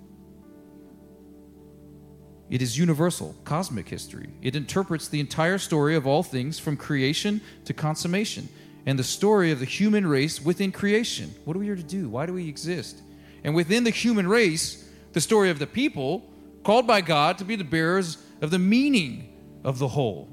It 2.54 2.62
is 2.62 2.78
universal, 2.78 3.34
cosmic 3.46 3.90
history. 3.90 4.30
It 4.44 4.56
interprets 4.56 5.08
the 5.08 5.20
entire 5.20 5.58
story 5.58 5.96
of 5.96 6.06
all 6.06 6.22
things 6.22 6.60
from 6.60 6.78
creation 6.78 7.42
to 7.66 7.74
consummation. 7.74 8.48
and 8.86 9.00
the 9.00 9.04
story 9.04 9.50
of 9.50 9.60
the 9.60 9.66
human 9.66 10.06
race 10.06 10.40
within 10.40 10.72
creation. 10.72 11.34
What 11.46 11.56
are 11.56 11.60
we 11.60 11.66
here 11.66 11.76
to 11.76 11.82
do? 11.82 12.10
Why 12.10 12.28
do 12.28 12.34
we 12.34 12.48
exist? 12.48 13.02
And 13.44 13.56
within 13.56 13.86
the 13.86 13.90
human 13.90 14.28
race, 14.28 14.88
the 15.14 15.22
story 15.22 15.50
of 15.50 15.58
the 15.58 15.66
people 15.66 16.30
called 16.64 16.86
by 16.86 17.02
God 17.02 17.40
to 17.40 17.46
be 17.46 17.56
the 17.56 17.64
bearers 17.64 18.18
of 18.42 18.52
the 18.52 18.60
meaning 18.60 19.34
of 19.64 19.80
the 19.80 19.88
whole. 19.88 20.30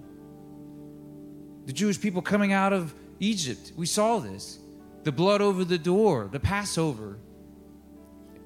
The 1.65 1.73
Jewish 1.73 2.01
people 2.01 2.21
coming 2.21 2.53
out 2.53 2.75
of 2.75 2.93
Egypt, 3.21 3.73
we 3.77 3.87
saw 3.87 4.19
this. 4.19 4.59
The 5.05 5.13
blood 5.13 5.41
over 5.41 5.65
the 5.65 5.79
door, 5.79 6.29
the 6.31 6.41
Passover. 6.41 7.19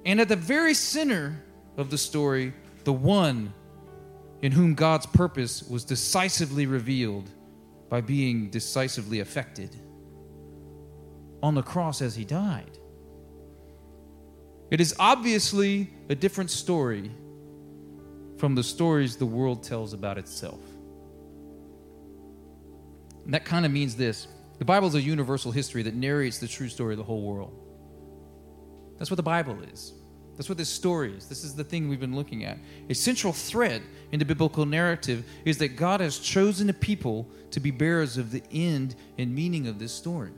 And 0.05 0.21
at 0.21 0.29
the 0.29 0.37
very 0.37 0.75
center 0.75 1.43
of 1.77 1.91
the 1.91 1.99
story, 1.99 2.53
the 2.85 2.93
one 2.93 3.53
in 4.45 4.53
whom 4.53 4.75
God's 4.75 5.07
purpose 5.07 5.63
was 5.63 5.87
decisively 5.87 6.67
revealed 6.67 7.31
by 7.89 8.03
being 8.03 8.51
decisively 8.51 9.21
affected 9.21 9.75
on 11.43 11.55
the 11.55 11.63
cross 11.63 12.03
as 12.03 12.15
he 12.15 12.27
died. 12.27 12.79
It 14.71 14.83
is 14.83 14.95
obviously 14.99 15.89
a 16.11 16.15
different 16.15 16.51
story 16.51 17.11
from 18.37 18.55
the 18.55 18.63
stories 18.63 19.17
the 19.17 19.25
world 19.25 19.63
tells 19.63 19.95
about 19.95 20.19
itself. 20.19 20.61
And 23.25 23.33
that 23.33 23.47
kind 23.47 23.65
of 23.65 23.73
means 23.73 23.97
this 23.97 24.29
the 24.59 24.67
Bible 24.67 24.89
is 24.89 24.95
a 24.95 25.01
universal 25.01 25.53
history 25.53 25.85
that 25.85 25.95
narrates 25.95 26.37
the 26.37 26.49
true 26.49 26.69
story 26.69 26.93
of 26.93 26.99
the 26.99 27.05
whole 27.05 27.23
world. 27.23 27.59
That's 28.99 29.11
what 29.11 29.17
the 29.17 29.23
Bible 29.23 29.63
is. 29.73 29.95
That's 30.37 30.49
what 30.49 30.59
this 30.59 30.69
story 30.69 31.13
is. 31.15 31.27
This 31.27 31.45
is 31.45 31.55
the 31.55 31.65
thing 31.65 31.89
we've 31.89 32.01
been 32.01 32.17
looking 32.17 32.45
at. 32.45 32.59
A 32.91 32.95
central 32.95 33.33
thread 33.33 33.83
in 34.11 34.19
the 34.19 34.25
biblical 34.25 34.67
narrative 34.67 35.25
is 35.45 35.59
that 35.59 35.77
God 35.77 36.01
has 36.01 36.19
chosen 36.19 36.69
a 36.69 36.73
people 36.73 37.29
to 37.53 37.61
be 37.61 37.71
bearers 37.71 38.17
of 38.17 38.33
the 38.33 38.43
end 38.53 38.97
and 39.17 39.35
meaning 39.35 39.69
of 39.69 39.79
this 39.79 39.93
story. 39.93 40.33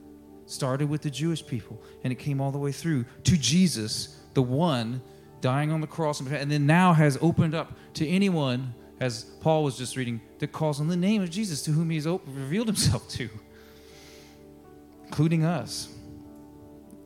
Started 0.45 0.89
with 0.89 1.03
the 1.03 1.11
Jewish 1.11 1.45
people, 1.45 1.83
and 2.05 2.13
it 2.13 2.17
came 2.17 2.41
all 2.41 2.53
the 2.53 2.59
way 2.59 2.73
through 2.73 3.05
to 3.25 3.37
Jesus, 3.37 4.17
the 4.35 4.43
one 4.43 5.01
dying 5.41 5.73
on 5.73 5.81
the 5.81 5.87
cross, 5.87 6.21
and 6.21 6.51
then 6.51 6.67
now 6.67 6.93
has 6.93 7.19
opened 7.21 7.55
up 7.55 7.73
to 7.95 8.07
anyone, 8.07 8.75
as 9.01 9.25
Paul 9.41 9.65
was 9.65 9.77
just 9.77 9.97
reading, 9.97 10.21
that 10.39 10.53
calls 10.53 10.79
on 10.79 10.89
the 10.89 10.97
name 10.97 11.23
of 11.23 11.31
Jesus, 11.31 11.63
to 11.63 11.73
whom 11.73 11.91
he 11.91 11.97
has 11.97 12.07
revealed 12.07 12.67
himself 12.67 13.09
to, 13.11 13.29
including 15.07 15.45
us. 15.45 15.89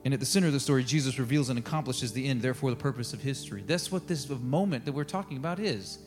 And 0.05 0.15
at 0.15 0.21
the 0.21 0.27
center 0.27 0.47
of 0.47 0.53
the 0.53 0.61
story, 0.61 0.83
Jesus 0.83 1.19
reveals 1.19 1.51
and 1.51 1.59
accomplishes 1.59 2.13
the 2.13 2.27
end, 2.27 2.41
therefore, 2.41 2.71
the 2.71 2.77
purpose 2.77 3.13
of 3.13 3.21
history. 3.21 3.63
That's 3.67 3.93
what 3.93 4.09
this 4.09 4.29
moment 4.29 4.87
that 4.87 4.93
we're 4.93 5.05
talking 5.05 5.37
about 5.37 5.59
is. 5.59 5.99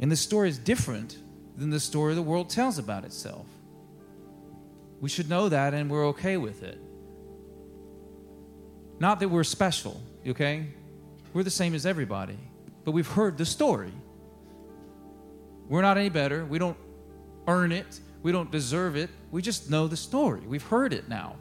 And 0.00 0.10
this 0.10 0.20
story 0.20 0.48
is 0.48 0.58
different 0.58 1.18
than 1.56 1.70
the 1.70 1.78
story 1.78 2.14
the 2.14 2.22
world 2.22 2.50
tells 2.50 2.78
about 2.78 3.04
itself. 3.04 3.46
We 5.00 5.08
should 5.08 5.28
know 5.28 5.48
that 5.48 5.72
and 5.72 5.88
we're 5.88 6.06
okay 6.08 6.36
with 6.36 6.62
it. 6.62 6.80
Not 8.98 9.20
that 9.20 9.28
we're 9.28 9.44
special, 9.44 10.00
okay? 10.26 10.66
We're 11.32 11.42
the 11.42 11.50
same 11.50 11.74
as 11.74 11.86
everybody, 11.86 12.38
but 12.84 12.92
we've 12.92 13.06
heard 13.06 13.38
the 13.38 13.46
story. 13.46 13.92
We're 15.68 15.82
not 15.82 15.96
any 15.96 16.08
better. 16.08 16.44
We 16.44 16.58
don't 16.58 16.76
earn 17.46 17.72
it. 17.72 18.00
We 18.22 18.32
don't 18.32 18.50
deserve 18.50 18.96
it. 18.96 19.10
We 19.34 19.42
just 19.42 19.68
know 19.68 19.88
the 19.88 19.96
story. 19.96 20.42
We've 20.46 20.62
heard 20.62 20.92
it 20.92 21.08
now. 21.08 21.34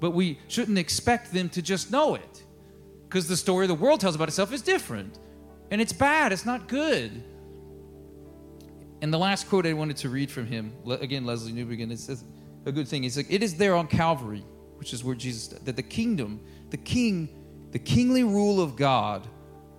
But 0.00 0.10
we 0.10 0.40
shouldn't 0.48 0.78
expect 0.78 1.32
them 1.32 1.48
to 1.50 1.62
just 1.62 1.92
know 1.92 2.16
it 2.16 2.42
because 3.04 3.28
the 3.28 3.36
story 3.36 3.68
the 3.68 3.74
world 3.74 4.00
tells 4.00 4.16
about 4.16 4.26
itself 4.26 4.52
is 4.52 4.62
different. 4.62 5.20
And 5.70 5.80
it's 5.80 5.92
bad, 5.92 6.32
it's 6.32 6.44
not 6.44 6.66
good. 6.66 7.22
And 9.00 9.14
the 9.14 9.18
last 9.18 9.48
quote 9.48 9.64
I 9.64 9.74
wanted 9.74 9.96
to 9.98 10.08
read 10.08 10.28
from 10.28 10.46
him, 10.46 10.72
again, 10.88 11.22
Lesslie 11.22 11.52
Newbigin, 11.52 11.92
it 11.92 12.00
says, 12.00 12.24
a 12.64 12.72
good 12.72 12.88
thing. 12.88 13.04
He's 13.04 13.16
like, 13.16 13.30
it 13.30 13.44
is 13.44 13.54
there 13.54 13.76
on 13.76 13.86
Calvary, 13.86 14.44
which 14.78 14.92
is 14.92 15.04
where 15.04 15.14
Jesus, 15.14 15.46
that 15.46 15.76
the 15.76 15.84
kingdom, 15.84 16.40
the 16.70 16.76
king, 16.76 17.28
the 17.70 17.78
kingly 17.78 18.24
rule 18.24 18.60
of 18.60 18.74
God 18.74 19.24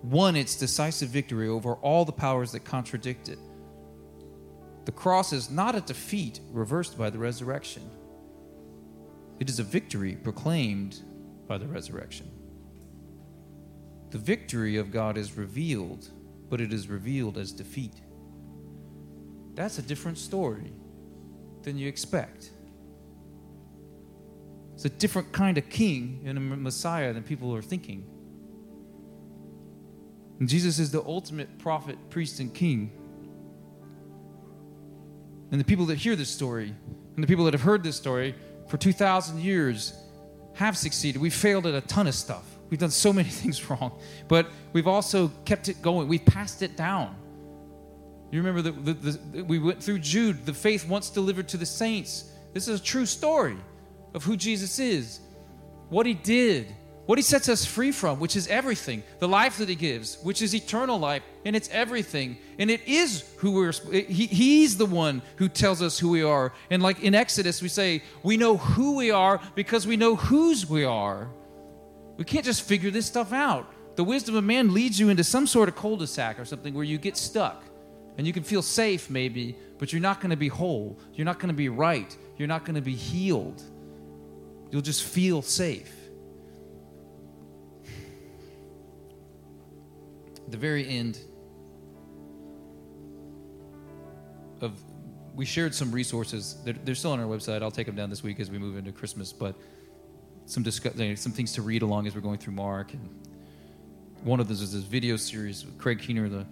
won 0.02 0.36
its 0.36 0.56
decisive 0.56 1.10
victory 1.10 1.48
over 1.48 1.74
all 1.74 2.06
the 2.06 2.12
powers 2.12 2.52
that 2.52 2.64
contradict 2.64 3.28
it. 3.28 3.38
The 4.88 4.92
cross 4.92 5.34
is 5.34 5.50
not 5.50 5.74
a 5.74 5.82
defeat 5.82 6.40
reversed 6.50 6.96
by 6.96 7.10
the 7.10 7.18
resurrection, 7.18 7.82
it 9.38 9.50
is 9.50 9.58
a 9.58 9.62
victory 9.62 10.16
proclaimed 10.16 11.02
by 11.46 11.58
the 11.58 11.66
resurrection. 11.66 12.30
The 14.08 14.16
victory 14.16 14.78
of 14.78 14.90
God 14.90 15.18
is 15.18 15.36
revealed, 15.36 16.08
but 16.48 16.62
it 16.62 16.72
is 16.72 16.88
revealed 16.88 17.36
as 17.36 17.52
defeat. 17.52 18.00
That's 19.52 19.78
a 19.78 19.82
different 19.82 20.16
story 20.16 20.72
than 21.64 21.76
you 21.76 21.86
expect. 21.86 22.50
It's 24.72 24.86
a 24.86 24.88
different 24.88 25.32
kind 25.32 25.58
of 25.58 25.68
king 25.68 26.22
and 26.24 26.38
a 26.38 26.40
Messiah 26.40 27.12
than 27.12 27.24
people 27.24 27.54
are 27.54 27.60
thinking. 27.60 28.06
And 30.40 30.48
Jesus 30.48 30.78
is 30.78 30.90
the 30.90 31.02
ultimate 31.04 31.58
prophet, 31.58 31.98
priest, 32.08 32.40
and 32.40 32.54
king. 32.54 32.97
And 35.50 35.60
the 35.60 35.64
people 35.64 35.86
that 35.86 35.98
hear 35.98 36.16
this 36.16 36.28
story, 36.28 36.74
and 37.14 37.22
the 37.22 37.26
people 37.26 37.44
that 37.44 37.54
have 37.54 37.62
heard 37.62 37.82
this 37.82 37.96
story 37.96 38.34
for 38.68 38.76
2,000 38.76 39.40
years, 39.40 39.94
have 40.54 40.76
succeeded. 40.76 41.20
We've 41.20 41.34
failed 41.34 41.66
at 41.66 41.74
a 41.74 41.80
ton 41.82 42.06
of 42.06 42.14
stuff. 42.14 42.44
We've 42.70 42.80
done 42.80 42.90
so 42.90 43.12
many 43.12 43.28
things 43.42 43.70
wrong, 43.70 43.98
but 44.26 44.48
we've 44.72 44.88
also 44.88 45.28
kept 45.44 45.68
it 45.68 45.80
going. 45.80 46.08
We've 46.08 46.24
passed 46.24 46.62
it 46.62 46.76
down. 46.76 47.16
You 48.30 48.42
remember 48.42 48.70
that 48.70 49.46
we 49.46 49.58
went 49.58 49.82
through 49.82 50.00
Jude, 50.00 50.44
the 50.44 50.52
faith 50.52 50.86
once 50.86 51.08
delivered 51.08 51.48
to 51.48 51.56
the 51.56 51.64
saints. 51.64 52.30
This 52.52 52.68
is 52.68 52.80
a 52.80 52.82
true 52.82 53.06
story 53.06 53.56
of 54.14 54.22
who 54.22 54.36
Jesus 54.36 54.78
is, 54.78 55.20
what 55.88 56.04
he 56.04 56.12
did, 56.12 56.74
what 57.08 57.16
he 57.16 57.22
sets 57.22 57.48
us 57.48 57.64
free 57.64 57.90
from, 57.90 58.20
which 58.20 58.36
is 58.36 58.46
everything, 58.48 59.02
the 59.18 59.26
life 59.26 59.56
that 59.56 59.68
he 59.70 59.74
gives, 59.74 60.18
which 60.22 60.42
is 60.42 60.54
eternal 60.54 60.98
life, 60.98 61.22
and 61.46 61.56
it's 61.56 61.70
everything. 61.70 62.36
And 62.58 62.70
it 62.70 62.86
is 62.86 63.24
who 63.38 63.52
we're, 63.52 63.72
he, 63.90 64.26
he's 64.26 64.76
the 64.76 64.84
one 64.84 65.22
who 65.36 65.48
tells 65.48 65.80
us 65.80 65.98
who 65.98 66.10
we 66.10 66.22
are. 66.22 66.52
And 66.68 66.82
like 66.82 67.02
in 67.02 67.14
Exodus, 67.14 67.62
we 67.62 67.68
say, 67.68 68.02
we 68.22 68.36
know 68.36 68.58
who 68.58 68.96
we 68.96 69.10
are 69.10 69.40
because 69.54 69.86
we 69.86 69.96
know 69.96 70.16
whose 70.16 70.68
we 70.68 70.84
are. 70.84 71.30
We 72.18 72.24
can't 72.24 72.44
just 72.44 72.60
figure 72.60 72.90
this 72.90 73.06
stuff 73.06 73.32
out. 73.32 73.72
The 73.96 74.04
wisdom 74.04 74.34
of 74.34 74.44
man 74.44 74.74
leads 74.74 75.00
you 75.00 75.08
into 75.08 75.24
some 75.24 75.46
sort 75.46 75.70
of 75.70 75.76
cul 75.76 75.96
de 75.96 76.06
sac 76.06 76.38
or 76.38 76.44
something 76.44 76.74
where 76.74 76.84
you 76.84 76.98
get 76.98 77.16
stuck 77.16 77.64
and 78.18 78.26
you 78.26 78.34
can 78.34 78.42
feel 78.42 78.60
safe 78.60 79.08
maybe, 79.08 79.56
but 79.78 79.94
you're 79.94 80.02
not 80.02 80.20
going 80.20 80.28
to 80.28 80.36
be 80.36 80.48
whole. 80.48 80.98
You're 81.14 81.24
not 81.24 81.38
going 81.38 81.48
to 81.48 81.56
be 81.56 81.70
right. 81.70 82.14
You're 82.36 82.48
not 82.48 82.66
going 82.66 82.76
to 82.76 82.82
be 82.82 82.94
healed. 82.94 83.62
You'll 84.70 84.82
just 84.82 85.04
feel 85.04 85.40
safe. 85.40 85.94
The 90.50 90.56
very 90.56 90.88
end 90.88 91.18
of 94.60 94.82
we 95.34 95.44
shared 95.44 95.72
some 95.72 95.92
resources. 95.92 96.56
They're, 96.64 96.74
they're, 96.84 96.96
still 96.96 97.12
on 97.12 97.20
our 97.20 97.26
website. 97.26 97.62
I'll 97.62 97.70
take 97.70 97.86
them 97.86 97.94
down 97.94 98.10
this 98.10 98.24
week 98.24 98.40
as 98.40 98.50
we 98.50 98.58
move 98.58 98.76
into 98.76 98.90
christmas 98.90 99.32
but 99.32 99.54
some 100.46 100.62
discuss, 100.62 100.94
some 101.20 101.32
things 101.32 101.52
to 101.52 101.62
read 101.62 101.82
along 101.82 102.06
as 102.06 102.14
we're 102.14 102.22
going 102.22 102.38
through 102.38 102.54
mark. 102.54 102.94
And 102.94 103.08
one 104.24 104.40
of 104.40 104.48
those 104.48 104.62
is 104.62 104.72
this 104.72 104.82
video 104.82 105.16
series 105.16 105.64
with 105.64 105.78
craig 105.78 106.00
keener 106.00 106.28
the, 106.28 106.46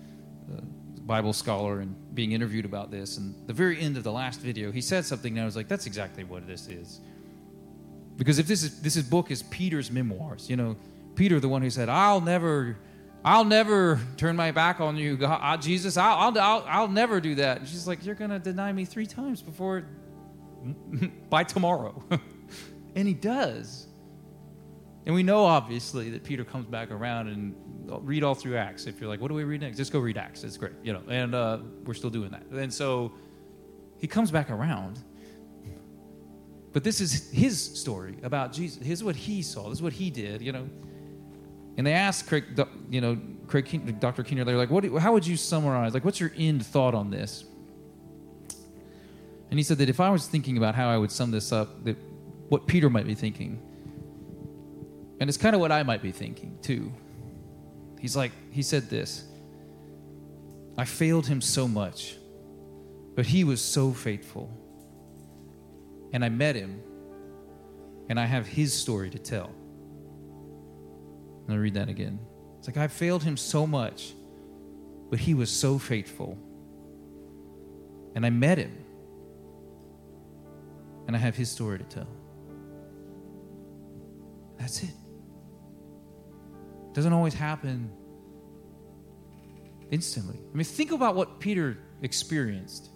the 0.48 0.62
bible 1.00 1.32
scholar 1.32 1.80
and 1.80 1.96
being 2.14 2.32
interviewed 2.32 2.64
about 2.64 2.90
this. 2.90 3.16
And 3.16 3.34
the 3.46 3.52
very 3.52 3.80
end 3.80 3.96
of 3.96 4.04
the 4.04 4.12
last 4.12 4.40
video 4.40 4.70
he 4.70 4.80
said 4.80 5.04
something 5.04 5.32
and 5.32 5.42
i 5.42 5.44
was 5.44 5.56
like 5.56 5.68
that's 5.68 5.86
exactly 5.86 6.24
what 6.24 6.46
this 6.46 6.68
is. 6.68 7.00
Because 8.16 8.38
if 8.38 8.46
this 8.46 8.62
is 8.62 8.80
this 8.82 8.96
is 8.96 9.02
book 9.02 9.30
is 9.30 9.42
peter's 9.44 9.90
memoirs 9.90 10.48
you 10.48 10.56
know 10.56 10.76
peter 11.16 11.40
the 11.40 11.48
one 11.48 11.62
who 11.62 11.70
said 11.70 11.88
i'll 11.88 12.20
never 12.20 12.76
I'll 13.24 13.44
never 13.44 14.00
turn 14.16 14.36
my 14.36 14.52
back 14.52 14.80
on 14.80 14.96
you, 14.96 15.16
God, 15.16 15.40
uh, 15.42 15.56
Jesus. 15.56 15.96
I'll, 15.96 16.16
I'll, 16.16 16.38
I'll, 16.38 16.64
I'll 16.68 16.88
never 16.88 17.20
do 17.20 17.34
that. 17.36 17.58
And 17.58 17.68
she's 17.68 17.86
like, 17.86 18.04
You're 18.04 18.14
going 18.14 18.30
to 18.30 18.38
deny 18.38 18.72
me 18.72 18.84
three 18.84 19.06
times 19.06 19.42
before, 19.42 19.84
by 21.30 21.44
tomorrow. 21.44 22.02
and 22.94 23.08
he 23.08 23.14
does. 23.14 23.86
And 25.06 25.14
we 25.14 25.22
know, 25.22 25.44
obviously, 25.44 26.10
that 26.10 26.24
Peter 26.24 26.44
comes 26.44 26.66
back 26.66 26.90
around 26.90 27.28
and 27.28 27.54
read 28.06 28.24
all 28.24 28.34
through 28.34 28.56
Acts. 28.56 28.86
If 28.86 29.00
you're 29.00 29.08
like, 29.08 29.20
what 29.20 29.28
do 29.28 29.34
we 29.34 29.44
read 29.44 29.60
next? 29.60 29.76
Just 29.76 29.92
go 29.92 30.00
read 30.00 30.18
Acts. 30.18 30.42
It's 30.42 30.56
great, 30.56 30.72
you 30.82 30.92
know. 30.92 31.02
And 31.08 31.34
uh, 31.34 31.58
we're 31.84 31.94
still 31.94 32.10
doing 32.10 32.30
that. 32.30 32.44
And 32.50 32.72
so 32.72 33.12
he 33.98 34.06
comes 34.06 34.30
back 34.30 34.50
around. 34.50 35.02
But 36.72 36.84
this 36.84 37.00
is 37.00 37.30
his 37.30 37.58
story 37.58 38.18
about 38.22 38.52
Jesus. 38.52 38.84
Here's 38.84 39.02
what 39.02 39.16
he 39.16 39.40
saw. 39.40 39.70
This 39.70 39.78
is 39.78 39.82
what 39.82 39.94
he 39.94 40.10
did, 40.10 40.42
you 40.42 40.52
know. 40.52 40.68
And 41.76 41.86
they 41.86 41.92
asked 41.92 42.26
Craig, 42.26 42.44
you 42.90 43.00
know, 43.00 43.18
Craig, 43.46 44.00
Dr. 44.00 44.22
Keener, 44.22 44.44
they're 44.44 44.56
like, 44.56 44.70
what, 44.70 44.84
how 44.98 45.12
would 45.12 45.26
you 45.26 45.36
summarize? 45.36 45.94
Like, 45.94 46.04
what's 46.04 46.20
your 46.20 46.32
end 46.36 46.64
thought 46.64 46.94
on 46.94 47.10
this? 47.10 47.44
And 49.50 49.58
he 49.58 49.62
said 49.62 49.78
that 49.78 49.88
if 49.88 50.00
I 50.00 50.10
was 50.10 50.26
thinking 50.26 50.56
about 50.56 50.74
how 50.74 50.88
I 50.88 50.96
would 50.96 51.12
sum 51.12 51.30
this 51.30 51.52
up, 51.52 51.84
that 51.84 51.96
what 52.48 52.66
Peter 52.66 52.90
might 52.90 53.06
be 53.06 53.14
thinking, 53.14 53.60
and 55.20 55.28
it's 55.28 55.36
kind 55.36 55.54
of 55.54 55.60
what 55.60 55.72
I 55.72 55.82
might 55.82 56.02
be 56.02 56.12
thinking 56.12 56.58
too. 56.62 56.92
He's 58.00 58.16
like, 58.16 58.32
he 58.50 58.62
said 58.62 58.90
this 58.90 59.24
I 60.78 60.84
failed 60.84 61.26
him 61.26 61.40
so 61.40 61.68
much, 61.68 62.16
but 63.14 63.26
he 63.26 63.44
was 63.44 63.62
so 63.62 63.92
faithful. 63.92 64.50
and 66.12 66.24
I 66.24 66.28
met 66.28 66.56
him, 66.56 66.82
and 68.08 68.18
I 68.18 68.24
have 68.24 68.46
his 68.46 68.72
story 68.72 69.10
to 69.10 69.18
tell. 69.18 69.50
Let 71.46 71.54
me 71.54 71.56
read 71.56 71.74
that 71.74 71.88
again. 71.88 72.18
It's 72.58 72.66
like 72.66 72.76
I 72.76 72.88
failed 72.88 73.22
him 73.22 73.36
so 73.36 73.66
much, 73.66 74.12
but 75.10 75.18
he 75.18 75.34
was 75.34 75.50
so 75.50 75.78
faithful. 75.78 76.38
And 78.14 78.24
I 78.26 78.30
met 78.30 78.58
him, 78.58 78.76
and 81.06 81.14
I 81.14 81.18
have 81.18 81.36
his 81.36 81.50
story 81.50 81.78
to 81.78 81.84
tell. 81.84 82.08
That's 84.58 84.82
it. 84.82 84.90
Doesn't 86.94 87.12
always 87.12 87.34
happen 87.34 87.90
instantly. 89.90 90.38
I 90.52 90.56
mean, 90.56 90.64
think 90.64 90.92
about 90.92 91.14
what 91.14 91.40
Peter 91.40 91.78
experienced. 92.02 92.88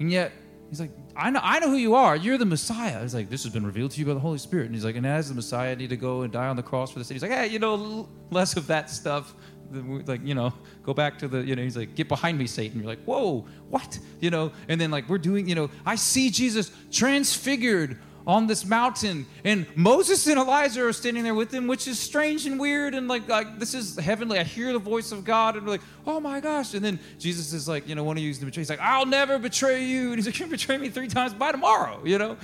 And 0.00 0.10
yet, 0.10 0.32
he's 0.72 0.80
like, 0.80 0.90
I 1.14 1.28
know, 1.28 1.40
I 1.42 1.58
know 1.58 1.68
who 1.68 1.76
you 1.76 1.94
are. 1.94 2.16
You're 2.16 2.38
the 2.38 2.46
Messiah. 2.46 3.02
He's 3.02 3.14
like, 3.14 3.28
this 3.28 3.42
has 3.42 3.52
been 3.52 3.66
revealed 3.66 3.90
to 3.90 4.00
you 4.00 4.06
by 4.06 4.14
the 4.14 4.20
Holy 4.20 4.38
Spirit. 4.38 4.64
And 4.64 4.74
he's 4.74 4.86
like, 4.86 4.96
and 4.96 5.06
as 5.06 5.28
the 5.28 5.34
Messiah, 5.34 5.72
I 5.72 5.74
need 5.74 5.90
to 5.90 5.98
go 5.98 6.22
and 6.22 6.32
die 6.32 6.46
on 6.46 6.56
the 6.56 6.62
cross 6.62 6.90
for 6.90 6.98
the 6.98 7.04
city. 7.04 7.16
He's 7.16 7.22
like, 7.22 7.30
hey, 7.30 7.48
you 7.48 7.58
know, 7.58 8.08
less 8.30 8.56
of 8.56 8.66
that 8.68 8.88
stuff. 8.88 9.34
Like, 9.70 10.24
you 10.24 10.34
know, 10.34 10.54
go 10.82 10.94
back 10.94 11.18
to 11.18 11.28
the, 11.28 11.42
you 11.42 11.56
know, 11.56 11.62
he's 11.62 11.76
like, 11.76 11.94
get 11.94 12.08
behind 12.08 12.38
me, 12.38 12.46
Satan. 12.46 12.78
You're 12.78 12.88
like, 12.88 13.04
whoa, 13.04 13.46
what? 13.68 13.98
You 14.20 14.30
know, 14.30 14.50
and 14.66 14.80
then 14.80 14.90
like, 14.90 15.10
we're 15.10 15.18
doing, 15.18 15.46
you 15.46 15.56
know, 15.56 15.68
I 15.84 15.96
see 15.96 16.30
Jesus 16.30 16.72
transfigured 16.90 17.98
on 18.26 18.46
this 18.46 18.64
mountain. 18.64 19.26
And 19.44 19.66
moses 19.76 20.26
and 20.26 20.38
elijah 20.38 20.84
are 20.84 20.92
standing 20.92 21.24
there 21.24 21.34
with 21.34 21.52
him 21.52 21.66
which 21.66 21.88
is 21.88 21.98
strange 21.98 22.46
and 22.46 22.58
weird. 22.58 22.94
And 22.94 23.08
like, 23.08 23.28
like 23.28 23.58
this 23.58 23.74
is 23.74 23.98
heavenly. 23.98 24.38
I 24.38 24.44
hear 24.44 24.72
the 24.72 24.78
voice 24.78 25.12
of 25.12 25.24
god 25.24 25.56
and 25.56 25.64
we're 25.64 25.72
like 25.72 25.82
oh 26.06 26.20
my 26.20 26.40
gosh. 26.40 26.74
And 26.74 26.84
then 26.84 26.98
jesus 27.18 27.52
is 27.52 27.68
like 27.68 27.88
you 27.88 27.94
know 27.94 28.04
one 28.04 28.16
of 28.16 28.22
you 28.22 28.30
is 28.30 28.38
to 28.38 28.44
betray 28.44 28.60
he's 28.60 28.70
like 28.70 28.80
i'll 28.80 29.06
never 29.06 29.38
betray 29.38 29.84
you. 29.84 30.08
And 30.08 30.16
he's 30.16 30.26
like 30.26 30.38
you 30.38 30.46
betray 30.46 30.78
me 30.78 30.88
three 30.88 31.08
times 31.08 31.34
by 31.34 31.52
tomorrow 31.52 32.00
you 32.04 32.18
know? 32.18 32.36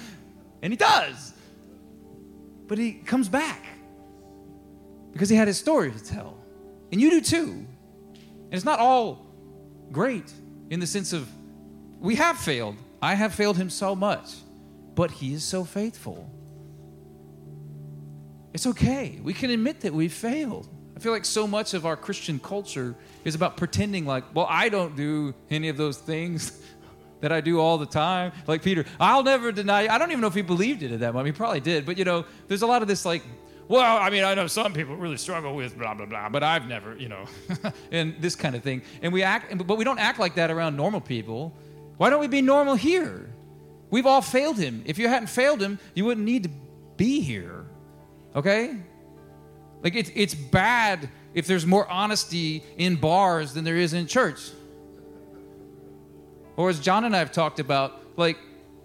And 0.62 0.72
he 0.72 0.76
does. 0.76 1.34
But 2.66 2.78
he 2.78 2.92
comes 2.94 3.28
back 3.28 3.64
because 5.12 5.28
he 5.28 5.36
had 5.36 5.48
his 5.48 5.58
story 5.58 5.90
to 5.90 6.04
tell. 6.04 6.36
And 6.92 7.00
you 7.00 7.10
do 7.10 7.20
too. 7.20 7.66
And 8.12 8.54
it's 8.54 8.64
not 8.64 8.78
all 8.78 9.26
great 9.92 10.32
in 10.70 10.80
the 10.80 10.86
sense 10.86 11.12
of 11.12 11.28
we 12.00 12.16
have 12.16 12.38
failed. 12.38 12.76
I 13.00 13.14
have 13.14 13.34
failed 13.34 13.56
him 13.56 13.70
so 13.70 13.94
much 13.94 14.34
but 14.98 15.12
He 15.12 15.32
is 15.32 15.44
so 15.44 15.62
faithful. 15.62 16.28
It's 18.52 18.66
okay. 18.66 19.20
We 19.22 19.32
can 19.32 19.50
admit 19.50 19.82
that 19.82 19.94
we've 19.94 20.12
failed. 20.12 20.68
I 20.96 20.98
feel 20.98 21.12
like 21.12 21.24
so 21.24 21.46
much 21.46 21.72
of 21.72 21.86
our 21.86 21.96
Christian 21.96 22.40
culture 22.40 22.96
is 23.24 23.36
about 23.36 23.56
pretending 23.56 24.06
like, 24.06 24.24
well, 24.34 24.48
I 24.50 24.68
don't 24.68 24.96
do 24.96 25.36
any 25.50 25.68
of 25.68 25.76
those 25.76 25.98
things 25.98 26.60
that 27.20 27.30
I 27.30 27.40
do 27.40 27.60
all 27.60 27.78
the 27.78 27.86
time. 27.86 28.32
Like 28.48 28.64
Peter, 28.64 28.86
I'll 28.98 29.22
never 29.22 29.52
deny. 29.52 29.86
I 29.86 29.98
don't 29.98 30.10
even 30.10 30.20
know 30.20 30.26
if 30.26 30.34
he 30.34 30.42
believed 30.42 30.82
it 30.82 30.90
at 30.90 30.98
that 30.98 31.12
moment. 31.12 31.32
He 31.32 31.38
probably 31.38 31.60
did. 31.60 31.86
But 31.86 31.96
you 31.96 32.04
know, 32.04 32.24
there's 32.48 32.62
a 32.62 32.66
lot 32.66 32.82
of 32.82 32.88
this 32.88 33.04
like, 33.04 33.22
well, 33.68 33.98
I 33.98 34.10
mean, 34.10 34.24
I 34.24 34.34
know 34.34 34.48
some 34.48 34.72
people 34.72 34.96
really 34.96 35.16
struggle 35.16 35.54
with 35.54 35.78
blah 35.78 35.94
blah 35.94 36.06
blah, 36.06 36.28
but 36.28 36.42
I've 36.42 36.66
never, 36.66 36.96
you 36.96 37.08
know, 37.08 37.24
and 37.92 38.16
this 38.18 38.34
kind 38.34 38.56
of 38.56 38.64
thing. 38.64 38.82
And 39.00 39.12
we 39.12 39.22
act, 39.22 39.56
but 39.64 39.78
we 39.78 39.84
don't 39.84 40.00
act 40.00 40.18
like 40.18 40.34
that 40.34 40.50
around 40.50 40.74
normal 40.74 41.00
people. 41.00 41.54
Why 41.98 42.10
don't 42.10 42.18
we 42.18 42.26
be 42.26 42.42
normal 42.42 42.74
here? 42.74 43.32
We've 43.90 44.06
all 44.06 44.22
failed 44.22 44.58
him. 44.58 44.82
If 44.86 44.98
you 44.98 45.08
hadn't 45.08 45.28
failed 45.28 45.62
him, 45.62 45.78
you 45.94 46.04
wouldn't 46.04 46.26
need 46.26 46.42
to 46.44 46.50
be 46.96 47.20
here. 47.20 47.66
Okay? 48.36 48.76
Like 49.82 49.94
it's 49.94 50.10
it's 50.14 50.34
bad 50.34 51.08
if 51.34 51.46
there's 51.46 51.66
more 51.66 51.88
honesty 51.88 52.64
in 52.76 52.96
bars 52.96 53.54
than 53.54 53.64
there 53.64 53.76
is 53.76 53.92
in 53.92 54.06
church. 54.06 54.50
Or 56.56 56.68
as 56.68 56.80
John 56.80 57.04
and 57.04 57.14
I 57.14 57.20
have 57.20 57.30
talked 57.32 57.60
about, 57.60 58.02
like 58.16 58.38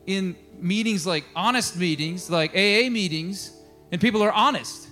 in 0.05 0.35
meetings 0.59 1.05
like 1.05 1.25
honest 1.35 1.75
meetings, 1.77 2.29
like 2.29 2.51
AA 2.51 2.89
meetings, 2.89 3.51
and 3.91 3.99
people 3.99 4.23
are 4.23 4.31
honest. 4.31 4.87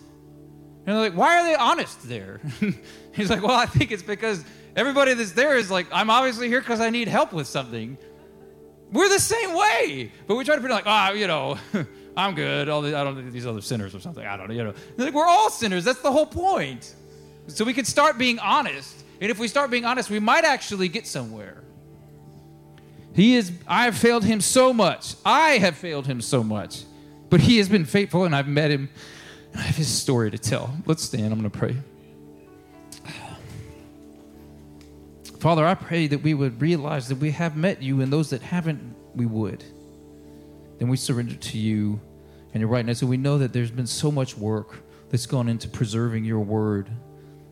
And 0.85 0.95
they're 0.95 1.03
like, 1.03 1.13
why 1.13 1.39
are 1.39 1.43
they 1.43 1.55
honest 1.55 2.07
there? 2.09 2.41
He's 3.13 3.29
like, 3.29 3.43
well, 3.43 3.55
I 3.55 3.67
think 3.67 3.91
it's 3.91 4.01
because 4.01 4.43
everybody 4.75 5.13
that's 5.13 5.33
there 5.33 5.55
is 5.55 5.69
like, 5.69 5.85
I'm 5.91 6.09
obviously 6.09 6.47
here 6.47 6.59
because 6.59 6.79
I 6.79 6.89
need 6.89 7.07
help 7.07 7.33
with 7.33 7.45
something. 7.45 7.97
We're 8.91 9.09
the 9.09 9.19
same 9.19 9.53
way, 9.53 10.11
but 10.27 10.35
we 10.35 10.43
try 10.43 10.55
to 10.55 10.61
pretend 10.61 10.85
like, 10.85 10.87
ah, 10.87 11.09
oh, 11.11 11.13
you 11.13 11.27
know, 11.27 11.57
I'm 12.17 12.35
good. 12.35 12.67
All 12.67 12.81
the, 12.81 12.97
I 12.97 13.03
don't 13.03 13.31
these 13.31 13.45
other 13.45 13.61
sinners 13.61 13.95
or 13.95 13.99
something. 13.99 14.25
I 14.25 14.35
don't 14.35 14.49
know. 14.49 14.53
You 14.53 14.63
know, 14.65 14.73
like 14.97 15.13
we're 15.13 15.27
all 15.27 15.49
sinners. 15.49 15.85
That's 15.85 16.01
the 16.01 16.11
whole 16.11 16.25
point. 16.25 16.93
So 17.47 17.63
we 17.63 17.73
can 17.73 17.85
start 17.85 18.17
being 18.17 18.39
honest, 18.39 19.03
and 19.19 19.31
if 19.31 19.39
we 19.39 19.47
start 19.47 19.71
being 19.71 19.85
honest, 19.85 20.09
we 20.09 20.19
might 20.19 20.43
actually 20.43 20.89
get 20.89 21.07
somewhere. 21.07 21.63
He 23.13 23.35
is. 23.35 23.51
I 23.67 23.85
have 23.85 23.97
failed 23.97 24.23
him 24.23 24.41
so 24.41 24.73
much. 24.73 25.15
I 25.25 25.51
have 25.51 25.75
failed 25.77 26.05
him 26.05 26.21
so 26.21 26.43
much, 26.43 26.83
but 27.29 27.39
he 27.39 27.57
has 27.57 27.69
been 27.69 27.85
faithful, 27.85 28.25
and 28.25 28.35
I've 28.35 28.47
met 28.47 28.71
him. 28.71 28.89
I 29.55 29.61
have 29.61 29.75
his 29.75 29.89
story 29.89 30.31
to 30.31 30.37
tell. 30.37 30.73
Let's 30.85 31.03
stand. 31.03 31.33
I'm 31.33 31.39
going 31.39 31.49
to 31.49 31.57
pray. 31.57 31.75
Father, 35.41 35.65
I 35.65 35.73
pray 35.73 36.05
that 36.05 36.21
we 36.21 36.35
would 36.35 36.61
realize 36.61 37.07
that 37.07 37.17
we 37.17 37.31
have 37.31 37.57
met 37.57 37.81
you, 37.81 38.01
and 38.01 38.13
those 38.13 38.29
that 38.29 38.43
haven't, 38.43 38.95
we 39.15 39.25
would. 39.25 39.63
Then 40.77 40.87
we 40.87 40.97
surrender 40.97 41.33
to 41.33 41.57
you 41.57 41.99
and 42.53 42.61
your 42.61 42.69
right 42.69 42.85
now. 42.85 42.93
So 42.93 43.07
we 43.07 43.17
know 43.17 43.39
that 43.39 43.51
there's 43.51 43.71
been 43.71 43.87
so 43.87 44.11
much 44.11 44.37
work 44.37 44.83
that's 45.09 45.25
gone 45.25 45.49
into 45.49 45.67
preserving 45.67 46.25
your 46.25 46.41
word. 46.41 46.91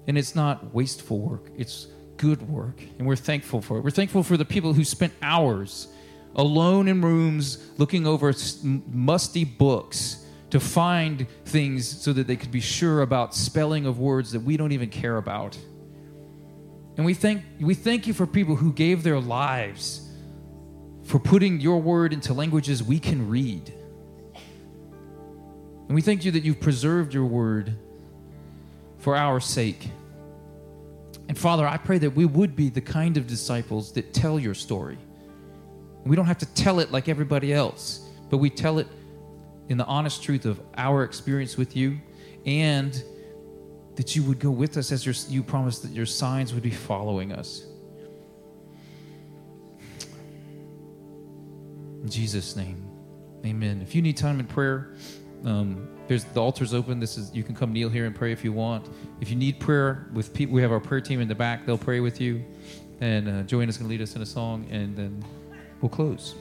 And 0.06 0.20
it's 0.20 0.36
not 0.36 0.72
wasteful 0.72 1.18
work, 1.18 1.50
it's 1.58 1.88
good 2.18 2.48
work. 2.48 2.80
And 3.00 3.08
we're 3.08 3.16
thankful 3.16 3.60
for 3.60 3.80
it. 3.80 3.84
We're 3.84 3.90
thankful 3.90 4.22
for 4.22 4.38
the 4.38 4.46
people 4.46 4.74
who 4.74 4.84
spent 4.84 5.14
hours 5.24 5.88
alone 6.36 6.88
in 6.88 7.02
rooms 7.02 7.72
looking 7.80 8.06
over 8.06 8.32
musty 8.64 9.46
books 9.46 10.28
to 10.52 10.60
find 10.60 11.26
things 11.46 11.88
so 11.88 12.14
that 12.14 12.28
they 12.28 12.36
could 12.36 12.52
be 12.52 12.62
sure 12.62 13.02
about 13.02 13.34
spelling 13.34 13.88
of 13.88 13.98
words 13.98 14.32
that 14.34 14.42
we 14.42 14.58
don't 14.58 14.74
even 14.74 14.92
care 14.92 15.18
about. 15.18 15.58
And 17.00 17.06
we 17.06 17.14
thank, 17.14 17.44
we 17.62 17.76
thank 17.76 18.08
you 18.08 18.14
for 18.14 18.28
people 18.28 18.58
who 18.58 18.74
gave 18.74 19.04
their 19.04 19.22
lives 19.22 20.06
for 21.06 21.18
putting 21.18 21.62
your 21.62 21.82
word 21.82 22.12
into 22.12 22.34
languages 22.34 22.84
we 22.84 23.00
can 23.00 23.30
read. 23.30 23.72
And 25.88 25.96
we 25.96 26.02
thank 26.02 26.26
you 26.26 26.32
that 26.32 26.44
you've 26.44 26.60
preserved 26.60 27.14
your 27.14 27.24
word 27.24 27.74
for 28.98 29.16
our 29.16 29.40
sake. 29.40 29.90
And 31.30 31.38
Father, 31.38 31.66
I 31.66 31.78
pray 31.78 32.00
that 32.00 32.18
we 32.18 32.26
would 32.26 32.54
be 32.54 32.68
the 32.68 32.82
kind 32.82 33.16
of 33.16 33.28
disciples 33.28 33.94
that 33.94 34.14
tell 34.14 34.38
your 34.38 34.54
story. 34.54 34.98
We 36.04 36.18
don't 36.18 36.26
have 36.26 36.40
to 36.40 36.48
tell 36.48 36.82
it 36.82 36.92
like 36.92 37.08
everybody 37.08 37.54
else, 37.54 38.06
but 38.30 38.40
we 38.40 38.50
tell 38.50 38.78
it 38.78 38.88
in 39.70 39.78
the 39.78 39.86
honest 39.86 40.22
truth 40.22 40.44
of 40.44 40.60
our 40.76 41.06
experience 41.06 41.56
with 41.56 41.78
you 41.78 41.98
and 42.46 43.02
that 44.00 44.16
you 44.16 44.24
would 44.24 44.40
go 44.40 44.50
with 44.50 44.78
us 44.78 44.94
as 44.94 45.06
your, 45.06 45.14
you 45.28 45.44
promised 45.44 45.82
that 45.82 45.92
your 45.92 46.06
signs 46.06 46.54
would 46.54 46.64
be 46.64 46.72
following 46.72 47.34
us. 47.34 47.66
In 52.02 52.08
Jesus' 52.10 52.56
name, 52.56 52.90
amen. 53.46 53.82
If 53.82 53.94
you 53.94 54.02
need 54.02 54.16
time 54.16 54.40
in 54.40 54.46
prayer, 54.46 54.94
um, 55.44 55.90
there's 56.08 56.24
the 56.24 56.40
altar's 56.40 56.74
open. 56.74 57.02
This 57.02 57.18
is 57.18 57.36
you 57.36 57.44
can 57.44 57.54
come 57.54 57.74
kneel 57.74 57.90
here 57.90 58.06
and 58.06 58.16
pray 58.16 58.32
if 58.32 58.42
you 58.42 58.54
want. 58.54 58.88
If 59.20 59.30
you 59.30 59.36
need 59.36 59.60
prayer 59.60 60.08
with 60.14 60.34
people, 60.34 60.56
we 60.56 60.62
have 60.62 60.72
our 60.72 60.80
prayer 60.80 61.02
team 61.02 61.20
in 61.20 61.28
the 61.28 61.36
back. 61.36 61.66
They'll 61.66 61.78
pray 61.78 62.00
with 62.00 62.22
you. 62.22 62.46
And 63.02 63.28
uh, 63.28 63.44
Joanna's 63.44 63.80
to 63.80 63.84
lead 63.84 64.02
us 64.02 64.16
in 64.16 64.22
a 64.22 64.26
song, 64.26 64.66
and 64.72 64.96
then 64.96 65.22
we'll 65.82 65.90
close. 65.90 66.36